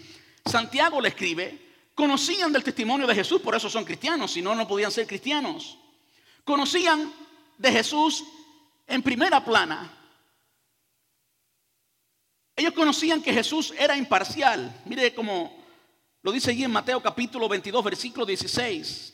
Santiago 0.44 1.00
le 1.00 1.10
escribe, 1.10 1.70
conocían 1.94 2.52
del 2.52 2.64
testimonio 2.64 3.06
de 3.06 3.14
Jesús, 3.14 3.40
por 3.40 3.54
eso 3.54 3.70
son 3.70 3.86
cristianos, 3.86 4.32
si 4.32 4.42
no, 4.42 4.56
no 4.56 4.68
podían 4.68 4.92
ser 4.92 5.06
cristianos. 5.06 5.78
Conocían 6.44 7.14
de 7.56 7.72
Jesús 7.72 8.24
en 8.88 9.04
primera 9.04 9.46
plana. 9.46 9.96
Ellos 12.56 12.74
conocían 12.74 13.22
que 13.22 13.32
Jesús 13.32 13.76
era 13.78 13.96
imparcial. 13.96 14.82
Mire 14.86 15.14
cómo 15.14 15.56
lo 16.24 16.32
dice 16.32 16.50
allí 16.50 16.64
en 16.64 16.72
Mateo 16.72 17.00
capítulo 17.00 17.48
22, 17.48 17.84
versículo 17.84 18.26
16. 18.26 19.14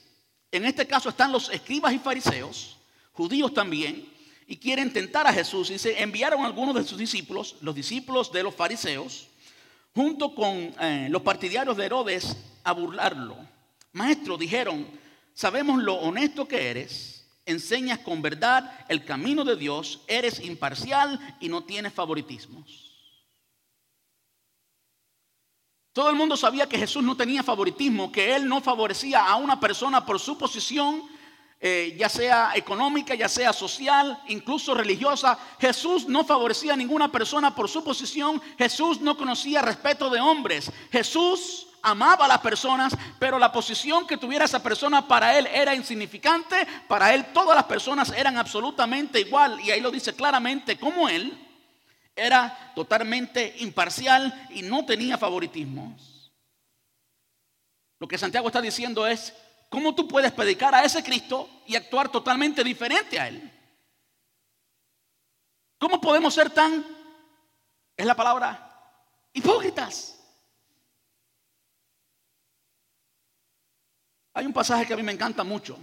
En 0.51 0.63
este 0.63 0.87
caso 0.87 1.09
están 1.09 1.33
los 1.33 1.49
escribas 1.49 1.91
y 1.91 1.99
fariseos, 1.99 2.74
judíos 3.15 3.53
también, 3.53 4.07
y 4.47 4.57
quieren 4.57 4.93
tentar 4.93 5.25
a 5.25 5.33
Jesús. 5.33 5.69
Dice, 5.69 6.01
enviaron 6.01 6.41
a 6.41 6.45
algunos 6.45 6.75
de 6.75 6.83
sus 6.83 6.97
discípulos, 6.97 7.55
los 7.61 7.73
discípulos 7.73 8.31
de 8.31 8.43
los 8.43 8.53
fariseos, 8.53 9.27
junto 9.95 10.35
con 10.35 10.75
eh, 10.79 11.07
los 11.09 11.21
partidarios 11.21 11.75
de 11.77 11.85
Herodes, 11.85 12.37
a 12.63 12.73
burlarlo. 12.73 13.37
Maestro, 13.93 14.37
dijeron, 14.37 14.85
sabemos 15.33 15.81
lo 15.81 15.95
honesto 15.95 16.47
que 16.47 16.69
eres, 16.69 17.25
enseñas 17.45 17.99
con 17.99 18.21
verdad 18.21 18.85
el 18.89 19.05
camino 19.05 19.45
de 19.45 19.55
Dios, 19.55 20.01
eres 20.07 20.39
imparcial 20.41 21.37
y 21.39 21.47
no 21.47 21.63
tienes 21.63 21.93
favoritismos. 21.93 22.85
Todo 25.93 26.09
el 26.09 26.17
mundo 26.17 26.35
sabía 26.35 26.67
que 26.67 26.77
Jesús 26.77 27.01
no 27.03 27.15
tenía 27.15 27.41
favoritismo, 27.41 28.11
que 28.11 28.35
Él 28.35 28.49
no 28.49 28.59
favorecía 28.59 29.25
a 29.25 29.37
una 29.37 29.61
persona 29.61 30.05
por 30.05 30.19
su 30.19 30.37
posición, 30.37 31.03
eh, 31.59 31.95
ya 31.97 32.09
sea 32.09 32.51
económica, 32.55 33.15
ya 33.15 33.29
sea 33.29 33.53
social, 33.53 34.21
incluso 34.27 34.73
religiosa. 34.73 35.37
Jesús 35.59 36.07
no 36.07 36.23
favorecía 36.23 36.73
a 36.73 36.77
ninguna 36.77 37.11
persona 37.11 37.55
por 37.55 37.69
su 37.69 37.83
posición. 37.83 38.41
Jesús 38.57 39.01
no 39.01 39.17
conocía 39.17 39.61
respeto 39.61 40.09
de 40.09 40.19
hombres. 40.19 40.71
Jesús 40.91 41.67
amaba 41.81 42.25
a 42.25 42.27
las 42.27 42.39
personas, 42.39 42.95
pero 43.19 43.39
la 43.39 43.51
posición 43.51 44.05
que 44.05 44.17
tuviera 44.17 44.45
esa 44.45 44.61
persona 44.61 45.07
para 45.07 45.37
él 45.37 45.47
era 45.47 45.73
insignificante. 45.73 46.67
Para 46.87 47.13
él 47.13 47.27
todas 47.33 47.55
las 47.55 47.65
personas 47.65 48.11
eran 48.11 48.37
absolutamente 48.37 49.19
igual. 49.19 49.59
Y 49.61 49.71
ahí 49.71 49.81
lo 49.81 49.91
dice 49.91 50.13
claramente 50.13 50.77
como 50.77 51.07
él 51.07 51.41
era 52.15 52.73
totalmente 52.75 53.55
imparcial 53.59 54.47
y 54.51 54.61
no 54.61 54.85
tenía 54.85 55.17
favoritismos. 55.17 56.31
Lo 57.99 58.07
que 58.07 58.17
Santiago 58.17 58.47
está 58.47 58.61
diciendo 58.61 59.07
es, 59.07 59.33
¿cómo 59.69 59.93
tú 59.95 60.07
puedes 60.07 60.31
predicar 60.31 60.73
a 60.73 60.83
ese 60.83 61.03
Cristo 61.03 61.49
y 61.65 61.75
actuar 61.75 62.11
totalmente 62.11 62.63
diferente 62.63 63.19
a 63.19 63.27
Él? 63.27 63.51
¿Cómo 65.77 65.99
podemos 65.99 66.33
ser 66.33 66.49
tan, 66.49 66.85
es 67.95 68.05
la 68.05 68.15
palabra, 68.15 69.01
hipócritas? 69.33 70.19
Hay 74.33 74.45
un 74.45 74.53
pasaje 74.53 74.85
que 74.85 74.93
a 74.93 74.97
mí 74.97 75.03
me 75.03 75.13
encanta 75.13 75.43
mucho 75.43 75.77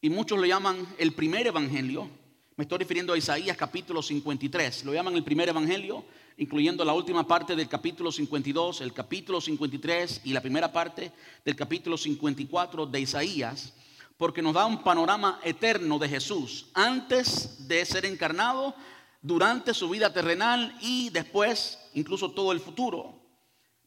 y 0.00 0.08
muchos 0.08 0.38
lo 0.38 0.46
llaman 0.46 0.94
el 0.98 1.14
primer 1.14 1.46
evangelio 1.46 2.10
me 2.56 2.62
estoy 2.62 2.78
refiriendo 2.78 3.12
a 3.12 3.18
Isaías 3.18 3.54
capítulo 3.54 4.02
53. 4.02 4.86
Lo 4.86 4.94
llaman 4.94 5.14
el 5.14 5.22
primer 5.22 5.50
evangelio, 5.50 6.06
incluyendo 6.36 6.84
la 6.84 6.92
última 6.92 7.26
parte 7.26 7.56
del 7.56 7.68
capítulo 7.68 8.12
52, 8.12 8.80
el 8.82 8.92
capítulo 8.92 9.40
53 9.40 10.20
y 10.24 10.32
la 10.32 10.40
primera 10.40 10.72
parte 10.72 11.12
del 11.44 11.56
capítulo 11.56 11.96
54 11.96 12.86
de 12.86 13.00
Isaías, 13.00 13.72
porque 14.16 14.42
nos 14.42 14.54
da 14.54 14.66
un 14.66 14.82
panorama 14.82 15.40
eterno 15.42 15.98
de 15.98 16.08
Jesús 16.08 16.66
antes 16.74 17.66
de 17.66 17.84
ser 17.84 18.04
encarnado, 18.06 18.74
durante 19.22 19.74
su 19.74 19.88
vida 19.88 20.12
terrenal 20.12 20.76
y 20.80 21.10
después, 21.10 21.80
incluso 21.94 22.30
todo 22.30 22.52
el 22.52 22.60
futuro. 22.60 23.18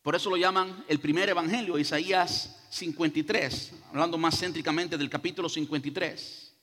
Por 0.02 0.14
eso 0.14 0.30
lo 0.30 0.36
llaman 0.36 0.84
el 0.90 1.00
primer 1.00 1.30
evangelio, 1.30 1.80
Isaías 1.80 2.66
53, 2.70 3.72
hablando 3.92 4.18
más 4.18 4.38
céntricamente 4.38 4.98
del 4.98 5.10
capítulo 5.10 5.48
53. 5.48 6.54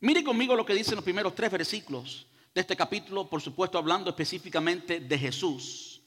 Mire 0.00 0.22
conmigo 0.22 0.54
lo 0.54 0.64
que 0.64 0.74
dicen 0.74 0.94
los 0.94 1.04
primeros 1.04 1.34
tres 1.34 1.50
versículos 1.50 2.26
de 2.54 2.60
este 2.60 2.76
capítulo, 2.76 3.28
por 3.28 3.42
supuesto 3.42 3.78
hablando 3.78 4.10
específicamente 4.10 5.00
de 5.00 5.18
Jesús. 5.18 6.00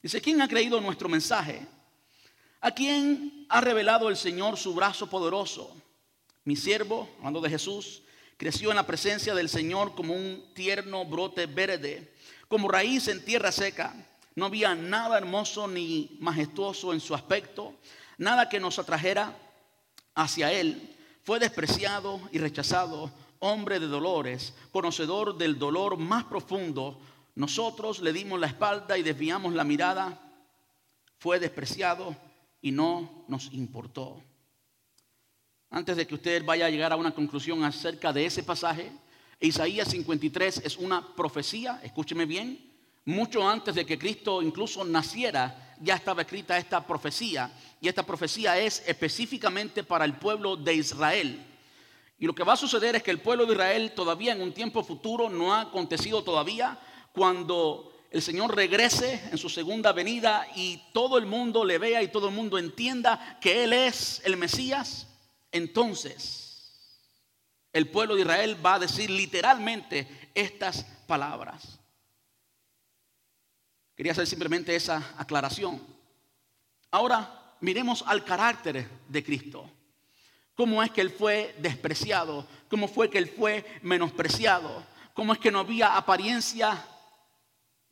Dice, 0.00 0.20
¿quién 0.20 0.40
ha 0.40 0.46
creído 0.46 0.80
nuestro 0.80 1.08
mensaje? 1.08 1.66
¿A 2.60 2.70
quién 2.70 3.46
ha 3.48 3.60
revelado 3.60 4.08
el 4.08 4.16
Señor 4.16 4.56
su 4.56 4.74
brazo 4.74 5.10
poderoso? 5.10 5.76
Mi 6.44 6.54
siervo, 6.54 7.08
hablando 7.18 7.40
de 7.40 7.50
Jesús, 7.50 8.02
creció 8.36 8.70
en 8.70 8.76
la 8.76 8.86
presencia 8.86 9.34
del 9.34 9.48
Señor 9.48 9.96
como 9.96 10.14
un 10.14 10.52
tierno 10.54 11.04
brote 11.04 11.46
verde, 11.46 12.14
como 12.46 12.68
raíz 12.68 13.08
en 13.08 13.24
tierra 13.24 13.50
seca. 13.50 13.92
No 14.36 14.46
había 14.46 14.76
nada 14.76 15.18
hermoso 15.18 15.66
ni 15.66 16.16
majestuoso 16.20 16.92
en 16.92 17.00
su 17.00 17.12
aspecto, 17.12 17.74
nada 18.18 18.48
que 18.48 18.60
nos 18.60 18.78
atrajera 18.78 19.36
hacia 20.14 20.52
Él. 20.52 20.96
Fue 21.24 21.40
despreciado 21.40 22.20
y 22.30 22.38
rechazado 22.38 23.12
hombre 23.40 23.80
de 23.80 23.86
dolores, 23.86 24.54
conocedor 24.72 25.36
del 25.36 25.58
dolor 25.58 25.96
más 25.96 26.24
profundo, 26.24 27.00
nosotros 27.34 28.00
le 28.00 28.12
dimos 28.12 28.40
la 28.40 28.48
espalda 28.48 28.98
y 28.98 29.02
desviamos 29.02 29.54
la 29.54 29.64
mirada, 29.64 30.20
fue 31.18 31.38
despreciado 31.38 32.16
y 32.60 32.72
no 32.72 33.24
nos 33.28 33.52
importó. 33.52 34.20
Antes 35.70 35.96
de 35.96 36.06
que 36.06 36.14
usted 36.14 36.44
vaya 36.44 36.66
a 36.66 36.70
llegar 36.70 36.92
a 36.92 36.96
una 36.96 37.14
conclusión 37.14 37.62
acerca 37.62 38.12
de 38.12 38.26
ese 38.26 38.42
pasaje, 38.42 38.90
Isaías 39.40 39.88
53 39.88 40.62
es 40.64 40.76
una 40.76 41.14
profecía, 41.14 41.80
escúcheme 41.82 42.26
bien, 42.26 42.68
mucho 43.04 43.48
antes 43.48 43.74
de 43.74 43.86
que 43.86 43.98
Cristo 43.98 44.42
incluso 44.42 44.84
naciera, 44.84 45.76
ya 45.80 45.94
estaba 45.94 46.22
escrita 46.22 46.58
esta 46.58 46.84
profecía, 46.84 47.52
y 47.80 47.88
esta 47.88 48.02
profecía 48.02 48.58
es 48.58 48.82
específicamente 48.86 49.84
para 49.84 50.04
el 50.04 50.14
pueblo 50.14 50.56
de 50.56 50.74
Israel. 50.74 51.47
Y 52.18 52.26
lo 52.26 52.34
que 52.34 52.42
va 52.42 52.54
a 52.54 52.56
suceder 52.56 52.96
es 52.96 53.02
que 53.02 53.12
el 53.12 53.20
pueblo 53.20 53.46
de 53.46 53.52
Israel 53.52 53.92
todavía 53.94 54.32
en 54.32 54.42
un 54.42 54.52
tiempo 54.52 54.82
futuro 54.82 55.30
no 55.30 55.54
ha 55.54 55.62
acontecido 55.62 56.24
todavía 56.24 56.78
cuando 57.12 57.92
el 58.10 58.22
Señor 58.22 58.56
regrese 58.56 59.22
en 59.30 59.38
su 59.38 59.48
segunda 59.48 59.92
venida 59.92 60.48
y 60.56 60.82
todo 60.92 61.16
el 61.18 61.26
mundo 61.26 61.64
le 61.64 61.78
vea 61.78 62.02
y 62.02 62.08
todo 62.08 62.28
el 62.28 62.34
mundo 62.34 62.58
entienda 62.58 63.38
que 63.40 63.62
Él 63.64 63.72
es 63.72 64.20
el 64.24 64.36
Mesías, 64.36 65.06
entonces 65.52 66.48
el 67.72 67.88
pueblo 67.88 68.16
de 68.16 68.22
Israel 68.22 68.64
va 68.64 68.74
a 68.74 68.78
decir 68.80 69.10
literalmente 69.10 70.30
estas 70.34 70.84
palabras. 71.06 71.78
Quería 73.94 74.12
hacer 74.12 74.26
simplemente 74.26 74.74
esa 74.74 75.14
aclaración. 75.18 75.80
Ahora 76.90 77.54
miremos 77.60 78.02
al 78.06 78.24
carácter 78.24 78.88
de 79.08 79.24
Cristo 79.24 79.70
cómo 80.58 80.82
es 80.82 80.90
que 80.90 81.00
él 81.00 81.10
fue 81.10 81.54
despreciado, 81.60 82.44
cómo 82.68 82.88
fue 82.88 83.08
que 83.08 83.18
él 83.18 83.28
fue 83.28 83.64
menospreciado, 83.82 84.82
cómo 85.14 85.32
es 85.32 85.38
que 85.38 85.52
no 85.52 85.60
había 85.60 85.96
apariencia 85.96 86.84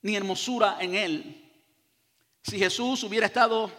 ni 0.03 0.17
hermosura 0.17 0.79
en 0.81 0.97
él. 0.97 1.49
Si 2.43 2.59
Jesús 2.59 3.05
hubiera 3.05 3.27
estado 3.27 3.71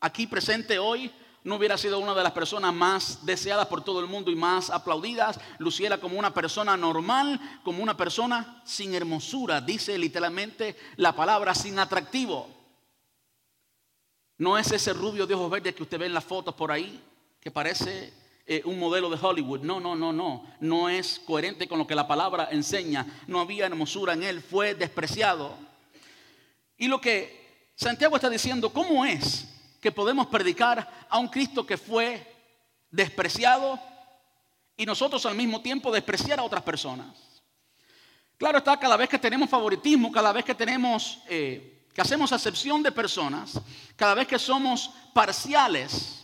aquí 0.00 0.26
presente 0.26 0.78
hoy, 0.78 1.12
no 1.44 1.56
hubiera 1.56 1.76
sido 1.76 1.98
una 1.98 2.14
de 2.14 2.22
las 2.22 2.32
personas 2.32 2.72
más 2.72 3.26
deseadas 3.26 3.66
por 3.66 3.84
todo 3.84 4.00
el 4.00 4.06
mundo 4.06 4.30
y 4.30 4.34
más 4.34 4.70
aplaudidas, 4.70 5.38
luciera 5.58 5.98
como 5.98 6.18
una 6.18 6.32
persona 6.32 6.74
normal, 6.74 7.38
como 7.62 7.82
una 7.82 7.98
persona 7.98 8.62
sin 8.64 8.94
hermosura, 8.94 9.60
dice 9.60 9.98
literalmente 9.98 10.74
la 10.96 11.14
palabra 11.14 11.54
sin 11.54 11.78
atractivo. 11.78 12.48
No 14.38 14.56
es 14.56 14.72
ese 14.72 14.94
rubio 14.94 15.26
de 15.26 15.34
ojos 15.34 15.50
verdes 15.50 15.74
que 15.74 15.82
usted 15.82 15.98
ve 15.98 16.06
en 16.06 16.14
las 16.14 16.24
fotos 16.24 16.54
por 16.54 16.72
ahí, 16.72 17.04
que 17.48 17.52
parece 17.52 18.12
eh, 18.46 18.60
un 18.66 18.78
modelo 18.78 19.08
de 19.08 19.16
Hollywood. 19.18 19.60
No, 19.60 19.80
no, 19.80 19.96
no, 19.96 20.12
no. 20.12 20.44
No 20.60 20.90
es 20.90 21.18
coherente 21.18 21.66
con 21.66 21.78
lo 21.78 21.86
que 21.86 21.94
la 21.94 22.06
palabra 22.06 22.50
enseña. 22.52 23.06
No 23.26 23.40
había 23.40 23.64
hermosura 23.64 24.12
en 24.12 24.22
él, 24.22 24.42
fue 24.42 24.74
despreciado. 24.74 25.56
Y 26.76 26.88
lo 26.88 27.00
que 27.00 27.70
Santiago 27.74 28.16
está 28.16 28.28
diciendo, 28.28 28.70
¿cómo 28.70 29.06
es 29.06 29.48
que 29.80 29.90
podemos 29.90 30.26
predicar 30.26 31.06
a 31.08 31.18
un 31.18 31.28
Cristo 31.28 31.66
que 31.66 31.78
fue 31.78 32.22
despreciado 32.90 33.80
y 34.76 34.84
nosotros 34.84 35.24
al 35.24 35.34
mismo 35.34 35.62
tiempo 35.62 35.90
despreciar 35.90 36.38
a 36.38 36.42
otras 36.42 36.62
personas? 36.62 37.16
Claro 38.36 38.58
está, 38.58 38.78
cada 38.78 38.98
vez 38.98 39.08
que 39.08 39.18
tenemos 39.18 39.48
favoritismo, 39.48 40.12
cada 40.12 40.34
vez 40.34 40.44
que 40.44 40.54
tenemos, 40.54 41.20
eh, 41.30 41.86
que 41.94 42.02
hacemos 42.02 42.30
acepción 42.30 42.82
de 42.82 42.92
personas, 42.92 43.58
cada 43.96 44.12
vez 44.12 44.28
que 44.28 44.38
somos 44.38 44.90
parciales, 45.14 46.17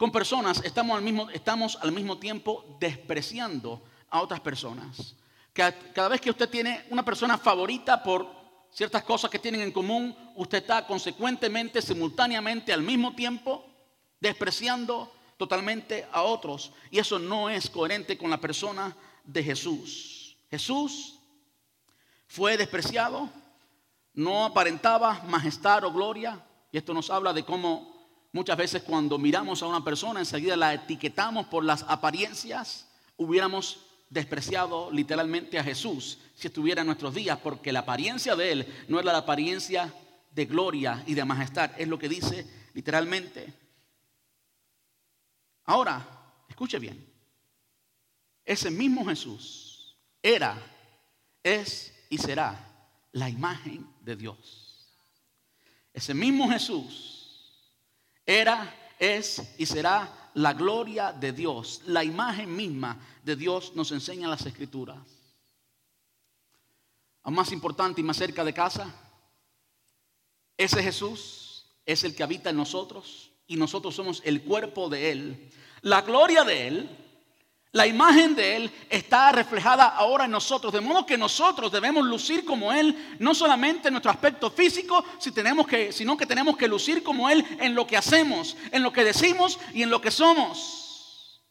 con 0.00 0.10
personas 0.10 0.62
estamos 0.64 0.96
al 0.96 1.02
mismo, 1.02 1.28
estamos 1.28 1.76
al 1.82 1.92
mismo 1.92 2.16
tiempo 2.16 2.64
despreciando 2.80 3.82
a 4.08 4.22
otras 4.22 4.40
personas. 4.40 5.14
Cada 5.52 6.08
vez 6.08 6.22
que 6.22 6.30
usted 6.30 6.48
tiene 6.48 6.86
una 6.88 7.04
persona 7.04 7.36
favorita 7.36 8.02
por 8.02 8.26
ciertas 8.70 9.04
cosas 9.04 9.30
que 9.30 9.38
tienen 9.38 9.60
en 9.60 9.72
común, 9.72 10.16
usted 10.36 10.62
está 10.62 10.86
consecuentemente, 10.86 11.82
simultáneamente, 11.82 12.72
al 12.72 12.80
mismo 12.80 13.14
tiempo, 13.14 13.62
despreciando 14.18 15.12
totalmente 15.36 16.08
a 16.10 16.22
otros. 16.22 16.72
Y 16.90 16.98
eso 16.98 17.18
no 17.18 17.50
es 17.50 17.68
coherente 17.68 18.16
con 18.16 18.30
la 18.30 18.40
persona 18.40 18.96
de 19.22 19.44
Jesús. 19.44 20.34
Jesús 20.50 21.18
fue 22.26 22.56
despreciado, 22.56 23.28
no 24.14 24.46
aparentaba 24.46 25.24
majestad 25.28 25.84
o 25.84 25.92
gloria. 25.92 26.42
Y 26.72 26.78
esto 26.78 26.94
nos 26.94 27.10
habla 27.10 27.34
de 27.34 27.44
cómo 27.44 27.99
Muchas 28.32 28.56
veces 28.56 28.82
cuando 28.82 29.18
miramos 29.18 29.62
a 29.62 29.66
una 29.66 29.82
persona 29.82 30.20
enseguida 30.20 30.56
la 30.56 30.74
etiquetamos 30.74 31.46
por 31.46 31.64
las 31.64 31.84
apariencias 31.88 32.86
hubiéramos 33.16 33.80
despreciado 34.08 34.90
literalmente 34.90 35.58
a 35.58 35.64
Jesús 35.64 36.18
si 36.34 36.46
estuviera 36.46 36.80
en 36.80 36.86
nuestros 36.86 37.14
días, 37.14 37.38
porque 37.38 37.72
la 37.72 37.80
apariencia 37.80 38.34
de 38.34 38.52
Él 38.52 38.84
no 38.88 38.98
era 38.98 39.12
la 39.12 39.18
apariencia 39.18 39.92
de 40.30 40.46
gloria 40.46 41.02
y 41.06 41.14
de 41.14 41.24
majestad, 41.24 41.72
es 41.76 41.88
lo 41.88 41.98
que 41.98 42.08
dice 42.08 42.46
literalmente. 42.72 43.52
Ahora, 45.64 46.06
escuche 46.48 46.78
bien, 46.78 47.06
ese 48.44 48.70
mismo 48.70 49.04
Jesús 49.04 49.96
era, 50.22 50.56
es 51.42 51.94
y 52.08 52.18
será 52.18 52.88
la 53.12 53.28
imagen 53.28 53.86
de 54.00 54.16
Dios. 54.16 54.96
Ese 55.92 56.14
mismo 56.14 56.48
Jesús 56.48 57.19
era, 58.26 58.92
es 58.98 59.54
y 59.58 59.66
será 59.66 60.30
la 60.34 60.52
gloria 60.52 61.12
de 61.12 61.32
Dios, 61.32 61.82
la 61.86 62.04
imagen 62.04 62.54
misma 62.54 62.98
de 63.22 63.36
Dios 63.36 63.72
nos 63.74 63.92
enseña 63.92 64.28
las 64.28 64.46
escrituras. 64.46 64.98
A 67.22 67.30
más 67.30 67.52
importante 67.52 68.00
y 68.00 68.04
más 68.04 68.16
cerca 68.16 68.44
de 68.44 68.54
casa, 68.54 68.94
ese 70.56 70.82
Jesús 70.82 71.66
es 71.84 72.04
el 72.04 72.14
que 72.14 72.22
habita 72.22 72.50
en 72.50 72.56
nosotros 72.56 73.32
y 73.46 73.56
nosotros 73.56 73.94
somos 73.94 74.22
el 74.24 74.42
cuerpo 74.42 74.88
de 74.88 75.10
Él. 75.10 75.50
La 75.82 76.02
gloria 76.02 76.44
de 76.44 76.68
Él 76.68 77.09
la 77.72 77.86
imagen 77.86 78.34
de 78.34 78.56
Él 78.56 78.72
está 78.88 79.30
reflejada 79.30 79.86
ahora 79.86 80.24
en 80.24 80.32
nosotros, 80.32 80.72
de 80.72 80.80
modo 80.80 81.06
que 81.06 81.16
nosotros 81.16 81.70
debemos 81.70 82.04
lucir 82.04 82.44
como 82.44 82.72
Él, 82.72 83.16
no 83.20 83.32
solamente 83.32 83.88
en 83.88 83.94
nuestro 83.94 84.10
aspecto 84.10 84.50
físico, 84.50 85.04
sino 85.18 86.16
que 86.16 86.26
tenemos 86.26 86.56
que 86.56 86.66
lucir 86.66 87.04
como 87.04 87.30
Él 87.30 87.46
en 87.60 87.76
lo 87.76 87.86
que 87.86 87.96
hacemos, 87.96 88.56
en 88.72 88.82
lo 88.82 88.92
que 88.92 89.04
decimos 89.04 89.60
y 89.72 89.84
en 89.84 89.90
lo 89.90 90.00
que 90.00 90.10
somos. 90.10 91.44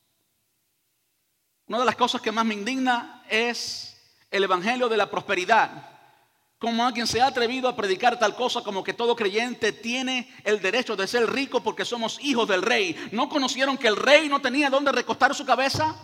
Una 1.68 1.80
de 1.80 1.86
las 1.86 1.96
cosas 1.96 2.20
que 2.20 2.34
más 2.34 2.46
me 2.46 2.56
indigna 2.56 3.24
es 3.30 3.96
el 4.30 4.44
Evangelio 4.44 4.90
de 4.90 4.98
la 4.98 5.10
prosperidad. 5.10 5.88
Como 6.58 6.86
alguien 6.86 7.08
se 7.08 7.22
ha 7.22 7.28
atrevido 7.28 7.70
a 7.70 7.76
predicar 7.78 8.20
tal 8.20 8.36
cosa 8.36 8.62
como 8.62 8.84
que 8.84 8.94
todo 8.94 9.16
creyente 9.16 9.72
tiene 9.72 10.30
el 10.44 10.60
derecho 10.60 10.98
de 10.98 11.08
ser 11.08 11.32
rico 11.32 11.64
porque 11.64 11.86
somos 11.86 12.20
hijos 12.22 12.50
del 12.50 12.62
rey. 12.62 12.98
¿No 13.14 13.30
conocieron 13.30 13.78
que 13.78 13.88
el 13.88 13.96
rey 13.96 14.28
no 14.28 14.42
tenía 14.42 14.70
dónde 14.70 14.92
recostar 14.92 15.34
su 15.34 15.46
cabeza? 15.46 15.96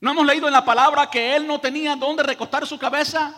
¿No 0.00 0.10
hemos 0.10 0.26
leído 0.26 0.46
en 0.46 0.52
la 0.52 0.64
palabra 0.64 1.08
que 1.10 1.36
él 1.36 1.46
no 1.46 1.60
tenía 1.60 1.96
dónde 1.96 2.22
recostar 2.22 2.66
su 2.66 2.78
cabeza? 2.78 3.34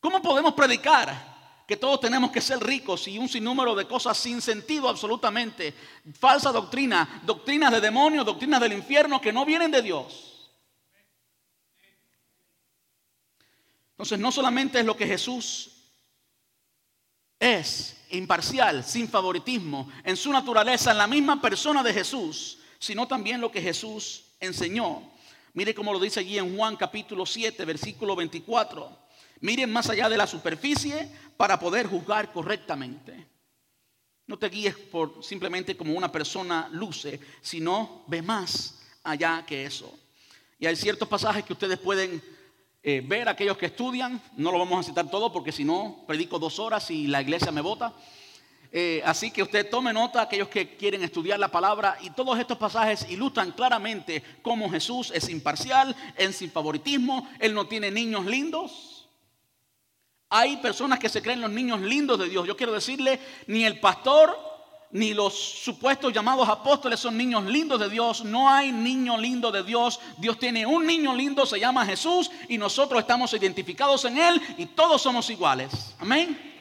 ¿Cómo 0.00 0.20
podemos 0.20 0.52
predicar 0.54 1.34
que 1.66 1.76
todos 1.76 2.00
tenemos 2.00 2.30
que 2.30 2.40
ser 2.40 2.58
ricos 2.62 3.08
y 3.08 3.18
un 3.18 3.28
sinnúmero 3.28 3.74
de 3.74 3.86
cosas 3.86 4.18
sin 4.18 4.42
sentido 4.42 4.88
absolutamente? 4.88 5.74
Falsa 6.18 6.52
doctrina, 6.52 7.22
doctrinas 7.24 7.72
de 7.72 7.80
demonios, 7.80 8.26
doctrinas 8.26 8.60
del 8.60 8.74
infierno 8.74 9.20
que 9.20 9.32
no 9.32 9.44
vienen 9.44 9.70
de 9.70 9.82
Dios. 9.82 10.50
Entonces, 13.92 14.18
no 14.18 14.32
solamente 14.32 14.80
es 14.80 14.84
lo 14.84 14.96
que 14.96 15.06
Jesús 15.06 15.70
es, 17.38 17.96
imparcial, 18.10 18.84
sin 18.84 19.08
favoritismo, 19.08 19.88
en 20.02 20.16
su 20.16 20.32
naturaleza, 20.32 20.90
en 20.90 20.98
la 20.98 21.06
misma 21.06 21.40
persona 21.40 21.82
de 21.82 21.92
Jesús, 21.92 22.58
sino 22.78 23.06
también 23.06 23.40
lo 23.40 23.50
que 23.50 23.62
Jesús 23.62 24.24
enseñó. 24.44 25.02
Mire 25.52 25.74
cómo 25.74 25.92
lo 25.92 26.00
dice 26.00 26.20
allí 26.20 26.38
en 26.38 26.56
Juan 26.56 26.76
capítulo 26.76 27.24
7, 27.24 27.64
versículo 27.64 28.16
24. 28.16 29.04
Miren 29.40 29.72
más 29.72 29.88
allá 29.90 30.08
de 30.08 30.16
la 30.16 30.26
superficie 30.26 31.08
para 31.36 31.58
poder 31.58 31.86
juzgar 31.86 32.32
correctamente. 32.32 33.26
No 34.26 34.38
te 34.38 34.48
guíes 34.48 34.74
por 34.74 35.22
simplemente 35.22 35.76
como 35.76 35.92
una 35.92 36.10
persona 36.10 36.68
luce, 36.72 37.20
sino 37.42 38.04
ve 38.06 38.22
más 38.22 38.80
allá 39.02 39.44
que 39.46 39.66
eso. 39.66 39.92
Y 40.58 40.66
hay 40.66 40.76
ciertos 40.76 41.08
pasajes 41.08 41.44
que 41.44 41.52
ustedes 41.52 41.78
pueden 41.78 42.22
eh, 42.82 43.02
ver 43.04 43.28
aquellos 43.28 43.58
que 43.58 43.66
estudian, 43.66 44.20
no 44.36 44.50
lo 44.50 44.58
vamos 44.58 44.80
a 44.80 44.88
citar 44.88 45.10
todo 45.10 45.32
porque 45.32 45.52
si 45.52 45.64
no, 45.64 46.04
predico 46.06 46.38
dos 46.38 46.58
horas 46.58 46.90
y 46.90 47.06
la 47.06 47.22
iglesia 47.22 47.52
me 47.52 47.60
vota. 47.60 47.94
Eh, 48.76 49.00
así 49.04 49.30
que 49.30 49.40
usted 49.40 49.70
tome 49.70 49.92
nota, 49.92 50.22
aquellos 50.22 50.48
que 50.48 50.76
quieren 50.76 51.04
estudiar 51.04 51.38
la 51.38 51.46
palabra, 51.46 51.96
y 52.00 52.10
todos 52.10 52.36
estos 52.40 52.58
pasajes 52.58 53.06
ilustran 53.08 53.52
claramente 53.52 54.20
cómo 54.42 54.68
Jesús 54.68 55.12
es 55.14 55.28
imparcial, 55.28 55.94
es 56.16 56.34
sin 56.34 56.50
favoritismo, 56.50 57.28
Él 57.38 57.54
no 57.54 57.68
tiene 57.68 57.92
niños 57.92 58.26
lindos. 58.26 59.08
Hay 60.28 60.56
personas 60.56 60.98
que 60.98 61.08
se 61.08 61.22
creen 61.22 61.40
los 61.40 61.52
niños 61.52 61.82
lindos 61.82 62.18
de 62.18 62.28
Dios. 62.28 62.48
Yo 62.48 62.56
quiero 62.56 62.72
decirle, 62.72 63.20
ni 63.46 63.64
el 63.64 63.78
pastor 63.78 64.36
ni 64.90 65.14
los 65.14 65.34
supuestos 65.34 66.12
llamados 66.12 66.48
apóstoles 66.48 66.98
son 66.98 67.16
niños 67.16 67.44
lindos 67.44 67.78
de 67.78 67.88
Dios. 67.88 68.24
No 68.24 68.50
hay 68.50 68.72
niño 68.72 69.16
lindo 69.16 69.52
de 69.52 69.62
Dios. 69.62 70.00
Dios 70.18 70.36
tiene 70.36 70.66
un 70.66 70.84
niño 70.84 71.14
lindo, 71.14 71.46
se 71.46 71.60
llama 71.60 71.86
Jesús, 71.86 72.28
y 72.48 72.58
nosotros 72.58 73.00
estamos 73.00 73.32
identificados 73.34 74.04
en 74.04 74.18
Él 74.18 74.42
y 74.58 74.66
todos 74.66 75.00
somos 75.00 75.30
iguales. 75.30 75.94
Amén. 76.00 76.53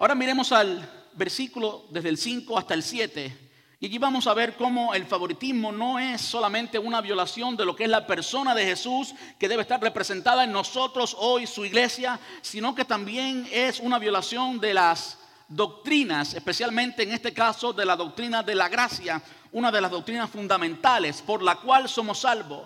Ahora 0.00 0.14
miremos 0.14 0.50
al 0.50 0.90
versículo 1.12 1.84
desde 1.90 2.08
el 2.08 2.16
5 2.16 2.56
hasta 2.56 2.72
el 2.72 2.82
7 2.82 3.50
y 3.80 3.84
allí 3.84 3.98
vamos 3.98 4.26
a 4.26 4.32
ver 4.32 4.56
cómo 4.56 4.94
el 4.94 5.04
favoritismo 5.04 5.72
no 5.72 5.98
es 5.98 6.22
solamente 6.22 6.78
una 6.78 7.02
violación 7.02 7.54
de 7.54 7.66
lo 7.66 7.76
que 7.76 7.84
es 7.84 7.90
la 7.90 8.06
persona 8.06 8.54
de 8.54 8.64
Jesús 8.64 9.14
que 9.38 9.46
debe 9.46 9.60
estar 9.60 9.78
representada 9.78 10.44
en 10.44 10.52
nosotros 10.52 11.14
hoy, 11.18 11.46
su 11.46 11.66
iglesia, 11.66 12.18
sino 12.40 12.74
que 12.74 12.86
también 12.86 13.46
es 13.52 13.78
una 13.78 13.98
violación 13.98 14.58
de 14.58 14.72
las 14.72 15.18
doctrinas, 15.48 16.32
especialmente 16.32 17.02
en 17.02 17.12
este 17.12 17.34
caso 17.34 17.74
de 17.74 17.84
la 17.84 17.94
doctrina 17.94 18.42
de 18.42 18.54
la 18.54 18.70
gracia, 18.70 19.22
una 19.52 19.70
de 19.70 19.82
las 19.82 19.90
doctrinas 19.90 20.30
fundamentales 20.30 21.20
por 21.20 21.42
la 21.42 21.56
cual 21.56 21.90
somos 21.90 22.20
salvos. 22.20 22.64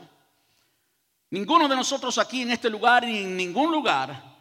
Ninguno 1.31 1.67
de 1.67 1.75
nosotros 1.75 2.17
aquí 2.17 2.43
en 2.43 2.53
este 2.53 2.71
lugar 2.71 3.05
ni 3.05 3.19
en 3.19 3.37
ningún 3.37 3.73
lugar 3.73 4.34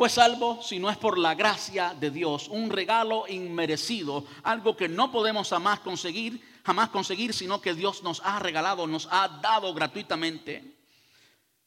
fue 0.00 0.08
salvo 0.08 0.62
si 0.62 0.78
no 0.78 0.88
es 0.88 0.96
por 0.96 1.18
la 1.18 1.34
gracia 1.34 1.92
de 1.92 2.10
Dios, 2.10 2.48
un 2.48 2.70
regalo 2.70 3.28
inmerecido, 3.28 4.24
algo 4.44 4.74
que 4.74 4.88
no 4.88 5.12
podemos 5.12 5.50
jamás 5.50 5.80
conseguir, 5.80 6.40
jamás 6.64 6.88
conseguir, 6.88 7.34
sino 7.34 7.60
que 7.60 7.74
Dios 7.74 8.02
nos 8.02 8.22
ha 8.24 8.38
regalado, 8.38 8.86
nos 8.86 9.06
ha 9.10 9.28
dado 9.28 9.74
gratuitamente. 9.74 10.78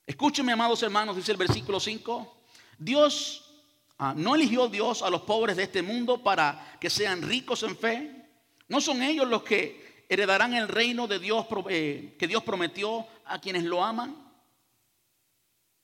Escúchenme, 0.08 0.52
amados 0.52 0.82
hermanos, 0.82 1.16
dice 1.16 1.32
el 1.32 1.38
versículo 1.38 1.80
5, 1.80 2.38
Dios 2.80 3.54
ah, 4.00 4.16
no 4.18 4.34
eligió 4.34 4.68
Dios 4.68 5.04
a 5.04 5.12
los 5.12 5.22
pobres 5.22 5.56
de 5.56 5.62
este 5.66 5.84
mundo 5.84 6.24
para 6.24 6.80
que 6.82 6.90
sean 6.90 7.22
ricos 7.22 7.62
en 7.62 7.78
fe. 7.78 8.30
No 8.68 8.82
son 8.82 9.04
ellos 9.04 9.28
los 9.28 9.44
que 9.44 10.06
heredarán 10.10 10.56
el 10.56 10.70
reino 10.70 11.06
de 11.06 11.20
Dios 11.20 11.46
eh, 11.70 12.16
que 12.18 12.28
Dios 12.28 12.42
prometió 12.42 13.06
a 13.26 13.40
quienes 13.40 13.64
lo 13.64 13.84
aman. 13.84 14.16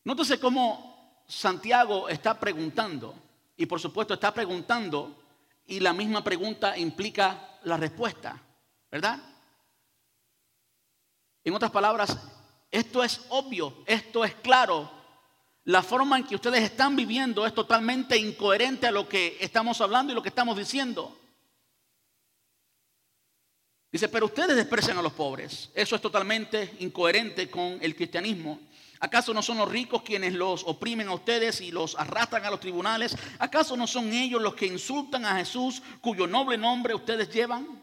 Nótese 0.03 0.39
cómo 0.39 0.88
Santiago 1.29 2.09
está 2.09 2.39
preguntando, 2.39 3.13
y 3.55 3.67
por 3.67 3.79
supuesto 3.79 4.15
está 4.15 4.33
preguntando, 4.33 5.15
y 5.67 5.79
la 5.79 5.93
misma 5.93 6.23
pregunta 6.23 6.75
implica 6.75 7.59
la 7.63 7.77
respuesta, 7.77 8.41
¿verdad? 8.91 9.19
En 11.43 11.53
otras 11.53 11.69
palabras, 11.69 12.17
esto 12.71 13.03
es 13.03 13.21
obvio, 13.29 13.83
esto 13.85 14.25
es 14.25 14.33
claro. 14.35 14.89
La 15.65 15.83
forma 15.83 16.17
en 16.17 16.25
que 16.25 16.33
ustedes 16.33 16.63
están 16.63 16.95
viviendo 16.95 17.45
es 17.45 17.53
totalmente 17.53 18.17
incoherente 18.17 18.87
a 18.87 18.91
lo 18.91 19.07
que 19.07 19.37
estamos 19.39 19.79
hablando 19.81 20.11
y 20.11 20.15
lo 20.15 20.23
que 20.23 20.29
estamos 20.29 20.57
diciendo. 20.57 21.15
Dice, 23.91 24.09
pero 24.09 24.25
ustedes 24.25 24.55
desprecian 24.55 24.97
a 24.97 25.03
los 25.03 25.13
pobres. 25.13 25.69
Eso 25.75 25.95
es 25.95 26.01
totalmente 26.01 26.75
incoherente 26.79 27.51
con 27.51 27.77
el 27.81 27.95
cristianismo. 27.95 28.59
¿Acaso 29.01 29.33
no 29.33 29.41
son 29.41 29.57
los 29.57 29.69
ricos 29.69 30.01
quienes 30.01 30.33
los 30.33 30.63
oprimen 30.65 31.07
a 31.07 31.13
ustedes 31.13 31.61
y 31.61 31.71
los 31.71 31.97
arrastran 31.97 32.45
a 32.45 32.51
los 32.51 32.59
tribunales? 32.59 33.15
¿Acaso 33.39 33.77
no 33.77 33.87
son 33.87 34.11
ellos 34.11 34.41
los 34.41 34.55
que 34.55 34.65
insultan 34.65 35.25
a 35.25 35.37
Jesús 35.37 35.81
cuyo 36.01 36.27
noble 36.27 36.57
nombre 36.57 36.93
ustedes 36.93 37.29
llevan? 37.29 37.81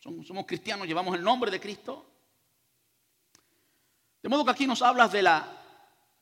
Somos, 0.00 0.46
cristianos, 0.46 0.88
llevamos 0.88 1.14
el 1.14 1.22
nombre 1.22 1.50
de 1.50 1.60
Cristo. 1.60 2.04
De 4.20 4.28
modo 4.28 4.44
que 4.44 4.50
aquí 4.50 4.66
nos 4.66 4.82
hablas 4.82 5.12
de 5.12 5.22
la 5.22 5.48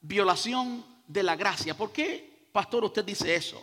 violación 0.02 0.84
de 1.06 1.22
la 1.22 1.34
gracia. 1.34 1.74
¿Por 1.74 1.92
qué, 1.92 2.50
pastor, 2.52 2.84
usted 2.84 3.04
dice 3.06 3.34
eso? 3.34 3.62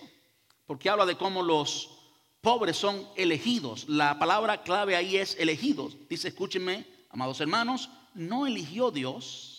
Porque 0.65 0.89
habla 0.89 1.05
de 1.05 1.17
cómo 1.17 1.43
los 1.43 1.99
pobres 2.41 2.77
son 2.77 3.07
elegidos. 3.15 3.87
La 3.87 4.17
palabra 4.17 4.63
clave 4.63 4.95
ahí 4.95 5.17
es 5.17 5.35
elegidos. 5.37 5.95
Dice, 6.09 6.29
escúchenme, 6.29 6.87
amados 7.11 7.39
hermanos, 7.41 7.91
no 8.15 8.47
eligió 8.47 8.89
Dios 8.89 9.52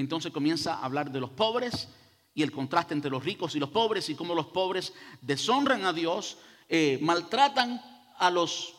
entonces 0.00 0.32
comienza 0.32 0.74
a 0.74 0.84
hablar 0.84 1.10
de 1.10 1.20
los 1.20 1.30
pobres 1.30 1.88
y 2.34 2.42
el 2.42 2.52
contraste 2.52 2.94
entre 2.94 3.10
los 3.10 3.24
ricos 3.24 3.54
y 3.54 3.58
los 3.58 3.70
pobres 3.70 4.08
y 4.08 4.14
cómo 4.14 4.34
los 4.34 4.46
pobres 4.46 4.92
deshonran 5.20 5.84
a 5.84 5.92
Dios, 5.92 6.38
eh, 6.68 6.98
maltratan 7.02 7.82
a 8.18 8.30
los, 8.30 8.74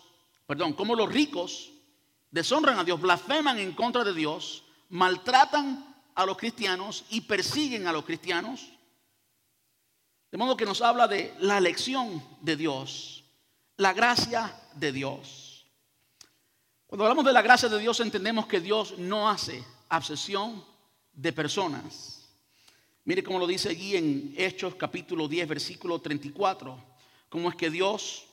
perdón, 0.45 0.73
cómo 0.73 0.95
los 0.95 1.11
ricos 1.11 1.71
deshonran 2.29 2.79
a 2.79 2.83
Dios, 2.83 2.99
blasfeman 2.99 3.59
en 3.59 3.73
contra 3.73 4.03
de 4.03 4.13
Dios, 4.13 4.63
maltratan 4.89 5.95
a 6.15 6.25
los 6.25 6.37
cristianos 6.37 7.05
y 7.09 7.21
persiguen 7.21 7.87
a 7.87 7.91
los 7.91 8.05
cristianos. 8.05 8.69
De 10.31 10.37
modo 10.37 10.55
que 10.55 10.65
nos 10.65 10.81
habla 10.81 11.07
de 11.07 11.35
la 11.39 11.57
elección 11.57 12.23
de 12.41 12.55
Dios, 12.55 13.25
la 13.77 13.93
gracia 13.93 14.55
de 14.75 14.91
Dios. 14.91 15.65
Cuando 16.87 17.05
hablamos 17.05 17.25
de 17.25 17.33
la 17.33 17.41
gracia 17.41 17.67
de 17.67 17.79
Dios 17.79 17.99
entendemos 17.99 18.47
que 18.47 18.59
Dios 18.59 18.97
no 18.97 19.29
hace 19.29 19.63
obsesión 19.89 20.70
de 21.13 21.33
personas. 21.33 22.29
Mire 23.03 23.23
cómo 23.23 23.39
lo 23.39 23.47
dice 23.47 23.69
allí 23.69 23.95
en 23.95 24.33
Hechos 24.37 24.75
capítulo 24.75 25.27
10, 25.27 25.47
versículo 25.47 25.99
34. 25.99 26.83
Cómo 27.29 27.49
es 27.49 27.55
que 27.55 27.69
Dios 27.69 28.25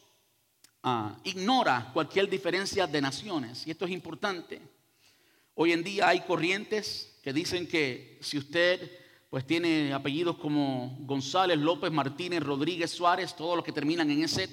ah, 0.82 1.16
ignora 1.24 1.90
cualquier 1.92 2.28
diferencia 2.28 2.86
de 2.86 3.00
naciones. 3.00 3.66
Y 3.66 3.70
esto 3.70 3.86
es 3.86 3.90
importante. 3.90 4.60
Hoy 5.54 5.72
en 5.72 5.82
día 5.82 6.08
hay 6.08 6.20
corrientes 6.20 7.18
que 7.22 7.32
dicen 7.32 7.66
que 7.66 8.18
si 8.20 8.38
usted 8.38 9.07
pues 9.30 9.46
tiene 9.46 9.92
apellidos 9.92 10.38
como 10.38 10.96
González, 11.00 11.58
López, 11.58 11.92
Martínez, 11.92 12.42
Rodríguez, 12.42 12.90
Suárez, 12.90 13.36
todos 13.36 13.56
los 13.56 13.64
que 13.64 13.72
terminan 13.72 14.10
en 14.10 14.22
EZ. 14.22 14.48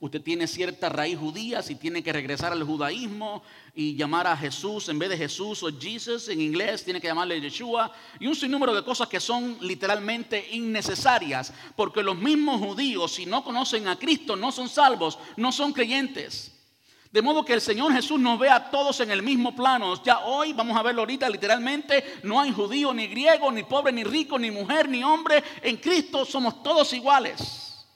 Usted 0.00 0.22
tiene 0.22 0.46
cierta 0.46 0.88
raíz 0.88 1.18
judía, 1.18 1.60
si 1.60 1.74
tiene 1.74 2.02
que 2.02 2.12
regresar 2.12 2.50
al 2.52 2.64
judaísmo 2.64 3.42
y 3.74 3.96
llamar 3.96 4.26
a 4.26 4.36
Jesús 4.36 4.88
en 4.88 4.98
vez 4.98 5.10
de 5.10 5.18
Jesús 5.18 5.62
o 5.62 5.68
Jesus 5.78 6.30
en 6.30 6.40
inglés, 6.40 6.84
tiene 6.84 7.02
que 7.02 7.06
llamarle 7.06 7.38
Yeshua. 7.38 7.92
Y 8.18 8.26
un 8.26 8.34
sinnúmero 8.34 8.74
de 8.74 8.82
cosas 8.82 9.08
que 9.08 9.20
son 9.20 9.58
literalmente 9.60 10.48
innecesarias, 10.52 11.52
porque 11.76 12.02
los 12.02 12.16
mismos 12.16 12.62
judíos, 12.62 13.12
si 13.12 13.26
no 13.26 13.44
conocen 13.44 13.88
a 13.88 13.98
Cristo, 13.98 14.36
no 14.36 14.52
son 14.52 14.70
salvos, 14.70 15.18
no 15.36 15.52
son 15.52 15.74
creyentes. 15.74 16.53
De 17.14 17.22
modo 17.22 17.44
que 17.44 17.52
el 17.52 17.60
Señor 17.60 17.92
Jesús 17.92 18.18
nos 18.18 18.40
ve 18.40 18.50
a 18.50 18.72
todos 18.72 18.98
en 18.98 19.08
el 19.12 19.22
mismo 19.22 19.54
plano. 19.54 20.02
Ya 20.02 20.18
hoy, 20.24 20.52
vamos 20.52 20.76
a 20.76 20.82
verlo 20.82 21.02
ahorita 21.02 21.30
literalmente, 21.30 22.18
no 22.24 22.40
hay 22.40 22.50
judío 22.50 22.92
ni 22.92 23.06
griego, 23.06 23.52
ni 23.52 23.62
pobre, 23.62 23.92
ni 23.92 24.02
rico, 24.02 24.36
ni 24.36 24.50
mujer, 24.50 24.88
ni 24.88 25.04
hombre. 25.04 25.44
En 25.62 25.76
Cristo 25.76 26.24
somos 26.24 26.60
todos 26.60 26.92
iguales. 26.92 27.86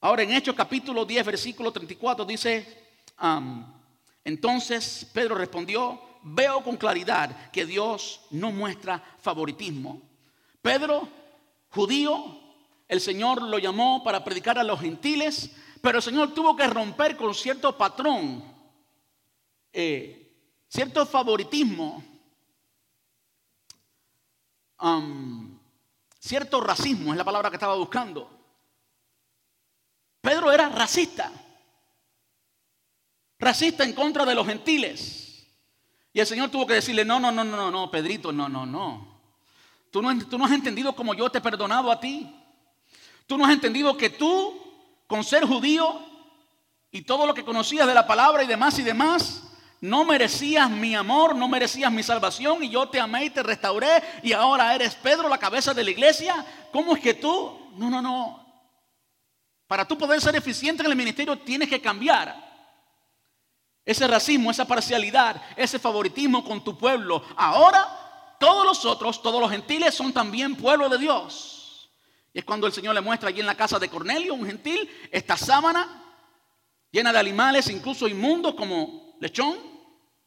Ahora 0.00 0.24
en 0.24 0.32
Hechos 0.32 0.56
capítulo 0.56 1.04
10, 1.04 1.24
versículo 1.24 1.70
34 1.70 2.24
dice, 2.24 2.82
entonces 4.24 5.08
Pedro 5.12 5.36
respondió, 5.36 6.00
veo 6.24 6.64
con 6.64 6.76
claridad 6.76 7.52
que 7.52 7.64
Dios 7.64 8.22
no 8.32 8.50
muestra 8.50 9.04
favoritismo. 9.20 10.02
Pedro, 10.60 11.06
judío, 11.70 12.40
el 12.88 13.00
Señor 13.00 13.40
lo 13.40 13.60
llamó 13.60 14.02
para 14.02 14.24
predicar 14.24 14.58
a 14.58 14.64
los 14.64 14.80
gentiles 14.80 15.52
pero 15.84 15.98
el 15.98 16.02
Señor 16.02 16.32
tuvo 16.32 16.56
que 16.56 16.66
romper 16.66 17.14
con 17.14 17.34
cierto 17.34 17.76
patrón, 17.76 18.42
eh, 19.70 20.34
cierto 20.66 21.04
favoritismo, 21.04 22.02
cierto 26.18 26.62
racismo, 26.62 27.12
es 27.12 27.18
la 27.18 27.24
palabra 27.24 27.50
que 27.50 27.56
estaba 27.56 27.74
buscando. 27.74 28.30
Pedro 30.22 30.50
era 30.50 30.70
racista, 30.70 31.30
racista 33.38 33.84
en 33.84 33.92
contra 33.92 34.24
de 34.24 34.34
los 34.34 34.46
gentiles. 34.46 35.46
Y 36.14 36.20
el 36.20 36.26
Señor 36.26 36.48
tuvo 36.48 36.66
que 36.66 36.74
decirle, 36.74 37.04
no, 37.04 37.20
no, 37.20 37.30
no, 37.30 37.44
no, 37.44 37.70
no, 37.70 37.90
Pedrito, 37.90 38.32
no, 38.32 38.48
no, 38.48 38.64
no. 38.64 39.20
Tú 39.90 40.00
no, 40.00 40.18
tú 40.26 40.38
no 40.38 40.46
has 40.46 40.52
entendido 40.52 40.96
como 40.96 41.12
yo 41.12 41.28
te 41.28 41.36
he 41.36 41.42
perdonado 41.42 41.92
a 41.92 42.00
ti. 42.00 42.34
Tú 43.26 43.36
no 43.36 43.44
has 43.44 43.52
entendido 43.52 43.94
que 43.98 44.08
tú 44.08 44.63
con 45.06 45.24
ser 45.24 45.44
judío 45.44 46.00
y 46.90 47.02
todo 47.02 47.26
lo 47.26 47.34
que 47.34 47.44
conocías 47.44 47.86
de 47.86 47.94
la 47.94 48.06
palabra 48.06 48.42
y 48.42 48.46
demás 48.46 48.78
y 48.78 48.82
demás, 48.82 49.42
no 49.80 50.04
merecías 50.04 50.70
mi 50.70 50.94
amor, 50.94 51.34
no 51.34 51.48
merecías 51.48 51.92
mi 51.92 52.02
salvación 52.02 52.62
y 52.62 52.70
yo 52.70 52.88
te 52.88 53.00
amé 53.00 53.26
y 53.26 53.30
te 53.30 53.42
restauré 53.42 54.02
y 54.22 54.32
ahora 54.32 54.74
eres 54.74 54.94
Pedro, 54.94 55.28
la 55.28 55.38
cabeza 55.38 55.74
de 55.74 55.84
la 55.84 55.90
iglesia. 55.90 56.44
¿Cómo 56.72 56.96
es 56.96 57.02
que 57.02 57.14
tú? 57.14 57.70
No, 57.76 57.90
no, 57.90 58.00
no. 58.00 58.44
Para 59.66 59.86
tú 59.86 59.98
poder 59.98 60.20
ser 60.20 60.36
eficiente 60.36 60.82
en 60.82 60.90
el 60.90 60.96
ministerio 60.96 61.38
tienes 61.38 61.68
que 61.68 61.80
cambiar. 61.80 62.42
Ese 63.84 64.06
racismo, 64.06 64.50
esa 64.50 64.64
parcialidad, 64.66 65.42
ese 65.56 65.78
favoritismo 65.78 66.42
con 66.42 66.64
tu 66.64 66.78
pueblo. 66.78 67.22
Ahora 67.36 68.36
todos 68.38 68.64
los 68.64 68.84
otros, 68.84 69.22
todos 69.22 69.40
los 69.40 69.50
gentiles 69.50 69.94
son 69.94 70.12
también 70.12 70.56
pueblo 70.56 70.88
de 70.88 70.98
Dios. 70.98 71.63
Y 72.34 72.40
es 72.40 72.44
cuando 72.44 72.66
el 72.66 72.72
Señor 72.72 72.94
le 72.96 73.00
muestra 73.00 73.28
allí 73.28 73.38
en 73.40 73.46
la 73.46 73.54
casa 73.54 73.78
de 73.78 73.88
Cornelio, 73.88 74.34
un 74.34 74.44
gentil, 74.44 74.90
esta 75.10 75.36
sábana 75.36 76.02
llena 76.90 77.12
de 77.12 77.18
animales, 77.20 77.70
incluso 77.70 78.08
inmundos 78.08 78.54
como 78.54 79.16
lechón. 79.20 79.56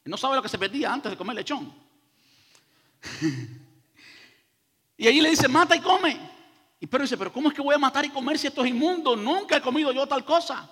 Y 0.05 0.09
no 0.09 0.15
sabe 0.15 0.37
lo 0.37 0.41
que 0.41 0.47
se 0.47 0.57
perdía 0.57 0.93
antes 0.93 1.11
de 1.11 1.17
comer 1.17 1.35
lechón. 1.35 1.73
y 4.97 5.07
allí 5.07 5.19
le 5.19 5.31
dice, 5.31 5.49
mata 5.49 5.75
y 5.75 5.81
come. 5.81 6.17
Y 6.79 6.87
Pedro 6.87 7.03
dice, 7.03 7.17
pero 7.17 7.33
¿cómo 7.33 7.49
es 7.49 7.55
que 7.55 7.61
voy 7.61 7.75
a 7.75 7.79
matar 7.79 8.05
y 8.05 8.09
comer 8.09 8.39
si 8.39 8.47
esto 8.47 8.63
es 8.63 8.69
inmundo? 8.69 9.17
Nunca 9.17 9.57
he 9.57 9.61
comido 9.61 9.91
yo 9.91 10.07
tal 10.07 10.23
cosa. 10.23 10.69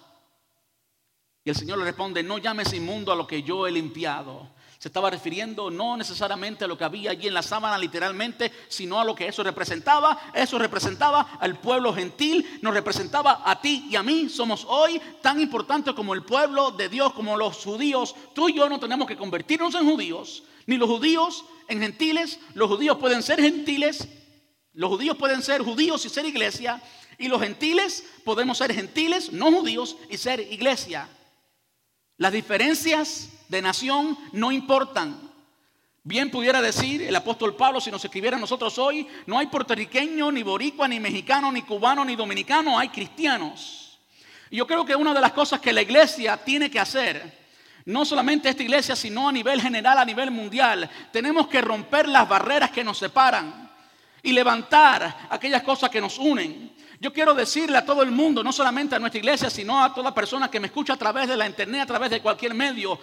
Y 1.44 1.50
el 1.50 1.56
Señor 1.56 1.80
le 1.80 1.84
responde, 1.84 2.24
no 2.24 2.38
llames 2.38 2.72
inmundo 2.72 3.12
a 3.12 3.16
lo 3.16 3.28
que 3.28 3.44
yo 3.44 3.68
he 3.68 3.72
limpiado. 3.72 4.56
Se 4.78 4.90
estaba 4.90 5.10
refiriendo 5.10 5.72
no 5.72 5.98
necesariamente 5.98 6.66
a 6.66 6.68
lo 6.68 6.78
que 6.78 6.84
había 6.84 7.12
allí 7.12 7.28
en 7.28 7.34
la 7.34 7.42
sábana 7.42 7.78
literalmente, 7.78 8.52
sino 8.68 9.00
a 9.00 9.06
lo 9.06 9.16
que 9.16 9.28
eso 9.28 9.44
representaba. 9.44 10.32
Eso 10.34 10.60
representaba 10.60 11.38
al 11.40 11.60
pueblo 11.60 11.94
gentil, 11.94 12.60
nos 12.62 12.74
representaba 12.74 13.42
a 13.46 13.62
ti 13.62 13.88
y 13.90 13.96
a 13.96 14.04
mí. 14.04 14.30
Somos 14.30 14.66
hoy 14.68 15.02
tan 15.22 15.40
importantes 15.40 15.94
como 15.94 16.14
el 16.14 16.24
pueblo 16.24 16.72
de 16.72 16.90
Dios, 16.90 17.14
como 17.14 17.38
los 17.38 17.64
judíos. 17.64 18.16
Tú 18.34 18.50
y 18.50 18.54
yo 18.54 18.70
no 18.70 18.80
tenemos 18.80 19.08
que 19.08 19.18
convertirnos 19.18 19.74
en 19.76 19.90
judíos, 19.90 20.44
ni 20.66 20.78
los 20.78 20.90
judíos 20.90 21.46
en 21.68 21.82
gentiles. 21.82 22.40
Los 22.54 22.70
judíos 22.70 22.98
pueden 22.98 23.24
ser 23.24 23.42
gentiles, 23.42 24.08
los 24.74 24.90
judíos 24.90 25.18
pueden 25.18 25.42
ser 25.42 25.62
judíos 25.62 26.06
y 26.06 26.10
ser 26.10 26.26
iglesia, 26.26 26.82
y 27.18 27.30
los 27.30 27.42
gentiles 27.42 28.04
podemos 28.26 28.58
ser 28.58 28.74
gentiles, 28.74 29.32
no 29.32 29.52
judíos, 29.52 29.96
y 30.10 30.18
ser 30.18 30.40
iglesia. 30.40 31.08
Las 32.18 32.32
diferencias 32.32 33.30
de 33.50 33.62
nación 33.62 34.18
no 34.32 34.52
importan. 34.52 35.32
Bien 36.04 36.30
pudiera 36.30 36.62
decir 36.62 37.02
el 37.02 37.16
apóstol 37.16 37.56
Pablo, 37.56 37.82
si 37.82 37.90
nos 37.90 38.06
escribiera 38.06 38.38
a 38.38 38.40
nosotros 38.40 38.78
hoy, 38.78 39.08
no 39.26 39.40
hay 39.40 39.48
puertorriqueño, 39.48 40.32
ni 40.32 40.44
boricua, 40.44 40.88
ni 40.88 41.00
mexicano, 41.00 41.52
ni 41.52 41.64
cubano, 41.64 42.06
ni 42.06 42.16
dominicano, 42.16 42.78
hay 42.78 42.90
cristianos. 42.90 44.00
Yo 44.52 44.68
creo 44.68 44.86
que 44.86 44.96
una 44.96 45.14
de 45.14 45.22
las 45.22 45.34
cosas 45.34 45.60
que 45.60 45.74
la 45.74 45.82
iglesia 45.82 46.38
tiene 46.38 46.70
que 46.70 46.80
hacer, 46.80 47.46
no 47.86 48.06
solamente 48.06 48.50
esta 48.50 48.64
iglesia, 48.64 48.96
sino 48.96 49.28
a 49.28 49.32
nivel 49.32 49.60
general, 49.60 49.98
a 49.98 50.06
nivel 50.06 50.32
mundial, 50.32 50.90
tenemos 51.12 51.48
que 51.48 51.62
romper 51.62 52.08
las 52.08 52.30
barreras 52.30 52.72
que 52.72 52.84
nos 52.84 53.00
separan 53.00 53.72
y 54.22 54.32
levantar 54.32 55.28
aquellas 55.30 55.64
cosas 55.64 55.90
que 55.90 56.02
nos 56.02 56.18
unen. 56.20 56.75
Yo 57.00 57.12
quiero 57.12 57.34
decirle 57.34 57.78
a 57.78 57.86
todo 57.86 58.02
el 58.04 58.12
mundo, 58.12 58.44
no 58.44 58.54
solamente 58.54 58.96
a 58.96 59.00
nuestra 59.00 59.20
iglesia, 59.20 59.50
sino 59.50 59.84
a 59.84 59.94
toda 59.94 60.14
persona 60.14 60.50
que 60.50 60.60
me 60.60 60.68
escucha 60.68 60.94
a 60.94 60.98
través 60.98 61.28
de 61.28 61.36
la 61.36 61.46
internet, 61.46 61.82
a 61.82 61.86
través 61.86 62.10
de 62.10 62.22
cualquier 62.22 62.54
medio, 62.54 63.00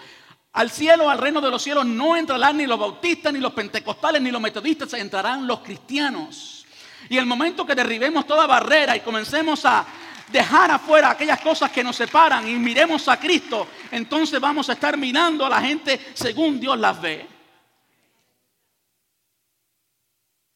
al 0.52 0.70
cielo, 0.70 1.08
al 1.08 1.18
reino 1.18 1.40
de 1.40 1.50
los 1.50 1.62
cielos, 1.62 1.86
no 1.86 2.16
entrarán 2.16 2.56
ni 2.56 2.66
los 2.66 2.78
bautistas, 2.78 3.32
ni 3.32 3.40
los 3.40 3.52
pentecostales, 3.52 4.20
ni 4.20 4.30
los 4.30 4.40
metodistas, 4.40 4.92
entrarán 4.94 5.46
los 5.46 5.60
cristianos. 5.60 6.66
Y 7.08 7.16
el 7.16 7.26
momento 7.26 7.66
que 7.66 7.74
derribemos 7.74 8.26
toda 8.26 8.46
barrera 8.46 8.96
y 8.96 9.00
comencemos 9.00 9.64
a 9.64 9.84
dejar 10.28 10.70
afuera 10.70 11.10
aquellas 11.10 11.40
cosas 11.40 11.70
que 11.70 11.84
nos 11.84 11.96
separan 11.96 12.48
y 12.48 12.54
miremos 12.54 13.06
a 13.08 13.18
Cristo, 13.18 13.66
entonces 13.90 14.40
vamos 14.40 14.68
a 14.70 14.74
estar 14.74 14.96
mirando 14.96 15.44
a 15.44 15.50
la 15.50 15.60
gente 15.60 16.00
según 16.14 16.58
Dios 16.58 16.78
las 16.78 17.00
ve. 17.00 17.26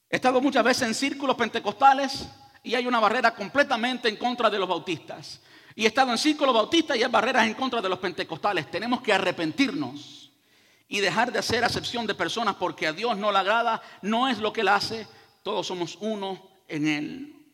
He 0.08 0.16
estado 0.16 0.40
muchas 0.40 0.64
veces 0.64 0.88
en 0.88 0.94
círculos 0.94 1.36
pentecostales 1.36 2.26
y 2.66 2.74
hay 2.74 2.84
una 2.84 2.98
barrera 2.98 3.32
completamente 3.32 4.08
en 4.08 4.16
contra 4.16 4.50
de 4.50 4.58
los 4.58 4.68
bautistas. 4.68 5.40
Y 5.76 5.84
he 5.84 5.86
estado 5.86 6.10
en 6.10 6.18
círculos 6.18 6.52
bautistas 6.52 6.96
y 6.96 7.02
hay 7.04 7.08
barreras 7.08 7.46
en 7.46 7.54
contra 7.54 7.80
de 7.80 7.88
los 7.88 8.00
pentecostales. 8.00 8.68
Tenemos 8.68 9.00
que 9.02 9.12
arrepentirnos 9.12 10.32
y 10.88 10.98
dejar 10.98 11.30
de 11.30 11.38
hacer 11.38 11.62
acepción 11.62 12.08
de 12.08 12.14
personas 12.16 12.56
porque 12.56 12.88
a 12.88 12.92
Dios 12.92 13.16
no 13.16 13.30
le 13.30 13.38
agrada, 13.38 13.80
no 14.02 14.28
es 14.28 14.38
lo 14.38 14.52
que 14.52 14.62
Él 14.62 14.68
hace, 14.68 15.06
todos 15.44 15.64
somos 15.64 15.96
uno 16.00 16.42
en 16.66 16.88
Él. 16.88 17.46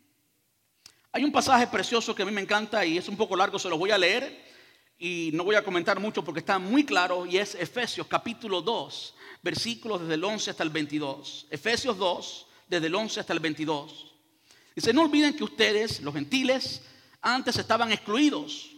Hay 1.12 1.24
un 1.24 1.32
pasaje 1.32 1.66
precioso 1.66 2.14
que 2.14 2.22
a 2.22 2.26
mí 2.26 2.32
me 2.32 2.40
encanta 2.40 2.82
y 2.86 2.96
es 2.96 3.06
un 3.06 3.18
poco 3.18 3.36
largo, 3.36 3.58
se 3.58 3.68
lo 3.68 3.76
voy 3.76 3.90
a 3.90 3.98
leer 3.98 4.50
y 4.98 5.28
no 5.34 5.44
voy 5.44 5.56
a 5.56 5.64
comentar 5.64 6.00
mucho 6.00 6.24
porque 6.24 6.40
está 6.40 6.58
muy 6.58 6.86
claro 6.86 7.26
y 7.26 7.36
es 7.36 7.54
Efesios 7.56 8.06
capítulo 8.06 8.62
2, 8.62 9.14
versículos 9.42 10.00
desde 10.00 10.14
el 10.14 10.24
11 10.24 10.50
hasta 10.52 10.62
el 10.62 10.70
22. 10.70 11.48
Efesios 11.50 11.98
2, 11.98 12.46
desde 12.66 12.86
el 12.86 12.94
11 12.94 13.20
hasta 13.20 13.34
el 13.34 13.40
22. 13.40 14.11
Dice, 14.74 14.92
no 14.92 15.02
olviden 15.02 15.36
que 15.36 15.44
ustedes, 15.44 16.00
los 16.00 16.14
gentiles, 16.14 16.82
antes 17.20 17.56
estaban 17.56 17.92
excluidos. 17.92 18.70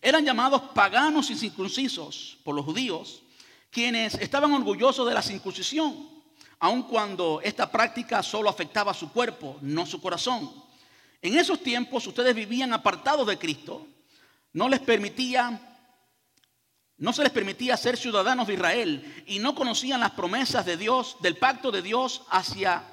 Eran 0.00 0.24
llamados 0.24 0.62
paganos 0.74 1.30
y 1.30 1.36
circuncisos 1.36 2.38
por 2.44 2.54
los 2.54 2.64
judíos, 2.64 3.22
quienes 3.70 4.14
estaban 4.14 4.52
orgullosos 4.52 5.06
de 5.08 5.14
la 5.14 5.22
circuncisión, 5.22 6.08
aun 6.58 6.84
cuando 6.84 7.40
esta 7.42 7.70
práctica 7.70 8.22
solo 8.22 8.48
afectaba 8.48 8.92
a 8.92 8.94
su 8.94 9.10
cuerpo, 9.10 9.58
no 9.62 9.86
su 9.86 10.00
corazón. 10.00 10.52
En 11.20 11.38
esos 11.38 11.62
tiempos 11.62 12.06
ustedes 12.06 12.34
vivían 12.34 12.72
apartados 12.72 13.26
de 13.26 13.38
Cristo, 13.38 13.86
no 14.52 14.68
les 14.68 14.80
permitía 14.80 15.70
no 16.96 17.12
se 17.12 17.22
les 17.22 17.32
permitía 17.32 17.76
ser 17.76 17.96
ciudadanos 17.96 18.46
de 18.46 18.54
Israel 18.54 19.24
y 19.26 19.40
no 19.40 19.54
conocían 19.54 20.00
las 20.00 20.12
promesas 20.12 20.64
de 20.64 20.76
Dios, 20.76 21.16
del 21.20 21.36
pacto 21.36 21.72
de 21.72 21.82
Dios 21.82 22.22
hacia 22.30 22.84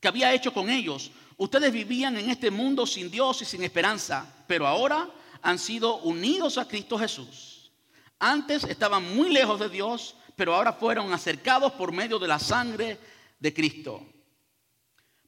que 0.00 0.08
había 0.08 0.32
hecho 0.32 0.52
con 0.52 0.68
ellos. 0.68 1.12
Ustedes 1.38 1.72
vivían 1.72 2.16
en 2.16 2.28
este 2.30 2.50
mundo 2.50 2.84
sin 2.84 3.10
Dios 3.10 3.40
y 3.42 3.44
sin 3.44 3.62
esperanza, 3.62 4.26
pero 4.48 4.66
ahora 4.66 5.08
han 5.40 5.58
sido 5.58 5.98
unidos 5.98 6.58
a 6.58 6.66
Cristo 6.66 6.98
Jesús. 6.98 7.70
Antes 8.18 8.64
estaban 8.64 9.14
muy 9.14 9.30
lejos 9.30 9.60
de 9.60 9.68
Dios, 9.68 10.16
pero 10.34 10.54
ahora 10.54 10.72
fueron 10.72 11.12
acercados 11.12 11.72
por 11.72 11.92
medio 11.92 12.18
de 12.18 12.26
la 12.26 12.40
sangre 12.40 12.98
de 13.38 13.54
Cristo. 13.54 14.04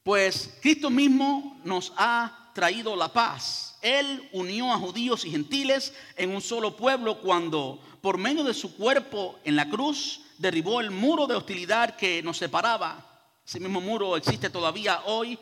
Pues 0.03 0.57
Cristo 0.61 0.89
mismo 0.89 1.61
nos 1.63 1.93
ha 1.95 2.51
traído 2.53 2.93
la 2.97 3.13
paz. 3.13 3.77
Él 3.81 4.27
unió 4.33 4.73
a 4.73 4.77
judíos 4.77 5.23
y 5.23 5.31
gentiles 5.31 5.93
en 6.17 6.31
un 6.35 6.41
solo 6.41 6.75
pueblo 6.75 7.21
cuando 7.21 7.81
por 8.01 8.17
medio 8.17 8.43
de 8.43 8.53
su 8.53 8.75
cuerpo 8.75 9.39
en 9.45 9.55
la 9.55 9.69
cruz 9.69 10.21
derribó 10.37 10.81
el 10.81 10.91
muro 10.91 11.25
de 11.25 11.35
hostilidad 11.35 11.95
que 11.95 12.21
nos 12.21 12.37
separaba. 12.37 13.07
Ese 13.45 13.61
mismo 13.61 13.79
muro 13.79 14.17
existe 14.17 14.49
todavía 14.49 15.03
hoy. 15.05 15.39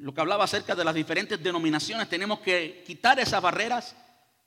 Lo 0.00 0.12
que 0.12 0.20
hablaba 0.20 0.44
acerca 0.44 0.74
de 0.74 0.84
las 0.84 0.94
diferentes 0.94 1.42
denominaciones, 1.42 2.08
tenemos 2.08 2.40
que 2.40 2.82
quitar 2.86 3.18
esas 3.18 3.40
barreras 3.40 3.96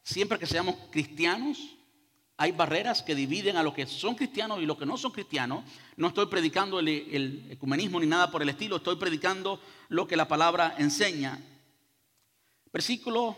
siempre 0.04 0.40
que 0.40 0.46
seamos 0.46 0.76
cristianos. 0.92 1.58
Hay 2.38 2.52
barreras 2.52 3.02
que 3.02 3.16
dividen 3.16 3.58
a 3.58 3.64
los 3.64 3.74
que 3.74 3.86
son 3.86 4.16
cristianos 4.16 4.62
y 4.62 4.66
los 4.66 4.78
que 4.78 4.86
no 4.86 4.98
son 4.98 5.12
cristianos. 5.12 5.64
No 5.98 6.08
estoy 6.08 6.28
predicando 6.28 6.80
el, 6.80 6.88
el 6.88 7.48
ecumenismo 7.52 8.00
ni 8.00 8.08
nada 8.08 8.32
por 8.32 8.42
el 8.42 8.50
estilo, 8.50 8.78
estoy 8.78 8.96
predicando 8.96 9.62
lo 9.90 10.08
que 10.08 10.16
la 10.16 10.28
palabra 10.28 10.76
enseña. 10.78 11.40
Versículo 12.72 13.38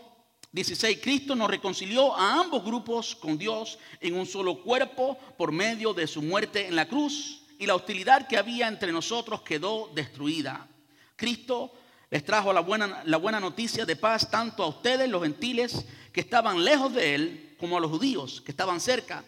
16, 0.52 0.98
Cristo 1.02 1.34
nos 1.34 1.50
reconcilió 1.50 2.14
a 2.14 2.40
ambos 2.40 2.62
grupos 2.62 3.16
con 3.16 3.38
Dios 3.38 3.78
en 4.00 4.14
un 4.14 4.26
solo 4.26 4.62
cuerpo 4.62 5.18
por 5.38 5.50
medio 5.50 5.94
de 5.94 6.06
su 6.06 6.20
muerte 6.20 6.66
en 6.68 6.76
la 6.76 6.86
cruz 6.86 7.42
y 7.58 7.66
la 7.66 7.74
hostilidad 7.74 8.28
que 8.28 8.36
había 8.36 8.68
entre 8.68 8.92
nosotros 8.92 9.42
quedó 9.42 9.90
destruida. 9.94 10.68
Cristo 11.16 11.72
les 12.12 12.26
trajo 12.26 12.52
la 12.52 12.60
buena, 12.60 13.02
la 13.06 13.16
buena 13.16 13.40
noticia 13.40 13.86
de 13.86 13.96
paz 13.96 14.30
tanto 14.30 14.62
a 14.62 14.66
ustedes, 14.66 15.08
los 15.08 15.22
gentiles, 15.22 15.86
que 16.12 16.20
estaban 16.20 16.62
lejos 16.62 16.92
de 16.92 17.14
Él, 17.14 17.56
como 17.58 17.78
a 17.78 17.80
los 17.80 17.90
judíos, 17.90 18.42
que 18.42 18.50
estaban 18.50 18.80
cerca. 18.80 19.24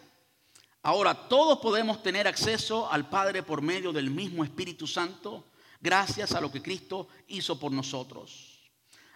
Ahora 0.83 1.27
todos 1.27 1.57
podemos 1.57 2.03
tener 2.03 2.27
acceso 2.27 2.87
al 2.91 3.09
Padre 3.09 3.41
por 3.41 3.63
medio 3.63 3.91
del 3.91 4.11
mismo 4.11 4.43
Espíritu 4.43 4.85
Santo, 4.85 5.45
gracias 5.81 6.33
a 6.33 6.41
lo 6.41 6.51
que 6.51 6.61
Cristo 6.61 7.07
hizo 7.27 7.59
por 7.59 7.71
nosotros. 7.71 8.69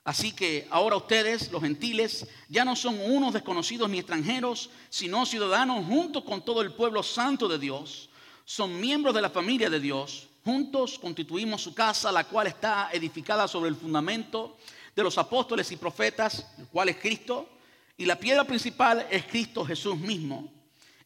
Así 0.03 0.31
que 0.31 0.67
ahora 0.71 0.95
ustedes, 0.95 1.51
los 1.51 1.61
gentiles, 1.61 2.27
ya 2.47 2.65
no 2.65 2.75
son 2.75 2.99
unos 2.99 3.35
desconocidos 3.35 3.87
ni 3.87 3.99
extranjeros, 3.99 4.71
sino 4.89 5.27
ciudadanos 5.27 5.85
junto 5.85 6.25
con 6.25 6.43
todo 6.43 6.63
el 6.63 6.73
pueblo 6.73 7.03
santo 7.03 7.47
de 7.47 7.59
Dios. 7.59 8.09
Son 8.45 8.81
miembros 8.81 9.13
de 9.13 9.21
la 9.21 9.29
familia 9.29 9.69
de 9.69 9.79
Dios. 9.79 10.28
Juntos 10.43 10.97
constituimos 10.99 11.61
su 11.61 11.73
casa, 11.73 12.11
la 12.11 12.23
cual 12.23 12.47
está 12.47 12.89
edificada 12.91 13.47
sobre 13.47 13.69
el 13.69 13.75
fundamento 13.75 14.57
de 14.95 15.03
los 15.03 15.17
apóstoles 15.17 15.71
y 15.71 15.75
profetas, 15.75 16.45
el 16.57 16.67
cual 16.67 16.89
es 16.89 16.97
Cristo. 16.97 17.49
Y 17.97 18.05
la 18.05 18.17
piedra 18.17 18.43
principal 18.45 19.05
es 19.09 19.25
Cristo 19.25 19.65
Jesús 19.65 19.97
mismo. 19.97 20.51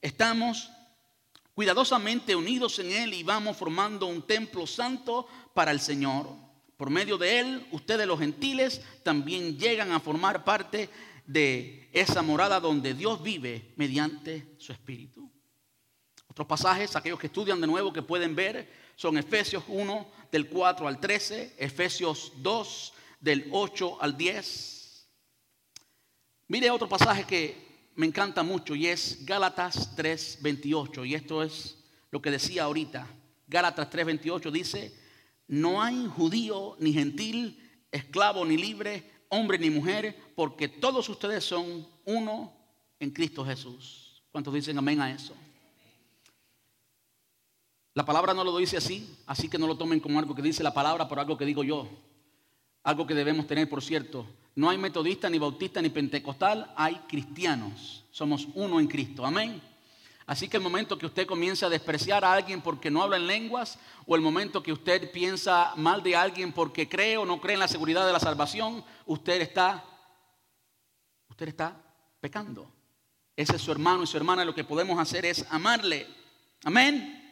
Estamos 0.02 0.70
cuidadosamente 1.54 2.36
unidos 2.36 2.78
en 2.80 2.92
Él 2.92 3.14
y 3.14 3.24
vamos 3.24 3.58
formando 3.58 4.06
un 4.06 4.22
templo 4.22 4.68
santo 4.68 5.28
para 5.54 5.72
el 5.72 5.80
Señor. 5.80 6.28
Por 6.78 6.90
medio 6.90 7.18
de 7.18 7.40
él, 7.40 7.68
ustedes 7.72 8.06
los 8.06 8.20
gentiles 8.20 8.82
también 9.04 9.58
llegan 9.58 9.92
a 9.92 10.00
formar 10.00 10.44
parte 10.44 10.90
de 11.26 11.90
esa 11.94 12.22
morada 12.22 12.60
donde 12.60 12.94
Dios 12.94 13.22
vive 13.22 13.74
mediante 13.78 14.56
su 14.58 14.74
Espíritu. 14.74 15.32
Otros 16.28 16.48
pasajes, 16.48 16.96
aquellos 16.96 17.20
que 17.20 17.28
estudian 17.28 17.62
de 17.62 17.68
nuevo, 17.68 17.94
que 17.94 18.02
pueden 18.02 18.36
ver, 18.36 18.68
son 18.96 19.18
Efesios 19.18 19.64
1 19.68 20.08
del 20.32 20.48
4 20.48 20.88
al 20.88 21.00
13, 21.00 21.56
Efesios 21.58 22.34
2 22.38 22.94
del 23.20 23.48
8 23.52 24.02
al 24.02 24.18
10. 24.18 25.08
Mire 26.48 26.70
otro 26.72 26.89
pasaje 26.89 27.24
que 27.26 27.89
me 27.96 28.06
encanta 28.06 28.44
mucho 28.44 28.76
y 28.76 28.88
es 28.88 29.26
Gálatas 29.26 29.96
3, 29.96 30.39
28. 30.41 31.06
Y 31.06 31.16
esto 31.16 31.44
es 31.44 31.78
lo 32.12 32.22
que 32.22 32.32
decía 32.32 32.64
ahorita. 32.64 33.08
Gálatas 33.48 33.89
3, 33.89 34.06
28 34.06 34.52
dice, 34.52 34.94
no 35.48 35.82
hay 35.82 36.08
judío 36.08 36.76
ni 36.80 36.94
gentil, 36.94 37.60
esclavo 37.91 38.46
ni 38.46 38.58
libre, 38.58 39.04
hombre 39.30 39.58
ni 39.58 39.70
mujer, 39.70 40.16
porque 40.36 40.68
todos 40.68 41.08
ustedes 41.10 41.44
son 41.44 41.88
uno 42.06 42.54
en 43.00 43.12
Cristo 43.12 43.46
Jesús. 43.46 44.24
¿Cuántos 44.32 44.54
dicen 44.54 44.78
amén 44.78 45.00
a 45.02 45.12
eso? 45.12 45.36
La 47.96 48.06
palabra 48.06 48.34
no 48.34 48.44
lo 48.44 48.58
dice 48.58 48.78
así, 48.78 49.18
así 49.28 49.48
que 49.50 49.60
no 49.60 49.68
lo 49.68 49.78
tomen 49.78 50.00
como 50.00 50.18
algo 50.18 50.34
que 50.34 50.41
dice 50.41 50.64
la 50.64 50.74
palabra, 50.74 51.08
por 51.08 51.20
algo 51.20 51.38
que 51.38 51.46
digo 51.46 51.64
yo. 51.64 51.88
Algo 52.84 53.06
que 53.06 53.14
debemos 53.14 53.46
tener, 53.46 53.70
por 53.70 53.84
cierto. 53.84 54.26
No 54.56 54.70
hay 54.70 54.78
metodista, 54.78 55.30
ni 55.30 55.38
bautista, 55.38 55.82
ni 55.82 55.89
pentecostal, 55.89 56.74
hay 56.76 56.96
cristianos. 57.08 58.04
Somos 58.12 58.48
uno 58.56 58.80
en 58.80 58.88
Cristo. 58.88 59.26
Amén. 59.26 59.62
Así 60.26 60.48
que 60.48 60.58
el 60.58 60.64
momento 60.64 60.98
que 60.98 61.06
usted 61.06 61.28
comienza 61.28 61.68
a 61.68 61.70
despreciar 61.70 62.26
a 62.26 62.34
alguien 62.34 62.62
porque 62.62 62.89
no 62.89 63.04
habla 63.04 63.18
en 63.18 63.28
lenguas, 63.28 63.78
o 64.06 64.16
el 64.16 64.22
momento 64.22 64.64
que 64.64 64.74
usted 64.74 65.12
piensa 65.12 65.74
mal 65.76 66.02
de 66.02 66.16
alguien 66.16 66.52
porque 66.52 66.89
cree 66.89 67.18
o 67.18 67.26
no 67.26 67.39
cree 67.39 67.54
en 67.56 67.60
la 67.60 67.68
seguridad 67.68 68.06
de 68.06 68.14
la 68.14 68.20
salvación, 68.20 68.84
usted 69.06 69.41
está, 69.41 69.84
usted 71.30 71.50
está 71.50 71.80
pecando. 72.20 72.72
Ese 73.36 73.56
es 73.56 73.62
su 73.62 73.72
hermano 73.72 74.04
y 74.04 74.08
su 74.08 74.18
hermana. 74.18 74.46
Lo 74.46 74.56
que 74.56 74.64
podemos 74.64 74.98
hacer 75.00 75.26
es 75.26 75.46
amarle. 75.50 76.08
Amén. 76.64 77.23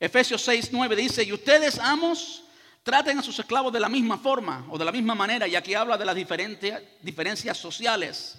Efesios 0.00 0.42
6, 0.42 0.70
9 0.72 0.96
dice, 0.96 1.22
y 1.22 1.32
ustedes 1.32 1.78
amos, 1.78 2.42
traten 2.82 3.18
a 3.18 3.22
sus 3.22 3.38
esclavos 3.38 3.72
de 3.72 3.78
la 3.78 3.88
misma 3.88 4.18
forma 4.18 4.66
o 4.70 4.78
de 4.78 4.84
la 4.84 4.90
misma 4.90 5.14
manera, 5.14 5.46
y 5.46 5.54
aquí 5.54 5.74
habla 5.74 5.96
de 5.96 6.06
las 6.06 6.16
diferencias 6.16 7.56
sociales. 7.56 8.38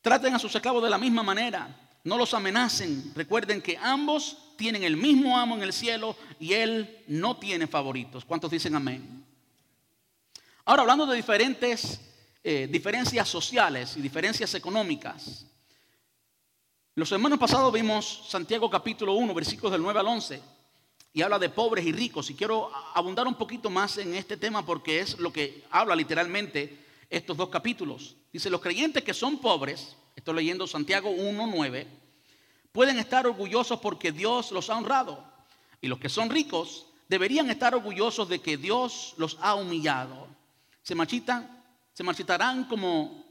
Traten 0.00 0.34
a 0.34 0.38
sus 0.38 0.54
esclavos 0.54 0.82
de 0.82 0.90
la 0.90 0.98
misma 0.98 1.22
manera 1.22 1.82
no 2.04 2.18
los 2.18 2.34
amenacen. 2.34 3.12
Recuerden 3.14 3.62
que 3.62 3.76
ambos 3.76 4.36
tienen 4.56 4.82
el 4.82 4.96
mismo 4.96 5.38
amo 5.38 5.56
en 5.56 5.62
el 5.62 5.72
cielo 5.72 6.16
y 6.38 6.52
Él 6.52 7.04
no 7.06 7.36
tiene 7.36 7.66
favoritos. 7.66 8.24
¿Cuántos 8.24 8.50
dicen 8.50 8.74
amén? 8.74 9.24
Ahora, 10.64 10.82
hablando 10.82 11.06
de 11.06 11.16
diferentes 11.16 12.00
eh, 12.44 12.68
diferencias 12.70 13.28
sociales 13.28 13.96
y 13.96 14.00
diferencias 14.00 14.54
económicas. 14.54 15.46
Los 16.94 17.08
semanas 17.08 17.38
pasados 17.38 17.72
vimos 17.72 18.24
Santiago 18.28 18.68
capítulo 18.68 19.14
1, 19.14 19.32
versículos 19.32 19.72
del 19.72 19.80
9 19.80 20.00
al 20.00 20.06
11, 20.08 20.42
y 21.12 21.22
habla 21.22 21.38
de 21.38 21.48
pobres 21.48 21.84
y 21.84 21.92
ricos. 21.92 22.30
Y 22.30 22.34
quiero 22.34 22.70
abundar 22.94 23.26
un 23.26 23.34
poquito 23.34 23.70
más 23.70 23.98
en 23.98 24.14
este 24.14 24.36
tema 24.36 24.64
porque 24.64 25.00
es 25.00 25.18
lo 25.18 25.32
que 25.32 25.64
habla 25.70 25.94
literalmente 25.94 26.78
estos 27.10 27.36
dos 27.36 27.48
capítulos. 27.48 28.16
Dice, 28.32 28.48
los 28.50 28.60
creyentes 28.60 29.04
que 29.04 29.12
son 29.12 29.38
pobres 29.38 29.96
estoy 30.16 30.34
leyendo 30.34 30.66
Santiago 30.66 31.10
1.9, 31.10 31.86
pueden 32.70 32.98
estar 32.98 33.26
orgullosos 33.26 33.80
porque 33.80 34.12
Dios 34.12 34.52
los 34.52 34.70
ha 34.70 34.76
honrado. 34.76 35.24
Y 35.80 35.88
los 35.88 35.98
que 35.98 36.08
son 36.08 36.30
ricos 36.30 36.86
deberían 37.08 37.50
estar 37.50 37.74
orgullosos 37.74 38.28
de 38.28 38.40
que 38.40 38.56
Dios 38.56 39.14
los 39.16 39.36
ha 39.40 39.54
humillado. 39.54 40.28
Se 40.82 40.94
marchitan, 40.94 41.64
se 41.92 42.02
marchitarán 42.02 42.64
como 42.64 43.24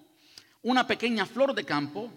una 0.64 0.86
pequeña 0.86 1.26
flor 1.26 1.54
de 1.56 1.64
campo 1.64 2.12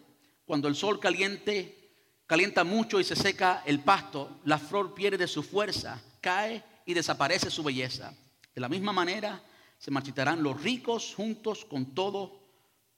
cuando 0.44 0.68
el 0.68 0.74
sol 0.74 1.00
caliente 1.00 1.83
calienta 2.26 2.64
mucho 2.64 3.00
y 3.00 3.04
se 3.04 3.16
seca 3.16 3.62
el 3.66 3.80
pasto, 3.80 4.40
la 4.44 4.58
flor 4.58 4.94
pierde 4.94 5.26
su 5.26 5.42
fuerza, 5.42 6.00
cae 6.20 6.62
y 6.86 6.94
desaparece 6.94 7.50
su 7.50 7.62
belleza. 7.62 8.14
De 8.54 8.60
la 8.60 8.68
misma 8.68 8.92
manera 8.92 9.42
se 9.78 9.90
marchitarán 9.90 10.42
los 10.42 10.62
ricos 10.62 11.14
juntos 11.14 11.64
con 11.64 11.94
todo, 11.94 12.40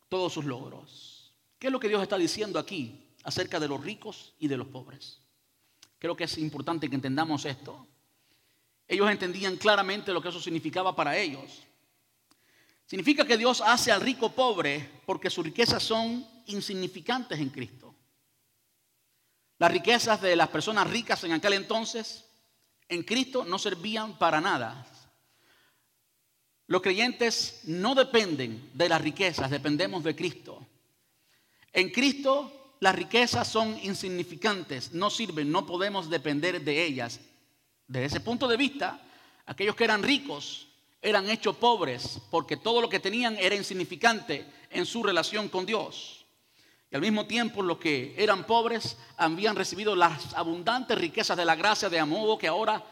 todos 0.09 0.33
sus 0.33 0.45
logros. 0.45 1.35
¿Qué 1.59 1.69
es 1.69 1.73
lo 1.73 1.81
que 1.81 1.89
Dios 1.89 2.03
está 2.03 2.19
diciendo 2.19 2.59
aquí 2.59 3.01
acerca 3.25 3.59
de 3.59 3.69
los 3.69 3.83
ricos 3.83 4.35
y 4.39 4.49
de 4.49 4.57
los 4.57 4.69
pobres? 4.69 5.21
Creo 5.99 6.17
que 6.17 6.25
es 6.25 6.39
importante 6.39 6.89
que 6.89 6.95
entendamos 6.95 7.45
esto. 7.45 7.87
Ellos 8.87 9.11
entendían 9.11 9.57
claramente 9.57 10.13
lo 10.13 10.23
que 10.23 10.29
eso 10.29 10.41
significaba 10.41 10.95
para 10.95 11.17
ellos. 11.17 11.63
Significa 12.87 13.27
que 13.27 13.37
Dios 13.37 13.61
hace 13.61 13.91
al 13.91 14.01
rico 14.01 14.31
pobre 14.31 15.01
porque 15.07 15.31
sus 15.31 15.45
riquezas 15.45 15.83
son 15.83 16.25
insignificantes 16.47 17.41
en 17.41 17.49
Cristo. 17.49 17.86
Las 19.59 19.73
riquezas 19.73 20.21
de 20.21 20.37
las 20.37 20.49
personas 20.49 20.89
ricas 20.89 21.25
en 21.25 21.33
aquel 21.33 21.55
entonces 21.55 22.25
en 22.89 23.03
Cristo 23.03 23.45
no 23.45 23.59
servían 23.59 24.19
para 24.19 24.41
nada. 24.41 24.87
Los 26.67 26.83
creyentes 26.83 27.61
no 27.65 27.95
dependen 27.95 28.71
de 28.75 28.89
las 28.89 29.01
riquezas, 29.01 29.51
dependemos 29.51 30.05
de 30.05 30.17
Cristo. 30.17 30.67
En 31.73 31.91
Cristo 31.91 32.75
las 32.81 32.95
riquezas 32.95 33.49
son 33.49 33.79
insignificantes, 33.83 34.93
no 34.93 35.09
sirven, 35.09 35.51
no 35.51 35.65
podemos 35.65 36.11
depender 36.11 36.63
de 36.63 36.85
ellas. 36.85 37.21
Desde 37.87 38.07
ese 38.07 38.21
punto 38.21 38.49
de 38.49 38.57
vista, 38.57 39.01
aquellos 39.47 39.77
que 39.77 39.85
eran 39.85 40.03
ricos 40.03 40.69
eran 41.01 41.31
hechos 41.31 41.57
pobres 41.57 42.21
porque 42.31 42.57
todo 42.57 42.81
lo 42.81 42.89
que 42.89 43.01
tenían 43.01 43.37
era 43.39 43.55
insignificante 43.55 44.45
en 44.71 44.85
su 44.85 45.03
relación 45.03 45.49
con 45.49 45.65
Dios. 45.65 46.26
Y 46.91 46.95
al 46.95 47.03
mismo 47.03 47.27
tiempo 47.27 47.63
los 47.63 47.79
que 47.79 48.15
eran 48.17 48.45
pobres 48.45 48.97
habían 49.17 49.57
recibido 49.57 49.97
las 49.97 50.35
abundantes 50.35 50.97
riquezas 50.97 51.37
de 51.37 51.45
la 51.45 51.57
gracia 51.57 51.89
de 51.89 51.99
amor 51.99 52.39
que 52.39 52.49
ahora 52.49 52.85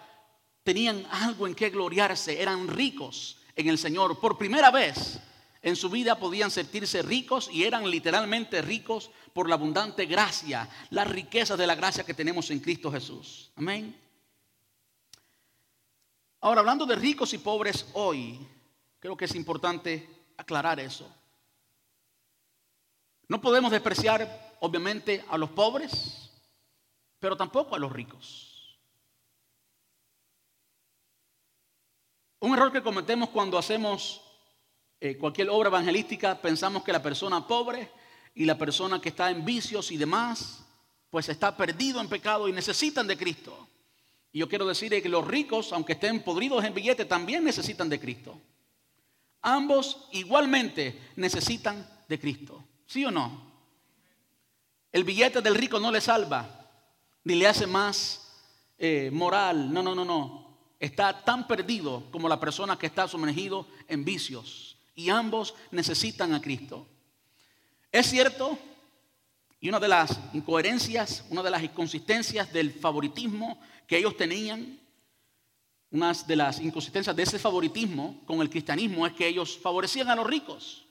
tenían 0.63 1.07
algo 1.11 1.47
en 1.47 1.55
que 1.55 1.71
gloriarse, 1.71 2.41
eran 2.41 2.67
ricos 2.67 3.39
en 3.55 3.69
el 3.69 3.79
Señor. 3.79 4.19
Por 4.19 4.37
primera 4.37 4.71
vez 4.71 5.21
en 5.63 5.77
su 5.77 5.89
vida 5.89 6.19
podían 6.19 6.51
sentirse 6.51 7.03
ricos 7.03 7.49
y 7.53 7.65
eran 7.65 7.89
literalmente 7.89 8.61
ricos 8.63 9.11
por 9.33 9.49
la 9.49 9.55
abundante 9.55 10.07
gracia, 10.07 10.69
las 10.91 11.09
riquezas 11.09 11.59
de 11.59 11.67
la 11.67 11.75
gracia 11.75 12.05
que 12.05 12.15
tenemos 12.15 12.51
en 12.51 12.61
Cristo 12.61 12.91
Jesús. 12.91 13.51
Amén. 13.57 13.99
Ahora, 16.41 16.61
hablando 16.61 16.85
de 16.85 16.97
ricos 16.97 17.33
y 17.33 17.39
pobres 17.39 17.87
hoy, 17.95 18.39
creo 18.99 19.17
que 19.17 19.25
es 19.25 19.35
importante 19.35 20.07
aclarar 20.37 20.79
eso. 20.81 21.11
No 23.35 23.41
podemos 23.41 23.73
despreciar, 23.73 24.57
obviamente, 24.61 25.25
a 25.29 25.37
los 25.37 25.51
pobres, 25.51 26.31
pero 27.19 27.37
tampoco 27.37 27.75
a 27.75 27.81
los 27.81 27.91
ricos. 27.91 28.79
Un 32.39 32.53
error 32.53 32.71
que 32.71 32.81
cometemos 32.81 33.31
cuando 33.31 33.59
hacemos 33.59 34.23
eh, 35.01 35.17
cualquier 35.17 35.51
obra 35.51 35.69
evangelística, 35.69 36.41
pensamos 36.41 36.85
que 36.85 36.93
la 36.93 37.03
persona 37.03 37.45
pobre 37.45 37.91
y 38.37 38.45
la 38.45 38.57
persona 38.57 39.01
que 39.01 39.09
está 39.09 39.33
en 39.33 39.45
vicios 39.45 39.91
y 39.91 39.97
demás, 39.97 40.65
pues 41.11 41.29
está 41.29 41.57
perdido 41.57 42.01
en 42.01 42.09
pecado 42.09 42.47
y 42.47 42.53
necesitan 42.53 43.09
de 43.09 43.17
Cristo. 43.17 43.67
Y 44.31 44.39
yo 44.39 44.49
quiero 44.49 44.65
decir 44.65 44.93
que 45.03 45.09
los 45.09 45.27
ricos, 45.27 45.73
aunque 45.73 45.95
estén 45.95 46.23
podridos 46.23 46.63
en 46.63 46.73
billete, 46.73 47.05
también 47.05 47.43
necesitan 47.43 47.89
de 47.89 47.99
Cristo. 47.99 48.41
Ambos 49.43 50.07
igualmente 50.13 51.11
necesitan 51.17 51.85
de 52.09 52.21
Cristo. 52.21 52.65
¿Sí 52.87 53.05
o 53.05 53.11
no? 53.11 53.53
El 54.93 55.05
billete 55.05 55.41
del 55.41 55.55
rico 55.55 55.81
no 55.81 55.91
le 55.91 56.01
salva, 56.01 56.69
ni 57.25 57.35
le 57.35 57.49
hace 57.49 57.67
más 57.67 58.33
eh, 58.79 59.11
moral. 59.13 59.73
No, 59.73 59.83
no, 59.83 59.95
no, 59.95 60.05
no 60.05 60.45
está 60.85 61.25
tan 61.25 61.47
perdido 61.47 62.05
como 62.11 62.29
la 62.29 62.39
persona 62.39 62.79
que 62.79 62.87
está 62.87 63.09
sumergido 63.09 63.67
en 63.89 64.05
vicios. 64.05 64.77
Y 64.95 65.11
ambos 65.11 65.55
necesitan 65.71 66.35
a 66.35 66.41
Cristo. 66.41 66.87
Es 67.91 68.07
cierto, 68.07 68.59
y 69.61 69.69
una 69.69 69.81
de 69.81 69.89
las 69.89 70.19
incoherencias, 70.33 71.25
una 71.31 71.43
de 71.43 71.51
las 71.51 71.63
inconsistencias 71.63 72.53
del 72.53 72.73
favoritismo 72.73 73.59
que 73.87 73.99
ellos 73.99 74.17
tenían, 74.17 74.79
una 75.91 76.13
de 76.13 76.37
las 76.37 76.61
inconsistencias 76.61 77.15
de 77.15 77.23
ese 77.23 77.39
favoritismo 77.39 78.21
con 78.27 78.41
el 78.41 78.51
cristianismo 78.51 79.07
es 79.07 79.13
que 79.13 79.27
ellos 79.27 79.57
favorecían 79.57 80.11
a 80.11 80.17
los 80.17 80.27
ricos. 80.27 80.84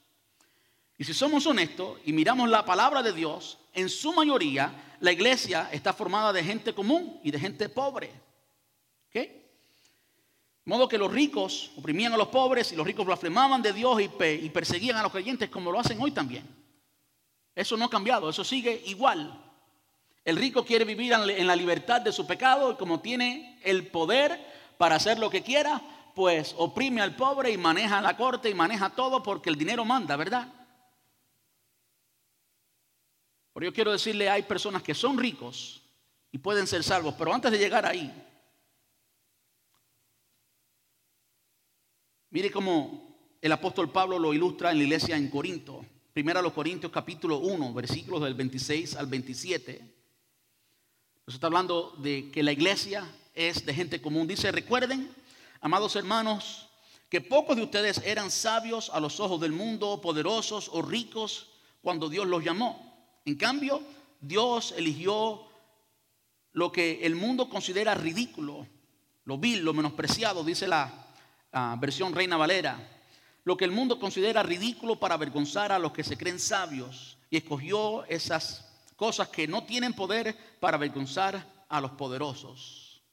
Y 0.97 1.03
si 1.03 1.13
somos 1.13 1.45
honestos 1.47 1.99
y 2.05 2.13
miramos 2.13 2.49
la 2.49 2.65
palabra 2.65 3.01
de 3.01 3.13
Dios, 3.13 3.57
en 3.73 3.89
su 3.89 4.13
mayoría 4.13 4.95
la 4.99 5.11
iglesia 5.11 5.69
está 5.71 5.93
formada 5.93 6.31
de 6.31 6.43
gente 6.43 6.73
común 6.73 7.19
y 7.23 7.31
de 7.31 7.39
gente 7.39 7.67
pobre. 7.69 8.11
¿Qué? 9.09 9.43
De 10.63 10.69
modo 10.69 10.87
que 10.87 10.97
los 10.97 11.11
ricos 11.11 11.71
oprimían 11.75 12.13
a 12.13 12.17
los 12.17 12.29
pobres 12.29 12.71
y 12.71 12.75
los 12.75 12.85
ricos 12.85 13.05
blasfemaban 13.05 13.61
de 13.61 13.73
Dios 13.73 14.01
y, 14.01 14.07
perseguían 14.49 14.97
a 14.97 15.03
los 15.03 15.11
creyentes 15.11 15.49
como 15.49 15.71
lo 15.71 15.79
hacen 15.79 16.01
hoy 16.01 16.11
también. 16.11 16.47
Eso 17.55 17.75
no 17.75 17.85
ha 17.85 17.89
cambiado, 17.89 18.29
eso 18.29 18.43
sigue 18.43 18.81
igual. 18.85 19.39
El 20.23 20.37
rico 20.37 20.63
quiere 20.63 20.85
vivir 20.85 21.11
en 21.11 21.47
la 21.47 21.55
libertad 21.55 21.99
de 21.99 22.13
su 22.13 22.25
pecado 22.25 22.71
y 22.71 22.75
como 22.75 23.01
tiene 23.01 23.59
el 23.63 23.87
poder 23.87 24.39
para 24.77 24.95
hacer 24.95 25.19
lo 25.19 25.29
que 25.29 25.43
quiera, 25.43 25.81
pues 26.15 26.55
oprime 26.57 27.01
al 27.01 27.15
pobre 27.15 27.51
y 27.51 27.57
maneja 27.57 28.01
la 28.01 28.15
corte 28.15 28.49
y 28.49 28.53
maneja 28.53 28.91
todo 28.91 29.21
porque 29.21 29.49
el 29.49 29.57
dinero 29.57 29.83
manda, 29.83 30.15
¿verdad? 30.15 30.47
Pero 33.53 33.65
yo 33.65 33.73
quiero 33.73 33.91
decirle, 33.91 34.29
hay 34.29 34.43
personas 34.43 34.81
que 34.81 34.95
son 34.95 35.17
ricos 35.17 35.81
y 36.31 36.37
pueden 36.37 36.67
ser 36.67 36.83
salvos, 36.83 37.15
pero 37.17 37.33
antes 37.33 37.51
de 37.51 37.59
llegar 37.59 37.85
ahí, 37.85 38.11
Mire 42.33 42.49
cómo 42.49 43.15
el 43.39 43.51
apóstol 43.51 43.91
Pablo 43.91 44.17
lo 44.17 44.33
ilustra 44.33 44.71
en 44.71 44.79
la 44.79 44.83
iglesia 44.85 45.15
en 45.15 45.29
Corinto. 45.29 45.85
Primero 46.13 46.39
a 46.39 46.41
los 46.41 46.53
Corintios 46.53 46.91
capítulo 46.91 47.37
1, 47.37 47.75
versículos 47.75 48.23
del 48.23 48.33
26 48.33 48.95
al 48.95 49.05
27. 49.05 49.81
Nos 51.27 51.35
está 51.35 51.45
hablando 51.45 51.93
de 51.99 52.31
que 52.31 52.41
la 52.41 52.51
iglesia 52.51 53.07
es 53.35 53.63
de 53.67 53.75
gente 53.75 54.01
común. 54.01 54.27
Dice, 54.27 54.51
recuerden, 54.51 55.11
amados 55.61 55.95
hermanos, 55.95 56.69
que 57.07 57.21
pocos 57.21 57.55
de 57.55 57.61
ustedes 57.61 57.99
eran 58.03 58.31
sabios 58.31 58.89
a 58.89 58.99
los 58.99 59.19
ojos 59.19 59.39
del 59.39 59.51
mundo, 59.51 60.01
poderosos 60.01 60.71
o 60.73 60.81
ricos 60.81 61.49
cuando 61.83 62.09
Dios 62.09 62.25
los 62.25 62.43
llamó. 62.43 62.92
En 63.25 63.35
cambio, 63.35 63.81
Dios 64.19 64.73
eligió 64.77 65.47
lo 66.51 66.71
que 66.71 67.05
el 67.05 67.15
mundo 67.15 67.49
considera 67.49 67.95
ridículo, 67.95 68.67
lo 69.25 69.37
vil, 69.37 69.63
lo 69.63 69.73
menospreciado, 69.73 70.43
dice 70.43 70.67
la 70.67 71.07
versión 71.79 72.13
Reina 72.13 72.37
Valera, 72.37 72.89
lo 73.43 73.57
que 73.57 73.65
el 73.65 73.71
mundo 73.71 73.99
considera 73.99 74.43
ridículo 74.43 74.97
para 74.97 75.15
avergonzar 75.15 75.71
a 75.71 75.79
los 75.79 75.91
que 75.91 76.03
se 76.03 76.17
creen 76.17 76.39
sabios 76.39 77.17
y 77.29 77.37
escogió 77.37 78.05
esas 78.05 78.65
cosas 78.95 79.27
que 79.29 79.47
no 79.47 79.63
tienen 79.63 79.93
poder 79.93 80.37
para 80.59 80.77
avergonzar 80.77 81.65
a 81.67 81.81
los 81.81 81.91
poderosos. 81.91 83.03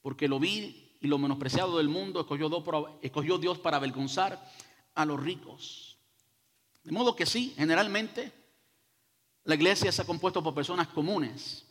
Porque 0.00 0.28
lo 0.28 0.38
vil 0.38 0.96
y 1.00 1.06
lo 1.06 1.18
menospreciado 1.18 1.76
del 1.78 1.88
mundo 1.88 2.20
escogió, 2.20 3.38
Dios 3.38 3.58
para 3.58 3.76
avergonzar 3.76 4.50
a 4.94 5.04
los 5.04 5.20
ricos. 5.20 5.98
De 6.82 6.92
modo 6.92 7.16
que 7.16 7.26
sí, 7.26 7.54
generalmente 7.56 8.32
la 9.44 9.54
iglesia 9.54 9.92
se 9.92 10.02
ha 10.02 10.06
compuesto 10.06 10.42
por 10.42 10.54
personas 10.54 10.88
comunes. 10.88 11.64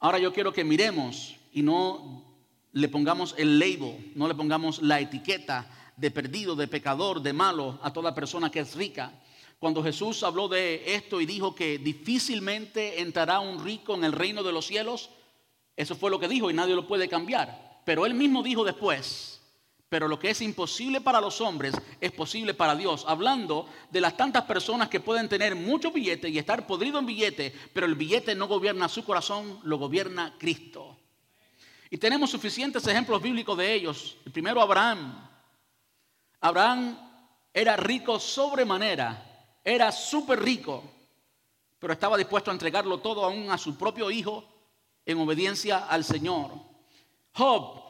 Ahora 0.00 0.18
yo 0.18 0.32
quiero 0.32 0.52
que 0.52 0.64
miremos 0.64 1.36
y 1.52 1.62
no 1.62 2.24
le 2.72 2.88
pongamos 2.88 3.34
el 3.36 3.58
label, 3.58 4.12
no 4.14 4.28
le 4.28 4.34
pongamos 4.34 4.80
la 4.80 5.00
etiqueta 5.00 5.66
de 5.96 6.10
perdido, 6.10 6.56
de 6.56 6.68
pecador, 6.68 7.20
de 7.20 7.32
malo 7.32 7.78
a 7.82 7.92
toda 7.92 8.14
persona 8.14 8.50
que 8.50 8.60
es 8.60 8.74
rica. 8.74 9.12
Cuando 9.58 9.82
Jesús 9.82 10.22
habló 10.22 10.48
de 10.48 10.94
esto 10.94 11.20
y 11.20 11.26
dijo 11.26 11.54
que 11.54 11.78
difícilmente 11.78 13.00
entrará 13.00 13.40
un 13.40 13.62
rico 13.62 13.94
en 13.94 14.04
el 14.04 14.12
reino 14.12 14.42
de 14.42 14.52
los 14.52 14.66
cielos, 14.66 15.10
eso 15.76 15.96
fue 15.96 16.10
lo 16.10 16.20
que 16.20 16.28
dijo 16.28 16.50
y 16.50 16.54
nadie 16.54 16.76
lo 16.76 16.86
puede 16.86 17.08
cambiar. 17.08 17.82
Pero 17.84 18.06
él 18.06 18.14
mismo 18.14 18.42
dijo 18.42 18.64
después, 18.64 19.37
pero 19.88 20.06
lo 20.06 20.18
que 20.18 20.30
es 20.30 20.40
imposible 20.42 21.00
para 21.00 21.20
los 21.20 21.40
hombres 21.40 21.74
es 22.00 22.12
posible 22.12 22.52
para 22.52 22.76
Dios. 22.76 23.04
Hablando 23.08 23.68
de 23.90 24.00
las 24.00 24.16
tantas 24.16 24.44
personas 24.44 24.88
que 24.88 25.00
pueden 25.00 25.28
tener 25.28 25.54
mucho 25.54 25.90
billete 25.90 26.28
y 26.28 26.38
estar 26.38 26.66
podrido 26.66 26.98
en 26.98 27.06
billete, 27.06 27.54
pero 27.72 27.86
el 27.86 27.94
billete 27.94 28.34
no 28.34 28.48
gobierna 28.48 28.88
su 28.88 29.04
corazón, 29.04 29.60
lo 29.62 29.78
gobierna 29.78 30.34
Cristo. 30.38 30.98
Y 31.90 31.96
tenemos 31.96 32.30
suficientes 32.30 32.86
ejemplos 32.86 33.22
bíblicos 33.22 33.56
de 33.56 33.72
ellos. 33.72 34.18
El 34.26 34.32
primero, 34.32 34.60
Abraham. 34.60 35.26
Abraham 36.40 36.98
era 37.52 37.76
rico 37.76 38.20
sobremanera, 38.20 39.58
era 39.64 39.90
súper 39.90 40.40
rico, 40.40 40.84
pero 41.78 41.94
estaba 41.94 42.16
dispuesto 42.16 42.50
a 42.50 42.54
entregarlo 42.54 42.98
todo 42.98 43.24
aún 43.24 43.50
a 43.50 43.58
su 43.58 43.76
propio 43.76 44.10
hijo 44.10 44.44
en 45.06 45.18
obediencia 45.18 45.86
al 45.86 46.04
Señor. 46.04 46.52
Job, 47.32 47.87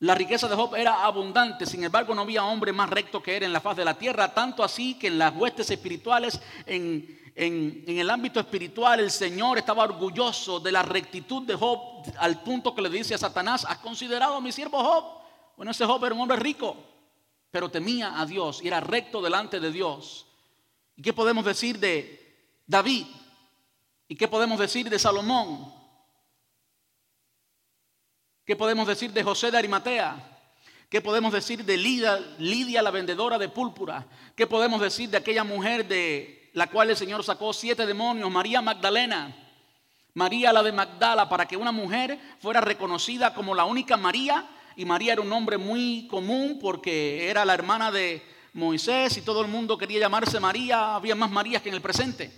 la 0.00 0.14
riqueza 0.14 0.46
de 0.46 0.54
Job 0.54 0.74
era 0.74 1.04
abundante, 1.04 1.64
sin 1.64 1.82
embargo 1.82 2.14
no 2.14 2.22
había 2.22 2.44
hombre 2.44 2.72
más 2.72 2.90
recto 2.90 3.22
que 3.22 3.38
él 3.38 3.44
en 3.44 3.52
la 3.52 3.60
faz 3.60 3.76
de 3.76 3.84
la 3.84 3.94
tierra, 3.94 4.34
tanto 4.34 4.62
así 4.62 4.94
que 4.94 5.06
en 5.06 5.18
las 5.18 5.34
huestes 5.34 5.70
espirituales, 5.70 6.38
en, 6.66 7.32
en, 7.34 7.84
el 7.86 8.10
ámbito 8.10 8.38
espiritual, 8.38 9.00
el 9.00 9.10
Señor 9.10 9.56
estaba 9.56 9.84
orgulloso 9.84 10.60
de 10.60 10.72
la 10.72 10.82
rectitud 10.82 11.42
de 11.46 11.54
Job 11.54 11.80
al 12.18 12.42
punto 12.42 12.74
que 12.74 12.82
le 12.82 12.90
dice 12.90 13.14
a 13.14 13.18
Satanás, 13.18 13.64
¿has 13.66 13.78
considerado 13.78 14.36
a 14.36 14.40
mi 14.40 14.52
siervo 14.52 14.82
Job? 14.82 15.04
Bueno, 15.56 15.70
ese 15.70 15.86
Job 15.86 16.04
era 16.04 16.14
un 16.14 16.20
hombre 16.20 16.36
rico, 16.36 16.76
pero 17.50 17.70
temía 17.70 18.20
a 18.20 18.26
Dios 18.26 18.60
y 18.62 18.68
era 18.68 18.80
recto 18.80 19.22
delante 19.22 19.60
de 19.60 19.72
Dios. 19.72 20.26
¿Y 20.94 21.02
qué 21.02 21.14
podemos 21.14 21.44
decir 21.44 21.78
de 21.78 22.62
David? 22.66 23.06
¿Y 24.08 24.16
qué 24.16 24.28
podemos 24.28 24.58
decir 24.58 24.90
de 24.90 24.98
Salomón? 24.98 25.75
¿Qué 28.46 28.54
podemos 28.54 28.86
decir 28.86 29.12
de 29.12 29.24
José 29.24 29.50
de 29.50 29.58
Arimatea? 29.58 30.38
¿Qué 30.88 31.00
podemos 31.00 31.32
decir 31.32 31.64
de 31.64 31.76
Lidia, 31.76 32.16
Lidia, 32.38 32.80
la 32.80 32.92
vendedora 32.92 33.38
de 33.38 33.48
púrpura? 33.48 34.06
¿Qué 34.36 34.46
podemos 34.46 34.80
decir 34.80 35.10
de 35.10 35.16
aquella 35.16 35.42
mujer 35.42 35.88
de 35.88 36.48
la 36.52 36.68
cual 36.68 36.90
el 36.90 36.96
Señor 36.96 37.24
sacó 37.24 37.52
siete 37.52 37.84
demonios, 37.84 38.30
María 38.30 38.62
Magdalena, 38.62 39.34
María 40.14 40.52
la 40.52 40.62
de 40.62 40.70
Magdala, 40.70 41.28
para 41.28 41.46
que 41.46 41.56
una 41.56 41.72
mujer 41.72 42.20
fuera 42.38 42.60
reconocida 42.60 43.34
como 43.34 43.52
la 43.52 43.64
única 43.64 43.96
María, 43.96 44.48
y 44.76 44.84
María 44.84 45.14
era 45.14 45.22
un 45.22 45.28
nombre 45.28 45.58
muy 45.58 46.06
común 46.08 46.60
porque 46.62 47.28
era 47.28 47.44
la 47.44 47.52
hermana 47.52 47.90
de 47.90 48.22
Moisés 48.52 49.16
y 49.16 49.22
todo 49.22 49.42
el 49.42 49.48
mundo 49.48 49.76
quería 49.76 49.98
llamarse 49.98 50.38
María, 50.38 50.94
había 50.94 51.16
más 51.16 51.32
Marías 51.32 51.62
que 51.62 51.68
en 51.68 51.74
el 51.74 51.82
presente. 51.82 52.32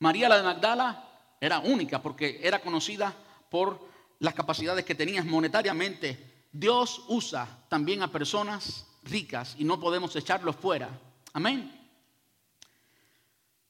María 0.00 0.28
la 0.28 0.38
de 0.38 0.42
Magdala 0.42 1.08
era 1.40 1.60
única 1.60 2.02
porque 2.02 2.40
era 2.42 2.58
conocida 2.58 3.14
por 3.52 3.78
las 4.18 4.34
capacidades 4.34 4.84
que 4.84 4.96
tenía 4.96 5.22
monetariamente. 5.22 6.46
Dios 6.50 7.04
usa 7.06 7.46
también 7.68 8.02
a 8.02 8.10
personas 8.10 8.86
ricas 9.04 9.54
y 9.58 9.64
no 9.64 9.78
podemos 9.78 10.14
echarlos 10.16 10.56
fuera 10.56 10.88
Amén. 11.34 11.80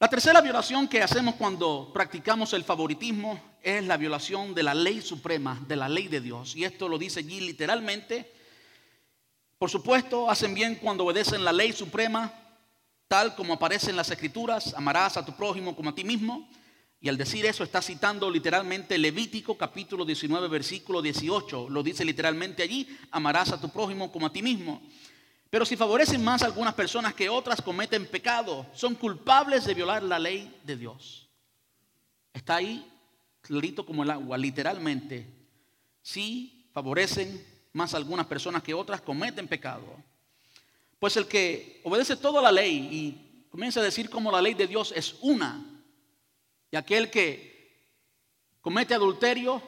La 0.01 0.09
tercera 0.09 0.41
violación 0.41 0.89
que 0.89 1.01
hacemos 1.01 1.37
cuando 1.37 1.93
practicamos 1.95 2.53
el 2.55 2.65
favoritismo 2.65 3.41
es 3.63 3.85
la 3.85 3.97
violación 3.97 4.53
de 4.53 4.65
la 4.65 4.75
ley 4.75 5.01
suprema, 5.01 5.63
de 5.69 5.77
la 5.77 5.89
ley 5.89 6.09
de 6.09 6.21
Dios. 6.21 6.57
Y 6.57 6.65
esto 6.65 6.89
lo 6.89 6.99
dice 6.99 7.21
allí 7.21 7.41
literalmente. 7.41 8.33
Por 9.59 9.71
supuesto, 9.71 10.29
hacen 10.29 10.55
bien 10.55 10.75
cuando 10.75 11.05
obedecen 11.05 11.45
la 11.45 11.53
ley 11.53 11.73
suprema, 11.73 12.33
tal 13.07 13.37
como 13.37 13.55
aparece 13.55 13.91
en 13.91 13.97
las 13.97 14.11
escrituras, 14.11 14.75
amarás 14.77 15.17
a 15.17 15.25
tu 15.25 15.37
prójimo 15.37 15.77
como 15.77 15.91
a 15.91 15.95
ti 15.95 16.03
mismo. 16.03 16.49
Y 17.05 17.09
al 17.09 17.19
decir 17.19 17.45
eso 17.45 17.65
está 17.65 17.83
citando 17.83 18.31
literalmente 18.31 18.97
Levítico 18.97 19.59
capítulo 19.59 20.05
19 20.05 20.47
versículo 20.47 21.03
18. 21.03 21.69
Lo 21.69 21.83
dice 21.83 22.05
literalmente 22.05 22.63
allí, 22.63 22.87
amarás 23.11 23.51
a 23.51 23.61
tu 23.61 23.69
prójimo 23.71 24.13
como 24.13 24.27
a 24.27 24.33
ti 24.33 24.41
mismo. 24.41 24.81
Pero 25.51 25.67
si 25.67 25.75
favorecen 25.75 26.23
más 26.23 26.43
a 26.43 26.47
algunas 26.47 26.75
personas 26.75 27.13
que 27.13 27.29
otras 27.29 27.61
cometen 27.61 28.07
pecado, 28.07 28.65
son 28.73 28.95
culpables 28.95 29.65
de 29.65 29.75
violar 29.75 30.05
la 30.05 30.21
ley 30.21 30.55
de 30.63 30.77
Dios. 30.77 31.29
Está 32.33 32.57
ahí 32.57 32.89
clarito 33.41 33.85
como 33.85 34.05
el 34.05 34.11
agua, 34.11 34.39
literalmente. 34.39 35.27
Si 36.03 36.69
favorecen 36.73 37.45
más 37.73 37.95
a 37.95 37.97
algunas 37.97 38.27
personas 38.27 38.63
que 38.63 38.75
otras, 38.75 39.01
cometen 39.01 39.49
pecado. 39.49 39.97
Pues 41.01 41.17
el 41.17 41.27
que 41.27 41.81
obedece 41.83 42.15
toda 42.15 42.41
la 42.41 42.53
ley 42.53 42.89
y 42.93 43.49
comienza 43.51 43.81
a 43.81 43.83
decir 43.83 44.09
como 44.09 44.31
la 44.31 44.41
ley 44.41 44.55
de 44.55 44.69
Dios 44.69 44.93
es 44.95 45.17
una, 45.21 45.72
y 46.73 46.77
aquel 46.77 47.11
que 47.11 47.87
comete 48.63 48.95
adulterio 48.95 49.63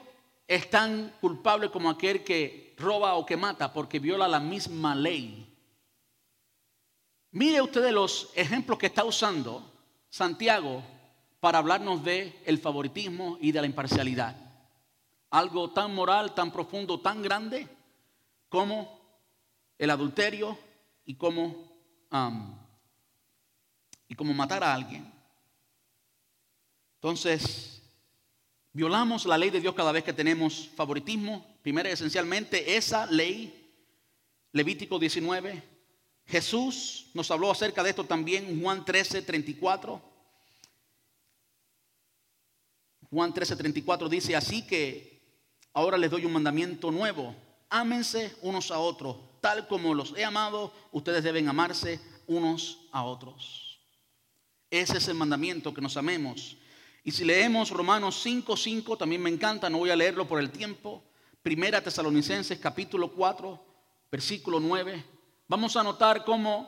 es 0.49 0.71
tan 0.71 1.15
culpable 1.21 1.71
como 1.71 1.91
aquel 1.91 2.25
que 2.25 2.75
roba 2.79 3.15
o 3.15 3.27
que 3.27 3.37
mata 3.37 3.73
porque 3.73 3.99
viola 3.99 4.27
la 4.27 4.41
misma 4.41 4.95
ley. 4.95 5.47
Mire 7.33 7.61
usted 7.61 7.91
los 7.91 8.31
ejemplos 8.35 8.79
que 8.79 8.87
está 8.87 9.05
usando 9.05 9.71
Santiago 10.09 10.83
para 11.41 11.59
hablarnos 11.59 12.03
de 12.03 12.41
el 12.47 12.59
favoritismo 12.59 13.37
y 13.39 13.53
de 13.53 13.61
la 13.61 13.67
imparcialidad. 13.67 14.35
Algo 15.29 15.71
tan 15.73 15.95
moral, 15.95 16.35
tan 16.35 16.51
profundo, 16.51 17.01
tan 17.01 17.21
grande 17.21 17.69
como 18.49 18.99
el 19.77 19.91
adulterio 19.91 20.57
y 21.05 21.17
como, 21.17 21.71
y 24.09 24.15
como 24.15 24.33
matar 24.33 24.65
a 24.65 24.73
alguien. 24.73 25.14
Entonces, 27.05 27.83
violamos 28.73 29.27
la 29.27 29.37
ley 29.37 29.51
de 29.51 29.61
Dios 29.61 29.75
cada 29.75 29.93
vez 29.93 30.03
que 30.03 30.15
tenemos 30.15 30.71
favoritismo. 30.75 31.47
Primero, 31.61 31.91
esencialmente, 31.91 32.79
esa 32.79 33.05
ley, 33.05 33.71
Levítico 34.53 34.99
19. 34.99 35.63
Jesús 36.25 37.11
nos 37.13 37.31
habló 37.31 37.51
acerca 37.51 37.83
de 37.83 37.91
esto 37.91 38.05
también 38.05 38.59
Juan 38.59 38.87
13, 38.87 39.21
34. 39.21 40.01
Juan 43.11 43.35
13, 43.35 43.55
34 43.55 44.09
dice, 44.09 44.35
así 44.35 44.67
que 44.67 45.21
ahora 45.75 45.99
les 45.99 46.11
doy 46.11 46.25
un 46.25 46.33
mandamiento 46.33 46.91
nuevo. 46.91 47.37
Ámense 47.69 48.35
unos 48.41 48.71
a 48.71 48.79
otros. 48.79 49.19
Tal 49.43 49.69
como 49.69 49.93
los 49.93 50.17
he 50.17 50.25
amado, 50.25 50.73
ustedes 50.91 51.23
deben 51.23 51.51
amarse 51.51 52.01
unos 52.27 52.79
a 52.93 53.05
otros. 53.05 53.79
Ese 54.71 54.97
es 54.97 55.09
el 55.09 55.17
mandamiento, 55.17 55.75
que 55.75 55.83
nos 55.83 55.99
amemos. 55.99 56.57
Y 57.07 57.13
si 57.13 57.23
leemos 57.23 57.69
Romanos 57.69 58.19
5, 58.23 58.57
5, 58.57 58.97
también 58.97 59.23
me 59.23 59.29
encanta, 59.29 59.69
no 59.69 59.77
voy 59.77 59.91
a 59.91 59.97
leerlo 59.97 60.27
por 60.27 60.41
el 60.41 60.51
tiempo. 60.51 61.05
Primera 61.43 61.83
Tesalonicenses 61.83 62.59
capítulo 62.59 63.13
4, 63.13 63.63
versículo 64.11 64.59
9. 64.59 65.05
Vamos 65.47 65.77
a 65.77 65.83
notar 65.83 66.25
cómo 66.25 66.67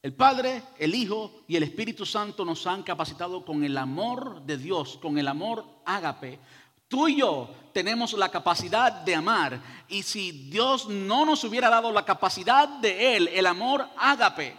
el 0.00 0.14
Padre, 0.14 0.62
el 0.78 0.94
Hijo 0.94 1.42
y 1.48 1.56
el 1.56 1.64
Espíritu 1.64 2.06
Santo 2.06 2.44
nos 2.44 2.64
han 2.68 2.84
capacitado 2.84 3.44
con 3.44 3.64
el 3.64 3.76
amor 3.76 4.42
de 4.42 4.56
Dios, 4.56 5.00
con 5.02 5.18
el 5.18 5.26
amor 5.26 5.64
ágape. 5.84 6.38
Tú 6.86 7.08
y 7.08 7.16
yo 7.16 7.50
tenemos 7.72 8.12
la 8.12 8.28
capacidad 8.28 8.92
de 8.92 9.16
amar. 9.16 9.60
Y 9.88 10.04
si 10.04 10.48
Dios 10.48 10.88
no 10.88 11.26
nos 11.26 11.42
hubiera 11.42 11.68
dado 11.68 11.90
la 11.90 12.04
capacidad 12.04 12.68
de 12.68 13.16
Él, 13.16 13.28
el 13.32 13.46
amor 13.46 13.88
ágape, 13.96 14.56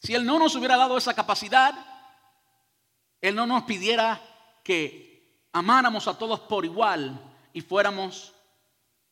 si 0.00 0.12
Él 0.12 0.24
no 0.24 0.40
nos 0.40 0.56
hubiera 0.56 0.76
dado 0.76 0.98
esa 0.98 1.14
capacidad, 1.14 1.91
él 3.22 3.36
no 3.36 3.46
nos 3.46 3.62
pidiera 3.62 4.20
que 4.64 5.46
amáramos 5.52 6.08
a 6.08 6.18
todos 6.18 6.40
por 6.40 6.64
igual 6.64 7.18
y 7.52 7.60
fuéramos 7.60 8.34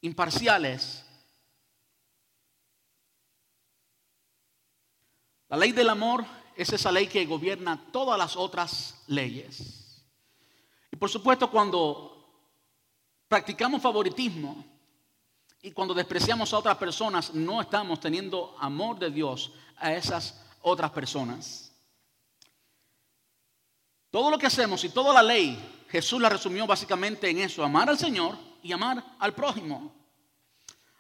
imparciales. 0.01 1.07
La 5.49 5.57
ley 5.57 5.71
del 5.71 5.89
amor 5.89 6.25
es 6.57 6.73
esa 6.73 6.91
ley 6.91 7.07
que 7.07 7.25
gobierna 7.25 7.81
todas 7.93 8.19
las 8.19 8.37
otras 8.37 9.03
leyes. 9.07 10.05
Y 10.91 10.97
por 10.97 11.09
supuesto 11.09 11.49
cuando 11.49 12.45
practicamos 13.29 13.81
favoritismo 13.81 14.65
y 15.63 15.71
cuando 15.71 15.95
despreciamos 15.95 16.53
a 16.53 16.59
otras 16.59 16.77
personas, 16.79 17.33
no 17.33 17.61
estamos 17.61 18.01
teniendo 18.01 18.57
amor 18.59 18.99
de 18.99 19.11
Dios 19.11 19.53
a 19.77 19.93
esas 19.93 20.45
otras 20.63 20.91
personas. 20.91 21.70
Todo 24.11 24.31
lo 24.31 24.39
que 24.39 24.47
hacemos 24.47 24.83
y 24.85 24.89
toda 24.89 25.15
la 25.15 25.23
ley, 25.23 25.59
Jesús 25.89 26.21
la 26.21 26.29
resumió 26.29 26.67
básicamente 26.67 27.31
en 27.31 27.39
eso, 27.39 27.63
amar 27.63 27.89
al 27.89 27.99
Señor 27.99 28.37
y 28.63 28.73
amar 28.73 29.17
al 29.19 29.35
prójimo. 29.35 29.95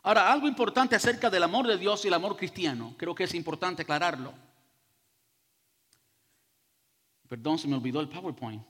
Ahora, 0.02 0.32
algo 0.32 0.46
importante 0.46 0.94
acerca 0.96 1.28
del 1.28 1.42
amor 1.42 1.66
de 1.66 1.76
Dios 1.76 2.04
y 2.04 2.08
el 2.08 2.14
amor 2.14 2.36
cristiano, 2.36 2.94
creo 2.96 3.14
que 3.14 3.24
es 3.24 3.34
importante 3.34 3.82
aclararlo. 3.82 4.32
Perdón, 7.28 7.58
se 7.58 7.68
me 7.68 7.76
olvidó 7.76 8.00
el 8.00 8.08
PowerPoint. 8.08 8.64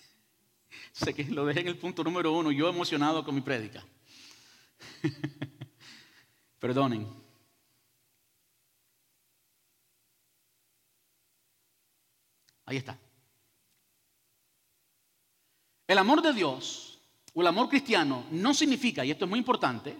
sé 0.92 1.14
que 1.14 1.24
lo 1.24 1.46
dejé 1.46 1.60
en 1.60 1.68
el 1.68 1.78
punto 1.78 2.04
número 2.04 2.32
uno, 2.32 2.50
yo 2.50 2.68
emocionado 2.68 3.24
con 3.24 3.34
mi 3.34 3.40
prédica. 3.40 3.84
Perdonen. 6.58 7.06
Ahí 12.66 12.76
está. 12.76 12.98
El 15.86 15.98
amor 15.98 16.20
de 16.20 16.32
Dios 16.32 16.98
o 17.34 17.40
el 17.42 17.46
amor 17.46 17.68
cristiano 17.68 18.24
no 18.30 18.54
significa, 18.54 19.04
y 19.04 19.10
esto 19.10 19.24
es 19.24 19.28
muy 19.28 19.38
importante, 19.38 19.96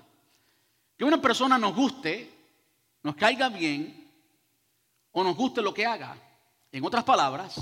que 0.96 1.04
una 1.04 1.20
persona 1.20 1.58
nos 1.58 1.74
guste, 1.74 2.32
nos 3.02 3.14
caiga 3.14 3.48
bien 3.48 4.10
o 5.12 5.22
nos 5.22 5.36
guste 5.36 5.62
lo 5.62 5.72
que 5.72 5.86
haga. 5.86 6.16
En 6.72 6.84
otras 6.84 7.04
palabras, 7.04 7.60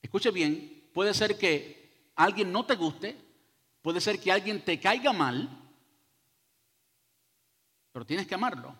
escuche 0.00 0.30
bien, 0.30 0.90
puede 0.92 1.12
ser 1.14 1.36
que 1.36 2.10
alguien 2.14 2.52
no 2.52 2.64
te 2.64 2.76
guste, 2.76 3.16
puede 3.80 4.00
ser 4.00 4.20
que 4.20 4.30
alguien 4.30 4.64
te 4.64 4.78
caiga 4.78 5.12
mal, 5.12 5.48
pero 7.90 8.06
tienes 8.06 8.26
que 8.26 8.34
amarlo. 8.34 8.76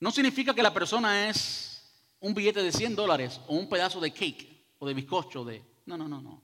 No 0.00 0.10
significa 0.10 0.54
que 0.54 0.62
la 0.62 0.74
persona 0.74 1.28
es 1.28 1.90
un 2.20 2.34
billete 2.34 2.62
de 2.62 2.72
100 2.72 2.94
dólares 2.94 3.40
o 3.46 3.54
un 3.54 3.68
pedazo 3.68 4.00
de 4.00 4.12
cake 4.12 4.57
o 4.78 4.86
de 4.86 4.94
bizcocho, 4.94 5.44
de... 5.44 5.64
No, 5.86 5.96
no, 5.96 6.08
no, 6.08 6.20
no. 6.20 6.42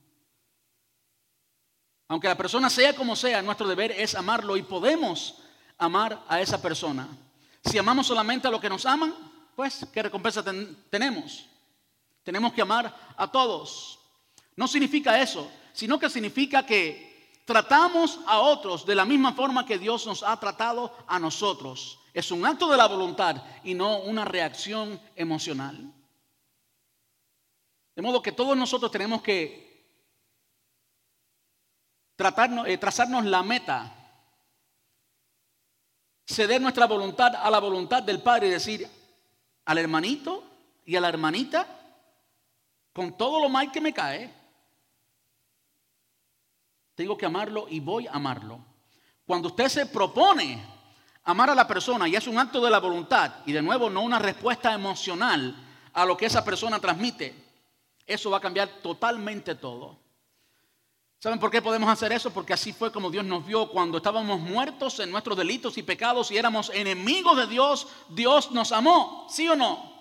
Aunque 2.07 2.27
la 2.27 2.37
persona 2.37 2.69
sea 2.69 2.95
como 2.95 3.15
sea, 3.15 3.41
nuestro 3.41 3.67
deber 3.67 3.91
es 3.91 4.15
amarlo 4.15 4.57
y 4.57 4.63
podemos 4.63 5.35
amar 5.77 6.23
a 6.27 6.39
esa 6.39 6.61
persona. 6.61 7.07
Si 7.63 7.77
amamos 7.77 8.07
solamente 8.07 8.47
a 8.47 8.51
los 8.51 8.61
que 8.61 8.69
nos 8.69 8.85
aman, 8.85 9.13
pues, 9.55 9.87
¿qué 9.91 10.03
recompensa 10.03 10.43
tenemos? 10.89 11.45
Tenemos 12.23 12.53
que 12.53 12.61
amar 12.61 13.13
a 13.17 13.31
todos. 13.31 13.99
No 14.55 14.67
significa 14.67 15.19
eso, 15.19 15.49
sino 15.73 15.99
que 15.99 16.09
significa 16.09 16.65
que 16.65 17.41
tratamos 17.45 18.19
a 18.25 18.39
otros 18.39 18.85
de 18.85 18.95
la 18.95 19.05
misma 19.05 19.33
forma 19.33 19.65
que 19.65 19.79
Dios 19.79 20.05
nos 20.05 20.23
ha 20.23 20.39
tratado 20.39 20.95
a 21.07 21.19
nosotros. 21.19 21.99
Es 22.13 22.31
un 22.31 22.45
acto 22.45 22.69
de 22.69 22.77
la 22.77 22.87
voluntad 22.87 23.43
y 23.63 23.73
no 23.73 23.99
una 23.99 24.25
reacción 24.25 24.99
emocional. 25.15 25.91
De 27.95 28.01
modo 28.01 28.21
que 28.21 28.33
todos 28.33 28.57
nosotros 28.57 28.91
tenemos 28.91 29.21
que 29.21 29.65
tratarnos, 32.15 32.67
eh, 32.67 32.77
trazarnos 32.77 33.23
la 33.25 33.41
meta, 33.41 33.93
ceder 36.25 36.61
nuestra 36.61 36.87
voluntad 36.87 37.35
a 37.35 37.49
la 37.49 37.59
voluntad 37.59 38.03
del 38.03 38.21
Padre 38.21 38.47
y 38.47 38.51
decir 38.51 38.89
al 39.63 39.77
hermanito 39.77 40.43
y 40.85 40.95
a 40.95 41.01
la 41.01 41.09
hermanita, 41.09 41.67
con 42.91 43.17
todo 43.17 43.39
lo 43.41 43.49
mal 43.49 43.71
que 43.71 43.81
me 43.81 43.93
cae, 43.93 44.33
tengo 46.95 47.17
que 47.17 47.25
amarlo 47.25 47.67
y 47.69 47.79
voy 47.79 48.07
a 48.07 48.13
amarlo. 48.13 48.59
Cuando 49.25 49.49
usted 49.49 49.67
se 49.69 49.85
propone 49.85 50.63
amar 51.23 51.49
a 51.49 51.55
la 51.55 51.67
persona 51.67 52.07
y 52.07 52.15
es 52.15 52.27
un 52.27 52.37
acto 52.37 52.63
de 52.63 52.71
la 52.71 52.79
voluntad, 52.79 53.35
y 53.45 53.53
de 53.53 53.61
nuevo 53.61 53.89
no 53.89 54.01
una 54.01 54.19
respuesta 54.19 54.73
emocional 54.73 55.55
a 55.93 56.05
lo 56.05 56.15
que 56.15 56.25
esa 56.25 56.43
persona 56.43 56.79
transmite, 56.79 57.44
eso 58.05 58.29
va 58.29 58.37
a 58.37 58.41
cambiar 58.41 58.69
totalmente 58.81 59.55
todo. 59.55 59.97
¿Saben 61.19 61.39
por 61.39 61.49
qué 61.49 61.61
podemos 61.61 61.89
hacer 61.89 62.11
eso? 62.11 62.31
Porque 62.31 62.53
así 62.53 62.71
fue 62.71 62.91
como 62.91 63.09
Dios 63.09 63.25
nos 63.25 63.45
vio 63.45 63.69
cuando 63.69 63.97
estábamos 63.97 64.39
muertos 64.39 64.99
en 64.99 65.09
nuestros 65.09 65.35
delitos 65.37 65.77
y 65.77 65.83
pecados 65.83 66.29
y 66.29 66.37
éramos 66.37 66.69
enemigos 66.69 67.37
de 67.37 67.47
Dios. 67.47 67.87
Dios 68.09 68.51
nos 68.51 68.71
amó, 68.71 69.25
¿sí 69.29 69.47
o 69.47 69.55
no? 69.55 69.91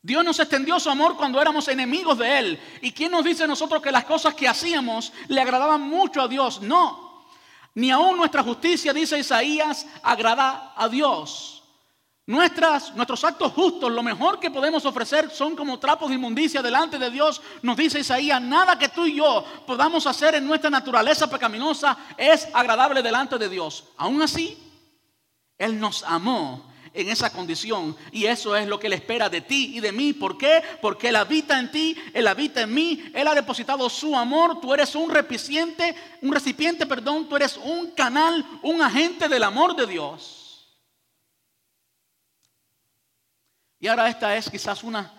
Dios 0.00 0.24
nos 0.24 0.40
extendió 0.40 0.80
su 0.80 0.90
amor 0.90 1.16
cuando 1.16 1.40
éramos 1.40 1.68
enemigos 1.68 2.18
de 2.18 2.38
Él. 2.38 2.60
¿Y 2.80 2.92
quién 2.92 3.12
nos 3.12 3.24
dice 3.24 3.44
a 3.44 3.46
nosotros 3.46 3.82
que 3.82 3.92
las 3.92 4.04
cosas 4.04 4.34
que 4.34 4.48
hacíamos 4.48 5.12
le 5.28 5.40
agradaban 5.40 5.82
mucho 5.82 6.22
a 6.22 6.28
Dios? 6.28 6.60
No. 6.62 7.26
Ni 7.74 7.90
aún 7.90 8.16
nuestra 8.16 8.42
justicia, 8.42 8.92
dice 8.92 9.18
Isaías, 9.18 9.86
agrada 10.02 10.72
a 10.76 10.88
Dios. 10.88 11.61
Nuestras, 12.26 12.94
nuestros 12.94 13.24
actos 13.24 13.52
justos, 13.52 13.90
lo 13.90 14.02
mejor 14.02 14.38
que 14.38 14.50
podemos 14.50 14.84
ofrecer 14.86 15.28
son 15.30 15.56
como 15.56 15.80
trapos 15.80 16.08
de 16.08 16.14
inmundicia 16.14 16.62
delante 16.62 16.96
de 16.96 17.10
Dios. 17.10 17.42
Nos 17.62 17.76
dice 17.76 17.98
Isaías, 17.98 18.40
nada 18.40 18.78
que 18.78 18.88
tú 18.88 19.06
y 19.06 19.16
yo 19.16 19.44
podamos 19.66 20.06
hacer 20.06 20.36
en 20.36 20.46
nuestra 20.46 20.70
naturaleza 20.70 21.28
pecaminosa 21.28 21.96
es 22.16 22.48
agradable 22.52 23.02
delante 23.02 23.38
de 23.38 23.48
Dios. 23.48 23.84
Aún 23.96 24.22
así, 24.22 24.56
Él 25.58 25.80
nos 25.80 26.04
amó 26.04 26.72
en 26.94 27.08
esa 27.08 27.32
condición 27.32 27.96
y 28.12 28.26
eso 28.26 28.54
es 28.54 28.68
lo 28.68 28.78
que 28.78 28.86
Él 28.86 28.92
espera 28.92 29.28
de 29.28 29.40
ti 29.40 29.72
y 29.74 29.80
de 29.80 29.90
mí. 29.90 30.12
¿Por 30.12 30.38
qué? 30.38 30.62
Porque 30.80 31.08
Él 31.08 31.16
habita 31.16 31.58
en 31.58 31.72
ti, 31.72 31.96
Él 32.14 32.28
habita 32.28 32.60
en 32.60 32.72
mí, 32.72 33.02
Él 33.14 33.26
ha 33.26 33.34
depositado 33.34 33.90
su 33.90 34.16
amor, 34.16 34.60
tú 34.60 34.72
eres 34.72 34.94
un 34.94 35.10
recipiente, 35.10 35.96
un 36.20 36.32
recipiente, 36.32 36.86
perdón, 36.86 37.28
tú 37.28 37.34
eres 37.34 37.56
un 37.56 37.90
canal, 37.90 38.46
un 38.62 38.80
agente 38.80 39.28
del 39.28 39.42
amor 39.42 39.74
de 39.74 39.88
Dios. 39.88 40.41
Y 43.82 43.88
ahora 43.88 44.08
esta 44.08 44.36
es 44.36 44.48
quizás 44.48 44.84
una 44.84 45.12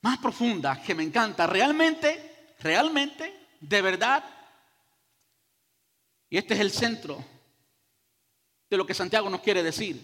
más 0.00 0.18
profunda 0.20 0.80
que 0.80 0.94
me 0.94 1.02
encanta. 1.02 1.46
Realmente, 1.46 2.54
realmente, 2.60 3.48
de 3.60 3.82
verdad. 3.82 4.24
Y 6.30 6.38
este 6.38 6.54
es 6.54 6.60
el 6.60 6.70
centro 6.70 7.22
de 8.70 8.76
lo 8.78 8.86
que 8.86 8.94
Santiago 8.94 9.28
nos 9.28 9.42
quiere 9.42 9.62
decir. 9.62 10.00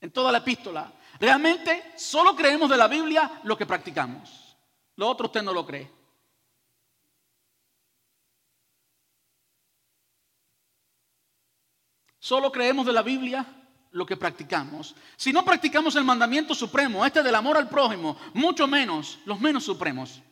En 0.00 0.12
toda 0.12 0.30
la 0.30 0.38
epístola. 0.38 0.92
Realmente 1.18 1.94
solo 1.96 2.36
creemos 2.36 2.70
de 2.70 2.76
la 2.76 2.86
Biblia 2.86 3.40
lo 3.42 3.58
que 3.58 3.66
practicamos. 3.66 4.56
Lo 4.94 5.08
otro 5.08 5.26
usted 5.26 5.42
no 5.42 5.52
lo 5.52 5.66
cree. 5.66 5.90
Solo 12.20 12.52
creemos 12.52 12.86
de 12.86 12.92
la 12.92 13.02
Biblia 13.02 13.59
lo 13.92 14.06
que 14.06 14.16
practicamos. 14.16 14.94
Si 15.16 15.32
no 15.32 15.44
practicamos 15.44 15.96
el 15.96 16.04
mandamiento 16.04 16.54
supremo, 16.54 17.04
este 17.04 17.22
del 17.22 17.34
amor 17.34 17.56
al 17.56 17.68
prójimo, 17.68 18.16
mucho 18.34 18.66
menos 18.66 19.18
los 19.24 19.40
menos 19.40 19.64
supremos. 19.64 20.22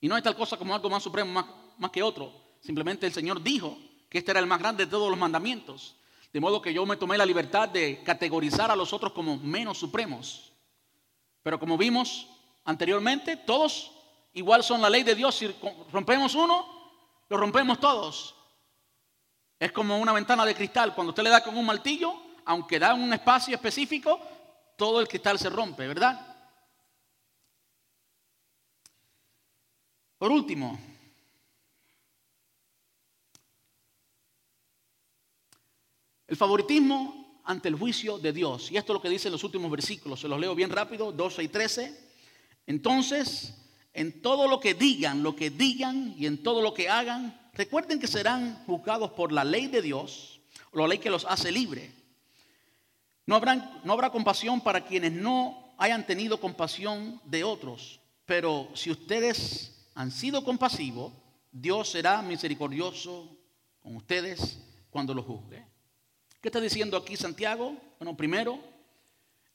Y 0.00 0.08
no 0.08 0.14
hay 0.14 0.22
tal 0.22 0.36
cosa 0.36 0.56
como 0.56 0.74
algo 0.74 0.90
más 0.90 1.02
supremo 1.02 1.44
más, 1.78 1.90
que 1.90 2.02
otro. 2.02 2.32
Simplemente 2.60 3.06
el 3.06 3.12
Señor 3.12 3.42
dijo 3.42 3.78
que 4.08 4.18
este 4.18 4.30
era 4.30 4.40
el 4.40 4.46
más 4.46 4.58
grande 4.58 4.84
de 4.84 4.90
todos 4.90 5.10
los 5.10 5.18
mandamientos. 5.18 5.96
De 6.32 6.40
modo 6.40 6.62
que 6.62 6.72
yo 6.72 6.86
me 6.86 6.96
tomé 6.96 7.18
la 7.18 7.26
libertad 7.26 7.68
de 7.68 8.02
categorizar 8.04 8.70
a 8.70 8.76
los 8.76 8.92
otros 8.92 9.12
como 9.12 9.36
menos 9.36 9.78
supremos. 9.78 10.52
Pero 11.42 11.58
como 11.58 11.76
vimos 11.76 12.28
anteriormente, 12.64 13.36
todos 13.36 13.92
igual 14.32 14.62
son 14.62 14.80
la 14.80 14.90
ley 14.90 15.02
de 15.02 15.14
Dios. 15.14 15.34
Si 15.34 15.54
rompemos 15.92 16.34
uno, 16.34 16.66
lo 17.28 17.36
rompemos 17.36 17.78
todos. 17.78 18.34
Es 19.58 19.72
como 19.72 19.98
una 19.98 20.12
ventana 20.12 20.44
de 20.44 20.54
cristal. 20.54 20.94
Cuando 20.94 21.10
usted 21.10 21.22
le 21.22 21.30
da 21.30 21.42
con 21.42 21.56
un 21.56 21.66
martillo, 21.66 22.29
aunque 22.44 22.78
da 22.78 22.94
un 22.94 23.12
espacio 23.12 23.54
específico, 23.54 24.20
todo 24.76 25.00
el 25.00 25.08
cristal 25.08 25.38
se 25.38 25.50
rompe, 25.50 25.86
¿verdad? 25.86 26.26
Por 30.18 30.30
último, 30.30 30.78
el 36.26 36.36
favoritismo 36.36 37.40
ante 37.44 37.68
el 37.68 37.74
juicio 37.74 38.18
de 38.18 38.32
Dios. 38.32 38.70
Y 38.70 38.76
esto 38.76 38.92
es 38.92 38.94
lo 38.94 39.02
que 39.02 39.08
dice 39.08 39.28
en 39.28 39.32
los 39.32 39.44
últimos 39.44 39.70
versículos. 39.70 40.20
Se 40.20 40.28
los 40.28 40.38
leo 40.38 40.54
bien 40.54 40.70
rápido, 40.70 41.10
12 41.10 41.42
y 41.42 41.48
13. 41.48 42.10
Entonces, 42.66 43.54
en 43.92 44.22
todo 44.22 44.46
lo 44.46 44.60
que 44.60 44.74
digan, 44.74 45.22
lo 45.22 45.34
que 45.34 45.50
digan 45.50 46.14
y 46.16 46.26
en 46.26 46.42
todo 46.42 46.62
lo 46.62 46.72
que 46.72 46.88
hagan, 46.88 47.50
recuerden 47.54 47.98
que 47.98 48.06
serán 48.06 48.62
juzgados 48.66 49.10
por 49.12 49.32
la 49.32 49.44
ley 49.44 49.66
de 49.66 49.82
Dios, 49.82 50.40
la 50.72 50.86
ley 50.86 50.98
que 50.98 51.10
los 51.10 51.24
hace 51.24 51.50
libre. 51.50 51.99
No, 53.30 53.36
habrá 53.92 54.10
compasión 54.10 54.60
para 54.60 54.84
quienes 54.84 55.12
no 55.12 55.72
hayan 55.78 56.04
tenido 56.04 56.40
compasión 56.40 57.20
de 57.24 57.44
otros. 57.44 58.00
Pero 58.26 58.68
si 58.74 58.90
ustedes 58.90 59.86
han 59.94 60.10
sido 60.10 60.42
compasivos, 60.42 61.12
Dios 61.52 61.90
será 61.90 62.22
misericordioso 62.22 63.28
con 63.78 63.94
ustedes 63.94 64.58
cuando 64.90 65.14
los 65.14 65.26
juzgue. 65.26 65.64
¿Qué 66.40 66.48
está 66.48 66.60
diciendo 66.60 66.96
aquí 66.96 67.16
Santiago? 67.16 67.76
Bueno, 68.00 68.16
primero, 68.16 68.58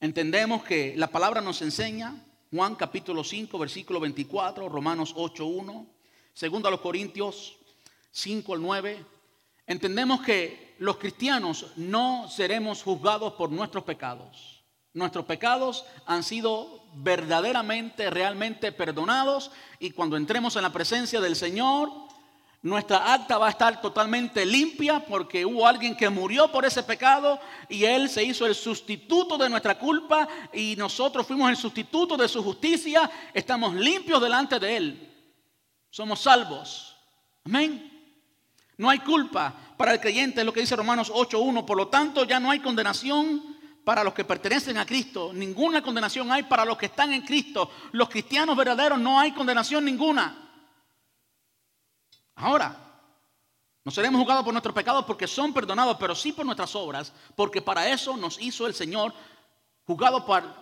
entendemos 0.00 0.64
que 0.64 0.94
la 0.96 1.08
palabra 1.08 1.42
nos 1.42 1.60
enseña, 1.60 2.14
Juan 2.50 2.76
capítulo 2.76 3.22
5, 3.24 3.58
versículo 3.58 4.00
24, 4.00 4.70
Romanos 4.70 5.12
8, 5.14 5.44
1, 5.44 5.86
segundo 6.32 6.68
a 6.68 6.70
los 6.70 6.80
Corintios 6.80 7.58
5 8.10 8.54
al 8.54 8.62
9, 8.62 9.15
entendemos 9.66 10.20
que 10.20 10.76
los 10.78 10.96
cristianos 10.96 11.66
no 11.76 12.28
seremos 12.28 12.82
juzgados 12.82 13.34
por 13.34 13.50
nuestros 13.50 13.84
pecados. 13.84 14.64
Nuestros 14.92 15.26
pecados 15.26 15.84
han 16.06 16.22
sido 16.22 16.84
verdaderamente, 16.94 18.08
realmente 18.10 18.72
perdonados 18.72 19.50
y 19.78 19.90
cuando 19.90 20.16
entremos 20.16 20.56
en 20.56 20.62
la 20.62 20.72
presencia 20.72 21.20
del 21.20 21.36
Señor, 21.36 21.90
nuestra 22.62 23.12
acta 23.12 23.38
va 23.38 23.48
a 23.48 23.50
estar 23.50 23.80
totalmente 23.80 24.44
limpia 24.44 25.00
porque 25.00 25.44
hubo 25.44 25.66
alguien 25.66 25.94
que 25.94 26.08
murió 26.08 26.50
por 26.50 26.64
ese 26.64 26.82
pecado 26.82 27.38
y 27.68 27.84
Él 27.84 28.08
se 28.08 28.24
hizo 28.24 28.46
el 28.46 28.54
sustituto 28.54 29.36
de 29.38 29.48
nuestra 29.48 29.78
culpa 29.78 30.26
y 30.52 30.74
nosotros 30.76 31.26
fuimos 31.26 31.50
el 31.50 31.56
sustituto 31.56 32.16
de 32.16 32.28
su 32.28 32.42
justicia. 32.42 33.10
Estamos 33.34 33.74
limpios 33.74 34.20
delante 34.20 34.58
de 34.58 34.76
Él. 34.76 35.14
Somos 35.90 36.20
salvos. 36.20 36.96
Amén. 37.44 37.95
No 38.78 38.90
hay 38.90 38.98
culpa 39.00 39.54
para 39.76 39.92
el 39.92 40.00
creyente, 40.00 40.40
es 40.40 40.46
lo 40.46 40.52
que 40.52 40.60
dice 40.60 40.76
Romanos 40.76 41.10
8.1. 41.10 41.64
Por 41.64 41.76
lo 41.76 41.88
tanto, 41.88 42.24
ya 42.24 42.38
no 42.38 42.50
hay 42.50 42.60
condenación 42.60 43.56
para 43.84 44.04
los 44.04 44.12
que 44.12 44.24
pertenecen 44.24 44.76
a 44.78 44.84
Cristo. 44.84 45.30
Ninguna 45.32 45.82
condenación 45.82 46.30
hay 46.30 46.42
para 46.42 46.64
los 46.64 46.76
que 46.76 46.86
están 46.86 47.12
en 47.12 47.22
Cristo. 47.22 47.70
Los 47.92 48.08
cristianos 48.08 48.56
verdaderos 48.56 48.98
no 48.98 49.18
hay 49.18 49.32
condenación 49.32 49.84
ninguna. 49.84 50.50
Ahora, 52.34 52.76
no 53.82 53.90
seremos 53.90 54.20
juzgados 54.20 54.44
por 54.44 54.52
nuestros 54.52 54.74
pecados 54.74 55.04
porque 55.06 55.26
son 55.26 55.54
perdonados, 55.54 55.96
pero 55.98 56.14
sí 56.14 56.32
por 56.32 56.44
nuestras 56.44 56.74
obras, 56.74 57.12
porque 57.34 57.62
para 57.62 57.88
eso 57.88 58.16
nos 58.16 58.38
hizo 58.42 58.66
el 58.66 58.74
Señor 58.74 59.14
juzgado 59.86 60.26
para, 60.26 60.54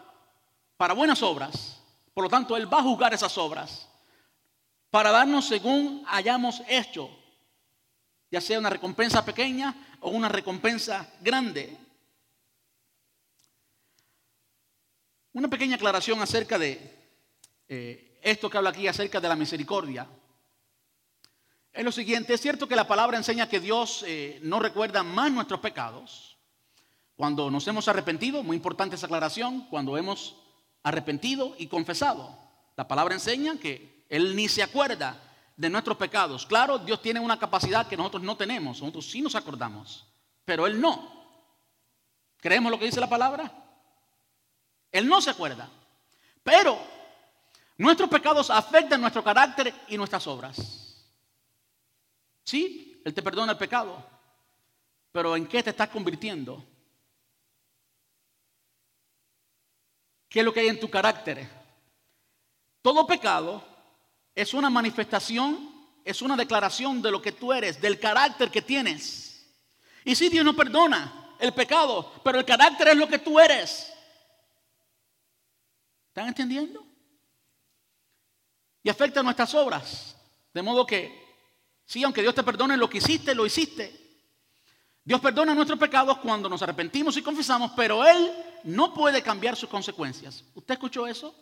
para 0.77 0.95
buenas 0.95 1.23
obras. 1.23 1.81
Por 2.13 2.25
lo 2.25 2.31
tanto, 2.31 2.57
Él 2.57 2.73
va 2.73 2.79
a 2.79 2.83
juzgar 2.83 3.13
esas 3.13 3.37
obras 3.39 3.89
para 4.91 5.11
darnos 5.11 5.47
según 5.47 6.05
hayamos 6.07 6.63
hecho 6.69 7.11
ya 8.35 8.41
sea 8.41 8.59
una 8.59 8.69
recompensa 8.69 9.25
pequeña 9.25 9.97
o 10.01 10.11
una 10.11 10.29
recompensa 10.29 11.09
grande. 11.21 11.79
Una 15.35 15.47
pequeña 15.47 15.77
aclaración 15.77 16.21
acerca 16.21 16.59
de 16.59 16.81
eh, 17.69 18.19
esto 18.25 18.51
que 18.51 18.59
habla 18.59 18.71
aquí, 18.71 18.89
acerca 18.89 19.21
de 19.21 19.29
la 19.29 19.37
misericordia. 19.37 20.09
Es 21.73 21.85
lo 21.85 21.93
siguiente, 21.93 22.35
es 22.35 22.41
cierto 22.41 22.67
que 22.67 22.75
la 22.75 22.89
palabra 22.89 23.19
enseña 23.19 23.49
que 23.49 23.61
Dios 23.61 24.05
eh, 24.05 24.41
no 24.43 24.59
recuerda 24.59 25.05
más 25.05 25.31
nuestros 25.31 25.61
pecados. 25.61 26.37
Cuando 27.15 27.53
nos 27.53 27.69
hemos 27.69 27.87
arrepentido, 27.87 28.43
muy 28.43 28.57
importante 28.57 28.97
esa 28.97 29.07
aclaración, 29.07 29.69
cuando 29.69 29.97
hemos 29.97 30.43
arrepentido 30.83 31.55
y 31.57 31.69
confesado. 31.69 32.37
La 32.75 32.89
palabra 32.89 33.15
enseña 33.15 33.61
que 33.61 34.05
Él 34.09 34.35
ni 34.35 34.49
se 34.49 34.65
acuerda 34.65 35.21
de 35.57 35.71
nuestros 35.71 35.97
pecados. 35.97 36.47
Claro, 36.47 36.79
Dios 36.79 37.01
tiene 37.01 37.21
una 37.21 37.39
capacidad 37.39 37.87
que 37.87 37.97
nosotros 37.97 38.23
no 38.23 38.37
tenemos, 38.37 38.81
nosotros 38.81 39.11
sí 39.11 39.21
nos 39.21 39.35
acordamos, 39.35 40.07
pero 40.45 40.67
Él 40.67 40.81
no. 40.81 41.13
¿Creemos 42.39 42.71
lo 42.71 42.79
que 42.79 42.87
dice 42.87 43.01
la 43.01 43.09
palabra? 43.09 43.51
Él 44.93 45.09
no 45.09 45.21
se 45.21 45.31
acuerda. 45.31 45.69
Pero 46.43 46.79
nuestros 47.79 48.09
pecados 48.09 48.51
afectan 48.51 49.01
nuestro 49.01 49.25
carácter 49.25 49.73
y 49.89 49.97
nuestras 49.97 50.27
obras. 50.27 51.05
Sí, 52.45 53.01
Él 53.05 53.15
te 53.15 53.23
perdona 53.23 53.53
el 53.53 53.59
pecado, 53.59 54.05
pero 55.11 55.37
¿en 55.37 55.47
qué 55.47 55.63
te 55.63 55.71
estás 55.71 55.89
convirtiendo? 55.89 56.63
¿Qué 60.29 60.41
es 60.41 60.45
lo 60.45 60.53
que 60.53 60.61
hay 60.61 60.69
en 60.69 60.81
tu 60.81 60.91
carácter? 60.91 61.49
Todo 62.83 63.07
pecado 63.07 63.74
es 64.35 64.53
una 64.55 64.69
manifestación, 64.69 65.71
es 66.05 66.21
una 66.23 66.37
declaración 66.37 67.01
de 67.01 67.11
lo 67.11 67.23
que 67.23 67.33
tú 67.33 67.53
eres, 67.53 67.81
del 67.81 67.99
carácter 67.99 68.51
que 68.51 68.63
tienes. 68.63 69.47
Y 70.05 70.15
si 70.15 70.29
Dios 70.29 70.45
no 70.45 70.55
perdona 70.55 71.37
el 71.39 71.53
pecado, 71.53 72.13
pero 72.25 72.39
el 72.39 72.45
carácter 72.45 72.89
es 72.89 72.97
lo 72.97 73.09
que 73.09 73.19
tú 73.19 73.39
eres. 73.39 73.93
¿Están 76.09 76.29
entendiendo? 76.29 76.85
Y 78.83 78.91
afecta 78.91 79.23
nuestras 79.23 79.55
obras. 79.55 80.17
De 80.53 80.63
modo 80.63 80.87
que, 80.87 81.37
sí, 81.87 82.05
aunque 82.05 82.23
Dios 82.23 82.35
te 82.35 82.43
perdone 82.43 82.77
lo 82.77 82.89
que 82.89 82.99
hiciste, 82.99 83.35
lo 83.35 83.47
hiciste. 83.47 84.01
Dios 85.05 85.21
perdona 85.21 85.55
nuestros 85.55 85.79
pecados 85.79 86.19
cuando 86.19 86.49
nos 86.49 86.63
arrepentimos 86.63 87.17
y 87.17 87.23
confesamos, 87.23 87.73
pero 87.77 88.07
Él 88.07 88.33
no 88.65 88.95
puede 88.95 89.23
cambiar 89.23 89.57
sus 89.57 89.69
consecuencias. 89.69 90.45
¿Usted 90.55 90.75
escuchó 90.75 91.07
eso? 91.07 91.35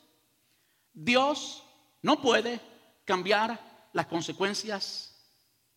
Dios 0.93 1.63
no 2.01 2.21
puede 2.21 2.61
cambiar 3.13 3.61
las 3.93 4.07
consecuencias 4.07 5.15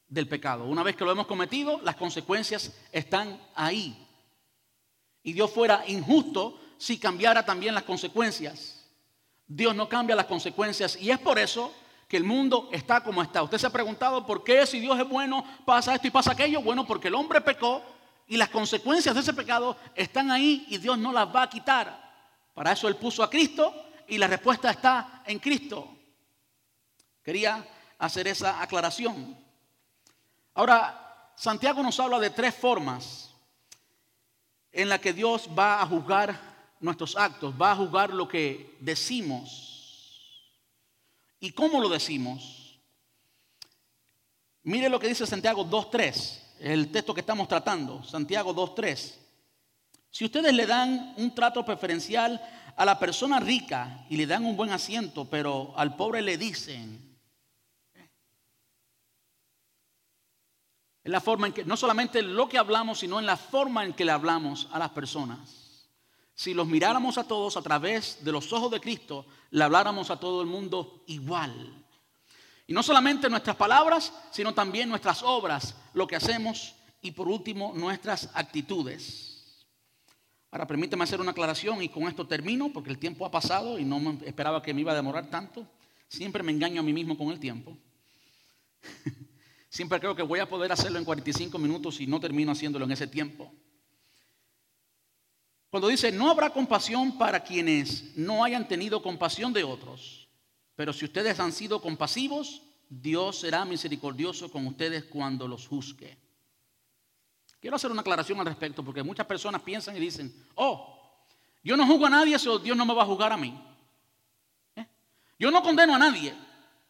del 0.07 0.25
pecado. 0.25 0.63
Una 0.63 0.83
vez 0.83 0.95
que 0.95 1.03
lo 1.03 1.11
hemos 1.11 1.27
cometido, 1.27 1.81
las 1.81 1.97
consecuencias 1.97 2.71
están 2.93 3.37
ahí. 3.55 4.07
Y 5.21 5.33
Dios 5.33 5.51
fuera 5.51 5.83
injusto 5.85 6.57
si 6.77 6.97
cambiara 6.97 7.43
también 7.43 7.75
las 7.75 7.83
consecuencias. 7.83 8.87
Dios 9.45 9.75
no 9.75 9.89
cambia 9.89 10.15
las 10.15 10.27
consecuencias 10.27 10.95
y 10.95 11.11
es 11.11 11.19
por 11.19 11.37
eso 11.37 11.73
que 12.07 12.15
el 12.15 12.23
mundo 12.23 12.69
está 12.71 13.03
como 13.03 13.21
está. 13.21 13.43
Usted 13.43 13.57
se 13.57 13.67
ha 13.67 13.69
preguntado 13.69 14.25
por 14.25 14.41
qué 14.41 14.65
si 14.65 14.79
Dios 14.79 14.97
es 14.97 15.09
bueno 15.09 15.43
pasa 15.65 15.93
esto 15.93 16.07
y 16.07 16.11
pasa 16.11 16.31
aquello. 16.31 16.61
Bueno, 16.61 16.87
porque 16.87 17.09
el 17.09 17.15
hombre 17.15 17.41
pecó 17.41 17.83
y 18.29 18.37
las 18.37 18.47
consecuencias 18.47 19.13
de 19.13 19.19
ese 19.19 19.33
pecado 19.33 19.75
están 19.93 20.31
ahí 20.31 20.65
y 20.69 20.77
Dios 20.77 20.97
no 20.97 21.11
las 21.11 21.27
va 21.35 21.43
a 21.43 21.49
quitar. 21.49 22.01
Para 22.53 22.71
eso 22.71 22.87
Él 22.87 22.95
puso 22.95 23.21
a 23.21 23.29
Cristo 23.29 23.73
y 24.07 24.17
la 24.17 24.27
respuesta 24.27 24.71
está 24.71 25.21
en 25.25 25.39
Cristo. 25.39 25.94
Quería 27.25 27.67
hacer 27.97 28.27
esa 28.27 28.61
aclaración. 28.61 29.35
Ahora, 30.53 31.31
Santiago 31.35 31.81
nos 31.81 31.99
habla 31.99 32.19
de 32.19 32.29
tres 32.29 32.53
formas 32.53 33.31
en 34.71 34.89
las 34.89 34.99
que 34.99 35.11
Dios 35.11 35.49
va 35.57 35.81
a 35.81 35.87
juzgar 35.87 36.39
nuestros 36.79 37.15
actos, 37.15 37.55
va 37.59 37.71
a 37.71 37.75
juzgar 37.77 38.13
lo 38.13 38.27
que 38.27 38.77
decimos. 38.79 40.39
¿Y 41.39 41.51
cómo 41.51 41.81
lo 41.81 41.89
decimos? 41.89 42.79
Mire 44.61 44.87
lo 44.87 44.99
que 44.99 45.07
dice 45.07 45.25
Santiago 45.25 45.65
2.3, 45.65 46.41
el 46.59 46.91
texto 46.91 47.15
que 47.15 47.21
estamos 47.21 47.47
tratando, 47.47 48.03
Santiago 48.03 48.53
2.3. 48.53 49.15
Si 50.11 50.25
ustedes 50.25 50.53
le 50.53 50.67
dan 50.67 51.15
un 51.17 51.33
trato 51.33 51.65
preferencial 51.65 52.39
a 52.75 52.85
la 52.85 52.99
persona 52.99 53.39
rica 53.39 54.05
y 54.09 54.17
le 54.17 54.27
dan 54.27 54.45
un 54.45 54.55
buen 54.55 54.69
asiento, 54.69 55.25
pero 55.25 55.73
al 55.75 55.95
pobre 55.95 56.21
le 56.21 56.37
dicen, 56.37 57.14
Es 61.05 61.11
la 61.11 61.21
forma 61.21 61.45
en 61.45 61.53
que, 61.53 61.63
no 61.63 61.77
solamente 61.77 62.23
lo 62.23 62.49
que 62.49 62.57
hablamos, 62.57 62.97
sino 62.97 63.19
en 63.19 63.27
la 63.27 63.37
forma 63.37 63.85
en 63.85 63.93
que 63.93 64.03
le 64.03 64.11
hablamos 64.11 64.67
a 64.71 64.79
las 64.79 64.89
personas. 64.89 65.85
Si 66.33 66.55
los 66.55 66.65
miráramos 66.65 67.19
a 67.19 67.27
todos 67.27 67.55
a 67.57 67.61
través 67.61 68.25
de 68.25 68.31
los 68.31 68.51
ojos 68.51 68.71
de 68.71 68.81
Cristo, 68.81 69.27
le 69.51 69.63
habláramos 69.63 70.09
a 70.09 70.19
todo 70.19 70.41
el 70.41 70.47
mundo 70.47 71.03
igual. 71.05 71.85
Y 72.65 72.73
no 72.73 72.81
solamente 72.81 73.29
nuestras 73.29 73.55
palabras, 73.55 74.11
sino 74.31 74.55
también 74.55 74.89
nuestras 74.89 75.21
obras, 75.21 75.75
lo 75.93 76.07
que 76.07 76.15
hacemos 76.15 76.73
y 77.03 77.11
por 77.11 77.27
último 77.27 77.71
nuestras 77.75 78.31
actitudes. 78.33 79.63
Ahora 80.49 80.65
permíteme 80.65 81.03
hacer 81.03 81.21
una 81.21 81.31
aclaración 81.31 81.83
y 81.83 81.89
con 81.89 82.07
esto 82.07 82.25
termino 82.25 82.73
porque 82.73 82.89
el 82.89 82.97
tiempo 82.97 83.27
ha 83.27 83.31
pasado 83.31 83.77
y 83.77 83.85
no 83.85 84.17
esperaba 84.25 84.63
que 84.63 84.73
me 84.73 84.81
iba 84.81 84.91
a 84.91 84.95
demorar 84.95 85.29
tanto. 85.29 85.67
Siempre 86.07 86.41
me 86.41 86.51
engaño 86.51 86.81
a 86.81 86.83
mí 86.83 86.93
mismo 86.93 87.15
con 87.15 87.29
el 87.29 87.39
tiempo. 87.39 87.77
Siempre 89.75 89.99
creo 89.99 90.15
que 90.15 90.23
voy 90.23 90.39
a 90.39 90.47
poder 90.47 90.71
hacerlo 90.71 90.99
en 90.99 91.03
45 91.03 91.57
minutos 91.57 91.99
y 91.99 92.07
no 92.07 92.17
termino 92.17 92.53
haciéndolo 92.53 92.85
en 92.85 92.93
ese 92.93 93.07
tiempo. 93.07 93.51
Cuando 95.69 95.89
dice, 95.89 96.13
no 96.13 96.29
habrá 96.29 96.49
compasión 96.51 97.17
para 97.17 97.43
quienes 97.43 98.15
no 98.15 98.45
hayan 98.45 98.69
tenido 98.69 99.03
compasión 99.03 99.51
de 99.51 99.65
otros, 99.65 100.29
pero 100.77 100.93
si 100.93 101.03
ustedes 101.03 101.41
han 101.41 101.51
sido 101.51 101.81
compasivos, 101.81 102.61
Dios 102.87 103.41
será 103.41 103.65
misericordioso 103.65 104.49
con 104.49 104.65
ustedes 104.65 105.03
cuando 105.03 105.45
los 105.45 105.67
juzgue. 105.67 106.17
Quiero 107.59 107.75
hacer 107.75 107.91
una 107.91 107.99
aclaración 107.99 108.39
al 108.39 108.45
respecto 108.45 108.81
porque 108.81 109.03
muchas 109.03 109.25
personas 109.25 109.61
piensan 109.61 109.97
y 109.97 109.99
dicen, 109.99 110.33
oh, 110.55 111.19
yo 111.61 111.75
no 111.75 111.85
juzgo 111.85 112.05
a 112.05 112.11
nadie, 112.11 112.37
eso 112.37 112.59
Dios 112.59 112.77
no 112.77 112.85
me 112.85 112.93
va 112.93 113.03
a 113.03 113.07
juzgar 113.07 113.33
a 113.33 113.37
mí. 113.37 113.61
¿Eh? 114.77 114.87
Yo 115.37 115.51
no 115.51 115.61
condeno 115.61 115.93
a 115.95 115.99
nadie 115.99 116.33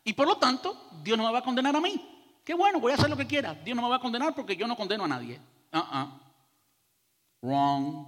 y 0.04 0.14
por 0.14 0.28
lo 0.28 0.38
tanto 0.38 0.88
Dios 1.02 1.18
no 1.18 1.26
me 1.26 1.34
va 1.34 1.40
a 1.40 1.44
condenar 1.44 1.76
a 1.76 1.82
mí. 1.82 2.12
Qué 2.46 2.54
bueno, 2.54 2.80
voy 2.80 2.92
a 2.92 2.96
hacer 2.96 3.10
lo 3.10 3.18
que 3.18 3.26
quiera. 3.26 3.56
Dios 3.56 3.76
no 3.76 3.82
me 3.82 3.90
va 3.90 3.96
a 3.96 4.00
condenar 4.00 4.36
porque 4.36 4.56
yo 4.56 4.68
no 4.68 4.78
condeno 4.78 5.04
a 5.04 5.08
nadie. 5.08 5.42
Uh 5.74 6.26
Wrong. 7.42 8.08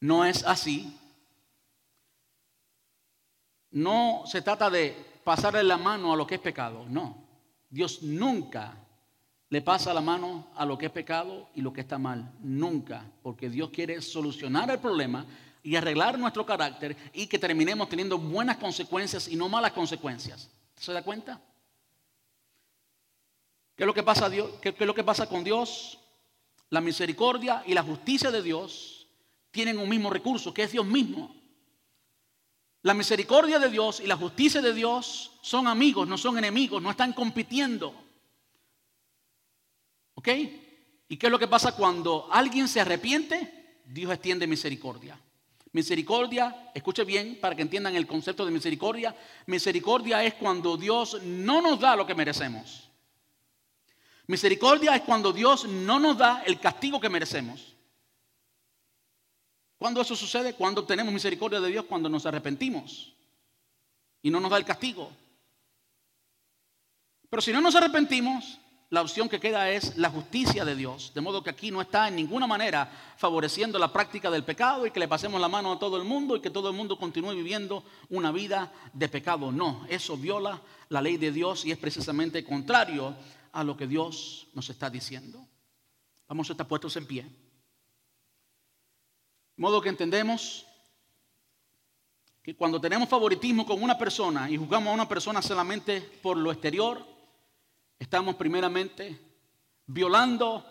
No 0.00 0.24
es 0.24 0.44
así. 0.44 0.98
No 3.70 4.24
se 4.26 4.42
trata 4.42 4.68
de 4.68 4.94
pasarle 5.24 5.62
la 5.62 5.78
mano 5.78 6.12
a 6.12 6.16
lo 6.16 6.26
que 6.26 6.34
es 6.34 6.40
pecado. 6.40 6.84
No. 6.88 7.16
Dios 7.70 8.02
nunca 8.02 8.74
le 9.48 9.62
pasa 9.62 9.94
la 9.94 10.02
mano 10.02 10.48
a 10.54 10.66
lo 10.66 10.76
que 10.76 10.86
es 10.86 10.92
pecado 10.92 11.48
y 11.54 11.62
lo 11.62 11.72
que 11.72 11.80
está 11.80 11.96
mal. 11.96 12.32
Nunca. 12.40 13.04
Porque 13.22 13.48
Dios 13.48 13.70
quiere 13.70 14.02
solucionar 14.02 14.70
el 14.70 14.78
problema 14.78 15.24
y 15.62 15.76
arreglar 15.76 16.18
nuestro 16.18 16.44
carácter 16.44 16.96
y 17.14 17.26
que 17.26 17.38
terminemos 17.38 17.88
teniendo 17.88 18.18
buenas 18.18 18.58
consecuencias 18.58 19.26
y 19.28 19.36
no 19.36 19.48
malas 19.48 19.72
consecuencias. 19.72 20.50
¿Se 20.76 20.92
da 20.92 21.02
cuenta? 21.02 21.40
¿Qué 23.76 23.84
es 23.84 23.86
lo 23.86 23.94
que 23.94 24.02
pasa, 24.02 24.28
lo 24.28 24.94
que 24.94 25.04
pasa 25.04 25.28
con 25.28 25.44
Dios? 25.44 25.98
La 26.70 26.80
misericordia 26.80 27.62
y 27.66 27.74
la 27.74 27.82
justicia 27.82 28.30
de 28.30 28.42
Dios 28.42 29.06
tienen 29.50 29.78
un 29.78 29.88
mismo 29.88 30.10
recurso, 30.10 30.52
que 30.52 30.64
es 30.64 30.72
Dios 30.72 30.86
mismo. 30.86 31.34
La 32.82 32.94
misericordia 32.94 33.58
de 33.58 33.68
Dios 33.68 34.00
y 34.00 34.06
la 34.06 34.16
justicia 34.16 34.60
de 34.60 34.74
Dios 34.74 35.32
son 35.40 35.68
amigos, 35.68 36.08
no 36.08 36.18
son 36.18 36.36
enemigos, 36.38 36.82
no 36.82 36.90
están 36.90 37.12
compitiendo. 37.12 37.94
¿Ok? 40.14 40.28
¿Y 41.08 41.16
qué 41.16 41.26
es 41.26 41.30
lo 41.32 41.38
que 41.38 41.48
pasa 41.48 41.76
cuando 41.76 42.28
alguien 42.30 42.66
se 42.68 42.80
arrepiente? 42.80 43.80
Dios 43.86 44.12
extiende 44.12 44.46
misericordia. 44.46 45.18
Misericordia, 45.72 46.70
escuche 46.74 47.04
bien 47.04 47.38
para 47.40 47.54
que 47.54 47.62
entiendan 47.62 47.94
el 47.94 48.06
concepto 48.06 48.44
de 48.44 48.50
misericordia. 48.50 49.14
Misericordia 49.46 50.22
es 50.24 50.34
cuando 50.34 50.76
Dios 50.76 51.22
no 51.22 51.62
nos 51.62 51.80
da 51.80 51.96
lo 51.96 52.06
que 52.06 52.14
merecemos. 52.14 52.91
Misericordia 54.32 54.96
es 54.96 55.02
cuando 55.02 55.30
Dios 55.30 55.66
no 55.66 56.00
nos 56.00 56.16
da 56.16 56.42
el 56.46 56.58
castigo 56.58 56.98
que 56.98 57.10
merecemos. 57.10 57.76
¿Cuándo 59.76 60.00
eso 60.00 60.16
sucede? 60.16 60.54
Cuando 60.54 60.86
tenemos 60.86 61.12
misericordia 61.12 61.60
de 61.60 61.68
Dios, 61.68 61.84
cuando 61.84 62.08
nos 62.08 62.24
arrepentimos 62.24 63.12
y 64.22 64.30
no 64.30 64.40
nos 64.40 64.50
da 64.50 64.56
el 64.56 64.64
castigo. 64.64 65.12
Pero 67.28 67.42
si 67.42 67.52
no 67.52 67.60
nos 67.60 67.74
arrepentimos, 67.74 68.58
la 68.88 69.02
opción 69.02 69.28
que 69.28 69.38
queda 69.38 69.68
es 69.68 69.98
la 69.98 70.08
justicia 70.08 70.64
de 70.64 70.76
Dios. 70.76 71.12
De 71.14 71.20
modo 71.20 71.42
que 71.42 71.50
aquí 71.50 71.70
no 71.70 71.82
está 71.82 72.08
en 72.08 72.16
ninguna 72.16 72.46
manera 72.46 72.90
favoreciendo 73.18 73.78
la 73.78 73.92
práctica 73.92 74.30
del 74.30 74.44
pecado 74.44 74.86
y 74.86 74.92
que 74.92 75.00
le 75.00 75.08
pasemos 75.08 75.42
la 75.42 75.48
mano 75.48 75.72
a 75.72 75.78
todo 75.78 75.98
el 75.98 76.04
mundo 76.04 76.36
y 76.36 76.40
que 76.40 76.48
todo 76.48 76.70
el 76.70 76.76
mundo 76.76 76.96
continúe 76.96 77.34
viviendo 77.34 77.84
una 78.08 78.32
vida 78.32 78.72
de 78.94 79.10
pecado. 79.10 79.52
No, 79.52 79.84
eso 79.90 80.16
viola 80.16 80.58
la 80.88 81.02
ley 81.02 81.18
de 81.18 81.32
Dios 81.32 81.66
y 81.66 81.70
es 81.70 81.76
precisamente 81.76 82.42
contrario 82.42 83.14
a 83.52 83.62
lo 83.62 83.76
que 83.76 83.86
Dios 83.86 84.48
nos 84.54 84.68
está 84.70 84.90
diciendo. 84.90 85.46
Vamos 86.26 86.48
a 86.48 86.54
estar 86.54 86.66
puestos 86.66 86.96
en 86.96 87.06
pie. 87.06 87.22
De 87.22 87.30
modo 89.56 89.80
que 89.80 89.90
entendemos 89.90 90.66
que 92.42 92.56
cuando 92.56 92.80
tenemos 92.80 93.08
favoritismo 93.08 93.64
con 93.64 93.82
una 93.82 93.96
persona 93.96 94.50
y 94.50 94.56
juzgamos 94.56 94.88
a 94.90 94.94
una 94.94 95.08
persona 95.08 95.40
solamente 95.40 96.00
por 96.00 96.36
lo 96.36 96.50
exterior, 96.50 97.06
estamos 97.98 98.34
primeramente 98.34 99.18
violando 99.86 100.66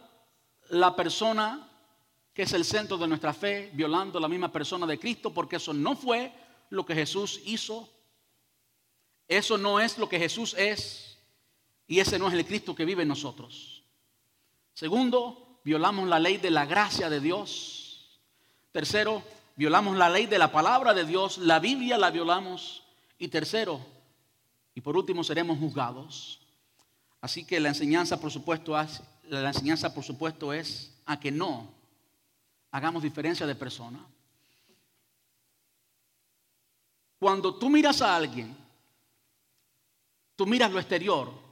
la 0.69 0.95
persona 0.95 1.67
que 2.33 2.43
es 2.43 2.53
el 2.53 2.65
centro 2.65 2.97
de 2.97 3.07
nuestra 3.07 3.33
fe, 3.33 3.71
violando 3.73 4.19
la 4.19 4.27
misma 4.27 4.51
persona 4.51 4.87
de 4.87 4.99
Cristo, 4.99 5.33
porque 5.33 5.57
eso 5.57 5.73
no 5.73 5.95
fue 5.95 6.31
lo 6.69 6.85
que 6.85 6.95
Jesús 6.95 7.41
hizo. 7.45 7.89
Eso 9.27 9.57
no 9.57 9.79
es 9.79 9.97
lo 9.97 10.09
que 10.09 10.19
Jesús 10.19 10.53
es. 10.57 11.10
Y 11.91 11.99
ese 11.99 12.17
no 12.17 12.29
es 12.29 12.33
el 12.35 12.45
Cristo 12.45 12.73
que 12.73 12.85
vive 12.85 13.01
en 13.01 13.09
nosotros. 13.09 13.83
Segundo, 14.73 15.59
violamos 15.65 16.07
la 16.07 16.19
ley 16.19 16.37
de 16.37 16.49
la 16.49 16.65
gracia 16.65 17.09
de 17.09 17.19
Dios. 17.19 18.17
Tercero, 18.71 19.21
violamos 19.57 19.97
la 19.97 20.09
ley 20.09 20.25
de 20.25 20.39
la 20.39 20.53
palabra 20.53 20.93
de 20.93 21.03
Dios. 21.03 21.39
La 21.39 21.59
Biblia 21.59 21.97
la 21.97 22.09
violamos. 22.09 22.83
Y 23.19 23.27
tercero, 23.27 23.85
y 24.73 24.79
por 24.79 24.95
último, 24.95 25.21
seremos 25.21 25.59
juzgados. 25.59 26.39
Así 27.19 27.43
que 27.43 27.59
la 27.59 27.67
enseñanza, 27.67 28.21
por 28.21 28.31
supuesto, 28.31 28.71
la 29.27 29.49
enseñanza, 29.49 29.93
por 29.93 30.05
supuesto, 30.05 30.53
es 30.53 30.95
a 31.05 31.19
que 31.19 31.29
no 31.29 31.73
hagamos 32.71 33.03
diferencia 33.03 33.45
de 33.45 33.55
persona. 33.55 33.99
Cuando 37.19 37.53
tú 37.55 37.69
miras 37.69 38.01
a 38.01 38.15
alguien, 38.15 38.55
tú 40.37 40.45
miras 40.45 40.71
lo 40.71 40.79
exterior, 40.79 41.50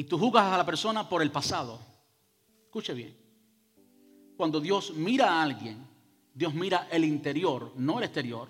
y 0.00 0.04
tú 0.04 0.16
juzgas 0.16 0.50
a 0.50 0.56
la 0.56 0.64
persona 0.64 1.06
por 1.06 1.20
el 1.20 1.30
pasado. 1.30 1.78
Escuche 2.64 2.94
bien. 2.94 3.14
Cuando 4.34 4.58
Dios 4.58 4.94
mira 4.96 5.28
a 5.28 5.42
alguien, 5.42 5.86
Dios 6.32 6.54
mira 6.54 6.88
el 6.90 7.04
interior, 7.04 7.74
no 7.76 7.98
el 7.98 8.04
exterior. 8.04 8.48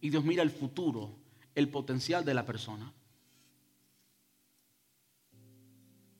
Y 0.00 0.08
Dios 0.08 0.24
mira 0.24 0.42
el 0.42 0.50
futuro, 0.50 1.10
el 1.54 1.68
potencial 1.68 2.24
de 2.24 2.32
la 2.32 2.46
persona. 2.46 2.90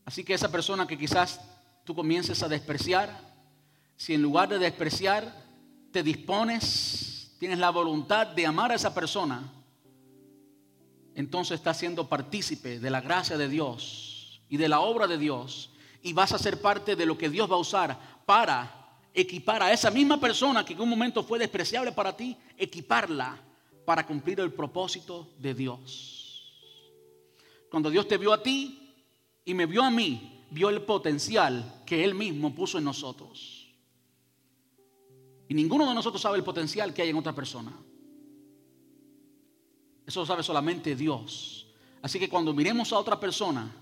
Así 0.05 0.23
que 0.25 0.35
esa 0.35 0.53
persona 0.53 0.87
que 0.87 0.99
quizás 0.99 1.41
tú 1.85 1.95
comiences 1.95 2.43
a 2.43 2.49
despreciar, 2.49 3.19
si 3.97 4.13
en 4.13 4.21
lugar 4.21 4.51
de 4.51 4.59
despreciar 4.59 5.43
te 5.91 6.03
dispones, 6.03 7.35
tienes 7.39 7.59
la 7.59 7.71
voluntad 7.71 8.27
de 8.27 8.45
amar 8.45 8.73
a 8.73 8.75
esa 8.75 8.93
persona, 8.95 9.51
entonces 11.15 11.55
estás 11.55 11.79
siendo 11.79 12.11
partícipe 12.11 12.79
de 12.79 12.91
la 12.91 13.01
gracia 13.01 13.39
de 13.39 13.49
Dios 13.49 14.08
y 14.49 14.57
de 14.57 14.69
la 14.69 14.81
obra 14.81 15.07
de 15.07 15.19
Dios 15.19 15.71
y 16.03 16.13
vas 16.13 16.33
a 16.33 16.39
ser 16.39 16.61
parte 16.61 16.97
de 16.97 17.07
lo 17.07 17.19
que 17.19 17.29
Dios 17.29 17.51
va 17.51 17.57
a 17.57 17.59
usar 17.59 18.23
para 18.25 18.75
equipar 19.13 19.63
a 19.63 19.73
esa 19.73 19.91
misma 19.91 20.21
persona 20.21 20.65
que 20.65 20.75
en 20.75 20.81
un 20.81 20.89
momento 20.89 21.23
fue 21.23 21.39
despreciable 21.39 21.93
para 21.93 22.17
ti, 22.17 22.37
equiparla 22.57 23.39
para 23.85 24.07
cumplir 24.07 24.41
el 24.41 24.53
propósito 24.53 25.29
de 25.39 25.55
Dios. 25.55 26.55
Cuando 27.71 27.91
Dios 27.91 28.07
te 28.07 28.17
vio 28.17 28.33
a 28.33 28.43
ti 28.43 28.95
y 29.45 29.55
me 29.55 29.67
vio 29.67 29.83
a 29.83 29.91
mí, 29.91 30.45
vio 30.51 30.69
el 30.69 30.83
potencial 30.83 31.83
que 31.85 32.05
Él 32.05 32.15
mismo 32.15 32.55
puso 32.55 32.79
en 32.79 32.85
nosotros. 32.85 33.67
Y 35.49 35.55
ninguno 35.55 35.89
de 35.89 35.95
nosotros 35.95 36.21
sabe 36.21 36.37
el 36.39 36.45
potencial 36.45 36.93
que 36.93 37.03
hay 37.03 37.09
en 37.09 37.17
otra 37.17 37.35
persona. 37.35 37.73
Eso 40.07 40.21
lo 40.21 40.27
sabe 40.27 40.43
solamente 40.43 40.95
Dios. 40.95 41.67
Así 42.01 42.19
que 42.19 42.29
cuando 42.29 42.55
miremos 42.55 42.93
a 42.93 42.99
otra 42.99 43.19
persona, 43.19 43.75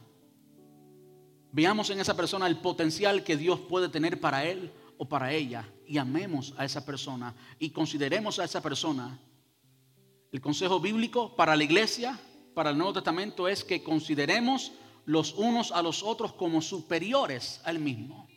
veamos 1.53 1.91
en 1.91 2.01
esa 2.01 2.17
persona 2.17 2.47
el 2.47 2.59
potencial 2.59 3.25
que 3.25 3.37
Dios 3.37 3.61
puede 3.61 3.89
tener 3.89 4.21
para 4.21 4.45
él 4.45 4.73
o 4.99 5.09
para 5.09 5.33
ella 5.33 5.69
y 5.87 5.99
amemos 5.99 6.55
a 6.57 6.65
esa 6.65 6.85
persona 6.85 7.35
y 7.59 7.71
consideremos 7.71 8.39
a 8.39 8.45
esa 8.45 8.63
persona. 8.63 9.19
El 10.33 10.41
consejo 10.41 10.81
bíblico 10.81 11.35
para 11.37 11.57
la 11.57 11.65
iglesia, 11.65 12.19
para 12.55 12.71
el 12.71 12.79
Nuevo 12.79 12.95
Testamento 12.95 13.49
es 13.49 13.65
que 13.65 13.83
consideremos 13.83 14.73
los 15.05 15.35
unos 15.35 15.73
a 15.73 15.83
los 15.83 16.03
otros 16.03 16.33
como 16.33 16.61
superiores 16.61 17.61
al 17.65 17.79
mismo. 17.79 18.29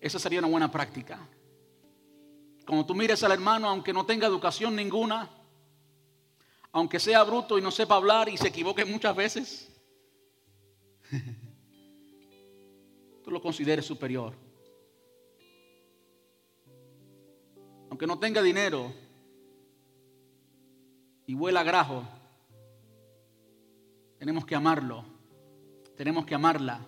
Esa 0.00 0.18
sería 0.18 0.38
una 0.38 0.48
buena 0.48 0.70
práctica. 0.70 1.28
Cuando 2.66 2.86
tú 2.86 2.94
mires 2.94 3.22
al 3.22 3.32
hermano, 3.32 3.68
aunque 3.68 3.92
no 3.92 4.06
tenga 4.06 4.26
educación 4.26 4.74
ninguna, 4.74 5.28
aunque 6.72 6.98
sea 6.98 7.22
bruto 7.24 7.58
y 7.58 7.62
no 7.62 7.70
sepa 7.70 7.96
hablar 7.96 8.28
y 8.28 8.36
se 8.36 8.48
equivoque 8.48 8.84
muchas 8.84 9.14
veces, 9.14 9.69
tú 13.24 13.30
lo 13.30 13.40
consideres 13.40 13.84
superior. 13.84 14.34
Aunque 17.90 18.06
no 18.06 18.18
tenga 18.18 18.42
dinero 18.42 18.92
y 21.26 21.34
huela 21.34 21.62
grajo, 21.62 22.04
tenemos 24.18 24.44
que 24.44 24.54
amarlo, 24.54 25.04
tenemos 25.96 26.24
que 26.24 26.34
amarla. 26.34 26.80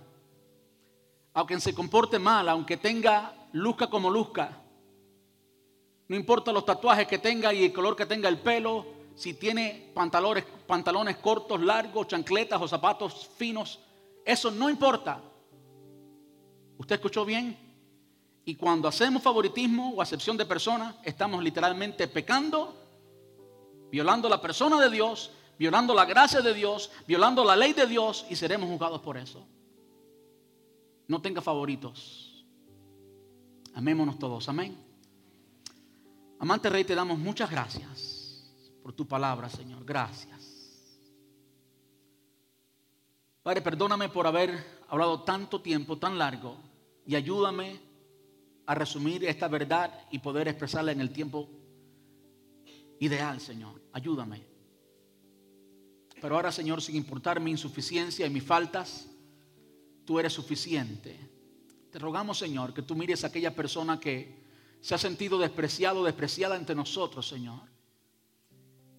Aunque 1.34 1.58
se 1.60 1.74
comporte 1.74 2.18
mal, 2.18 2.48
aunque 2.48 2.76
tenga 2.76 3.48
luzca 3.52 3.88
como 3.88 4.10
luzca, 4.10 4.58
no 6.08 6.16
importa 6.16 6.52
los 6.52 6.64
tatuajes 6.64 7.06
que 7.06 7.18
tenga 7.18 7.54
y 7.54 7.64
el 7.64 7.72
color 7.72 7.96
que 7.96 8.06
tenga 8.06 8.28
el 8.28 8.38
pelo, 8.38 8.86
si 9.14 9.34
tiene 9.34 9.90
pantalones, 9.94 10.44
pantalones 10.66 11.16
cortos, 11.16 11.60
largos, 11.60 12.06
chancletas 12.06 12.60
o 12.60 12.68
zapatos 12.68 13.28
finos, 13.36 13.80
eso 14.24 14.50
no 14.50 14.70
importa. 14.70 15.20
¿Usted 16.78 16.96
escuchó 16.96 17.24
bien? 17.24 17.56
Y 18.44 18.56
cuando 18.56 18.88
hacemos 18.88 19.22
favoritismo 19.22 19.90
o 19.90 20.02
acepción 20.02 20.36
de 20.36 20.46
personas, 20.46 20.96
estamos 21.04 21.42
literalmente 21.42 22.08
pecando, 22.08 22.74
violando 23.90 24.28
la 24.28 24.40
persona 24.40 24.80
de 24.80 24.90
Dios, 24.90 25.30
violando 25.58 25.94
la 25.94 26.04
gracia 26.04 26.40
de 26.40 26.52
Dios, 26.52 26.90
violando 27.06 27.44
la 27.44 27.54
ley 27.54 27.72
de 27.72 27.86
Dios 27.86 28.26
y 28.28 28.36
seremos 28.36 28.68
juzgados 28.68 29.00
por 29.00 29.16
eso. 29.16 29.46
No 31.06 31.20
tenga 31.20 31.40
favoritos. 31.40 32.44
Amémonos 33.74 34.18
todos. 34.18 34.48
Amén. 34.48 34.76
Amante 36.40 36.68
Rey, 36.68 36.84
te 36.84 36.96
damos 36.96 37.18
muchas 37.18 37.48
gracias 37.48 38.50
por 38.82 38.92
tu 38.92 39.06
palabra, 39.06 39.48
Señor. 39.48 39.84
Gracias. 39.84 40.41
Padre, 43.42 43.60
perdóname 43.60 44.08
por 44.08 44.26
haber 44.26 44.82
hablado 44.88 45.22
tanto 45.22 45.60
tiempo, 45.60 45.98
tan 45.98 46.16
largo, 46.16 46.56
y 47.04 47.16
ayúdame 47.16 47.80
a 48.66 48.74
resumir 48.74 49.24
esta 49.24 49.48
verdad 49.48 50.06
y 50.12 50.20
poder 50.20 50.46
expresarla 50.46 50.92
en 50.92 51.00
el 51.00 51.12
tiempo 51.12 51.48
ideal, 53.00 53.40
Señor. 53.40 53.82
Ayúdame. 53.92 54.44
Pero 56.20 56.36
ahora, 56.36 56.52
Señor, 56.52 56.80
sin 56.80 56.94
importar 56.94 57.40
mi 57.40 57.50
insuficiencia 57.50 58.24
y 58.24 58.30
mis 58.30 58.44
faltas, 58.44 59.08
tú 60.04 60.20
eres 60.20 60.32
suficiente. 60.32 61.18
Te 61.90 61.98
rogamos, 61.98 62.38
Señor, 62.38 62.72
que 62.72 62.82
tú 62.82 62.94
mires 62.94 63.24
a 63.24 63.26
aquella 63.26 63.56
persona 63.56 63.98
que 63.98 64.40
se 64.80 64.94
ha 64.94 64.98
sentido 64.98 65.36
despreciado, 65.36 66.04
despreciada 66.04 66.56
entre 66.56 66.76
nosotros, 66.76 67.26
Señor. 67.26 67.72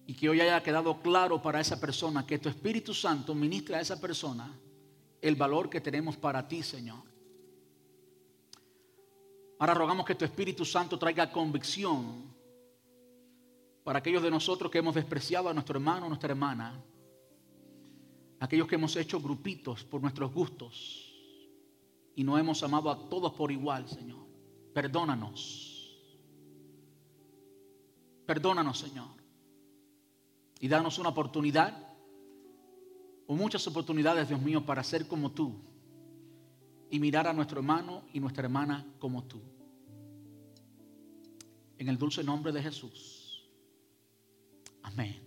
Y 0.06 0.14
que 0.14 0.28
hoy 0.28 0.40
haya 0.40 0.62
quedado 0.62 1.00
claro 1.00 1.40
para 1.40 1.60
esa 1.60 1.80
persona 1.80 2.26
que 2.26 2.38
tu 2.38 2.48
Espíritu 2.48 2.92
Santo 2.92 3.34
ministra 3.34 3.78
a 3.78 3.80
esa 3.80 4.00
persona 4.00 4.52
el 5.20 5.36
valor 5.36 5.70
que 5.70 5.80
tenemos 5.80 6.16
para 6.18 6.46
ti, 6.46 6.62
Señor. 6.62 7.02
Ahora 9.58 9.72
rogamos 9.72 10.04
que 10.04 10.14
tu 10.14 10.26
Espíritu 10.26 10.64
Santo 10.66 10.98
traiga 10.98 11.32
convicción 11.32 12.34
para 13.82 14.00
aquellos 14.00 14.22
de 14.22 14.30
nosotros 14.30 14.70
que 14.70 14.78
hemos 14.78 14.94
despreciado 14.94 15.48
a 15.48 15.54
nuestro 15.54 15.76
hermano 15.78 16.04
o 16.04 16.08
nuestra 16.10 16.30
hermana, 16.30 16.78
aquellos 18.40 18.68
que 18.68 18.74
hemos 18.74 18.94
hecho 18.96 19.20
grupitos 19.20 19.84
por 19.84 20.02
nuestros 20.02 20.32
gustos 20.34 21.14
y 22.14 22.22
no 22.22 22.36
hemos 22.36 22.62
amado 22.62 22.90
a 22.90 23.08
todos 23.08 23.32
por 23.32 23.50
igual, 23.50 23.88
Señor. 23.88 24.26
Perdónanos. 24.74 25.98
Perdónanos, 28.26 28.78
Señor 28.78 29.23
y 30.64 30.68
danos 30.68 30.98
una 30.98 31.10
oportunidad 31.10 31.76
o 33.26 33.34
muchas 33.34 33.66
oportunidades, 33.66 34.30
Dios 34.30 34.40
mío, 34.40 34.64
para 34.64 34.82
ser 34.82 35.06
como 35.06 35.30
tú 35.30 35.60
y 36.88 36.98
mirar 36.98 37.28
a 37.28 37.34
nuestro 37.34 37.58
hermano 37.58 38.04
y 38.14 38.18
nuestra 38.18 38.44
hermana 38.44 38.86
como 38.98 39.24
tú. 39.24 39.42
En 41.76 41.90
el 41.90 41.98
dulce 41.98 42.24
nombre 42.24 42.50
de 42.50 42.62
Jesús. 42.62 43.46
Amén. 44.80 45.20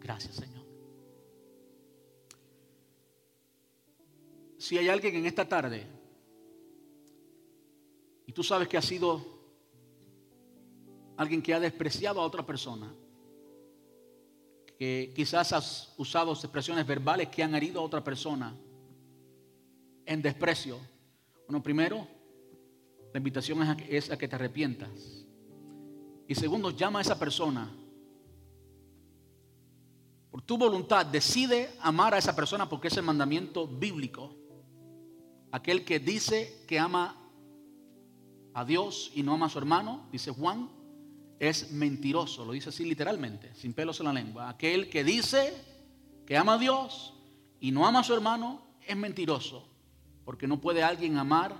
Gracias, 0.00 0.34
Señor. 0.34 0.66
Si 4.58 4.76
hay 4.76 4.90
alguien 4.90 5.16
en 5.16 5.24
esta 5.24 5.48
tarde 5.48 5.86
y 8.26 8.32
tú 8.32 8.42
sabes 8.42 8.68
que 8.68 8.76
ha 8.76 8.82
sido 8.82 9.24
alguien 11.16 11.40
que 11.40 11.54
ha 11.54 11.58
despreciado 11.58 12.20
a 12.20 12.26
otra 12.26 12.44
persona, 12.44 12.94
que 14.78 15.12
quizás 15.14 15.52
has 15.52 15.92
usado 15.96 16.32
expresiones 16.32 16.86
verbales 16.86 17.28
que 17.28 17.42
han 17.42 17.54
herido 17.54 17.80
a 17.80 17.84
otra 17.84 18.02
persona 18.02 18.54
en 20.06 20.22
desprecio. 20.22 20.78
Bueno, 21.46 21.62
primero, 21.62 22.06
la 23.12 23.18
invitación 23.18 23.60
es 23.62 23.68
a, 23.68 23.76
que, 23.76 23.96
es 23.96 24.10
a 24.10 24.16
que 24.16 24.28
te 24.28 24.36
arrepientas. 24.36 25.26
Y 26.28 26.34
segundo, 26.34 26.70
llama 26.70 27.00
a 27.00 27.02
esa 27.02 27.18
persona. 27.18 27.74
Por 30.30 30.42
tu 30.42 30.56
voluntad, 30.56 31.04
decide 31.06 31.70
amar 31.80 32.14
a 32.14 32.18
esa 32.18 32.36
persona 32.36 32.68
porque 32.68 32.88
es 32.88 32.96
el 32.96 33.02
mandamiento 33.02 33.66
bíblico. 33.66 34.36
Aquel 35.50 35.84
que 35.84 35.98
dice 35.98 36.64
que 36.68 36.78
ama 36.78 37.16
a 38.54 38.64
Dios 38.64 39.10
y 39.14 39.24
no 39.24 39.34
ama 39.34 39.46
a 39.46 39.50
su 39.50 39.58
hermano, 39.58 40.06
dice 40.12 40.30
Juan, 40.30 40.77
es 41.38 41.70
mentiroso, 41.70 42.44
lo 42.44 42.52
dice 42.52 42.70
así 42.70 42.84
literalmente, 42.84 43.54
sin 43.54 43.72
pelos 43.72 44.00
en 44.00 44.06
la 44.06 44.12
lengua. 44.12 44.48
Aquel 44.48 44.88
que 44.90 45.04
dice 45.04 45.54
que 46.26 46.36
ama 46.36 46.54
a 46.54 46.58
Dios 46.58 47.14
y 47.60 47.70
no 47.70 47.86
ama 47.86 48.00
a 48.00 48.04
su 48.04 48.14
hermano 48.14 48.62
es 48.86 48.96
mentiroso, 48.96 49.68
porque 50.24 50.46
no 50.46 50.60
puede 50.60 50.82
alguien 50.82 51.16
amar 51.16 51.54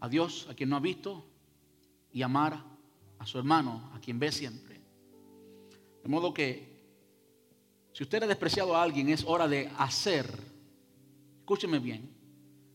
a 0.00 0.08
Dios 0.08 0.46
a 0.48 0.54
quien 0.54 0.68
no 0.68 0.76
ha 0.76 0.80
visto 0.80 1.26
y 2.12 2.22
amar 2.22 2.62
a 3.18 3.26
su 3.26 3.38
hermano 3.38 3.90
a 3.94 4.00
quien 4.00 4.18
ve 4.18 4.32
siempre. 4.32 4.80
De 6.02 6.08
modo 6.08 6.32
que 6.32 6.70
si 7.92 8.04
usted 8.04 8.22
ha 8.22 8.26
despreciado 8.26 8.76
a 8.76 8.82
alguien 8.82 9.08
es 9.08 9.24
hora 9.26 9.48
de 9.48 9.70
hacer, 9.78 10.26
escúcheme 11.40 11.78
bien, 11.80 12.10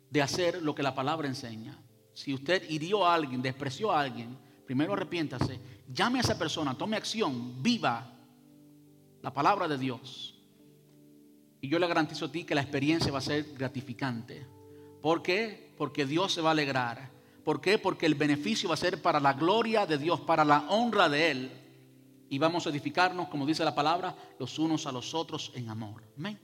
de 0.10 0.22
hacer 0.22 0.62
lo 0.62 0.76
que 0.76 0.84
la 0.84 0.93
palabra 0.93 1.28
enseña. 1.28 1.78
Si 2.14 2.34
usted 2.34 2.70
hirió 2.70 3.06
a 3.06 3.16
alguien, 3.16 3.41
despreció 3.41 3.91
a 3.91 4.02
alguien, 4.02 4.38
primero 4.66 4.93
arrepiéntase 4.93 5.59
llame 5.93 6.20
a 6.20 6.22
esa 6.22 6.38
persona, 6.38 6.78
tome 6.78 6.97
acción, 6.97 7.61
viva 7.61 8.11
la 9.22 9.34
palabra 9.34 9.68
de 9.68 9.78
Dios. 9.78 10.36
Y 11.61 11.68
yo 11.68 11.80
le 11.80 11.88
garantizo 11.88 12.26
a 12.26 12.32
ti 12.32 12.43
que 12.43 12.55
la 12.55 12.61
experiencia 12.61 13.11
va 13.11 13.20
a 13.20 13.22
ser 13.22 13.53
gratificante. 13.57 14.45
¿Por 15.01 15.22
qué? 15.22 15.74
Porque 15.78 16.05
Dios 16.05 16.34
se 16.34 16.41
va 16.41 16.49
a 16.49 16.51
alegrar. 16.51 17.09
¿Por 17.43 17.61
qué? 17.61 17.78
Porque 17.78 18.05
el 18.05 18.16
beneficio 18.16 18.70
va 18.70 18.76
a 18.76 18.78
ser 18.78 19.01
para 19.01 19.20
la 19.20 19.34
gloria 19.34 19.86
de 19.86 19.97
Dios, 19.97 20.20
para 20.22 20.45
la 20.45 20.68
honra 20.70 21.09
de 21.09 21.32
Él. 21.32 21.51
Y 22.30 22.39
vamos 22.39 22.66
a 22.66 22.70
edificarnos, 22.70 23.28
como 23.30 23.45
dice 23.45 23.63
la 23.63 23.76
palabra, 23.76 24.16
los 24.39 24.57
unos 24.57 24.88
a 24.88 24.91
los 24.91 25.13
otros 25.13 25.51
en 25.55 25.70
amor. 25.70 26.03
Amén. 26.18 26.39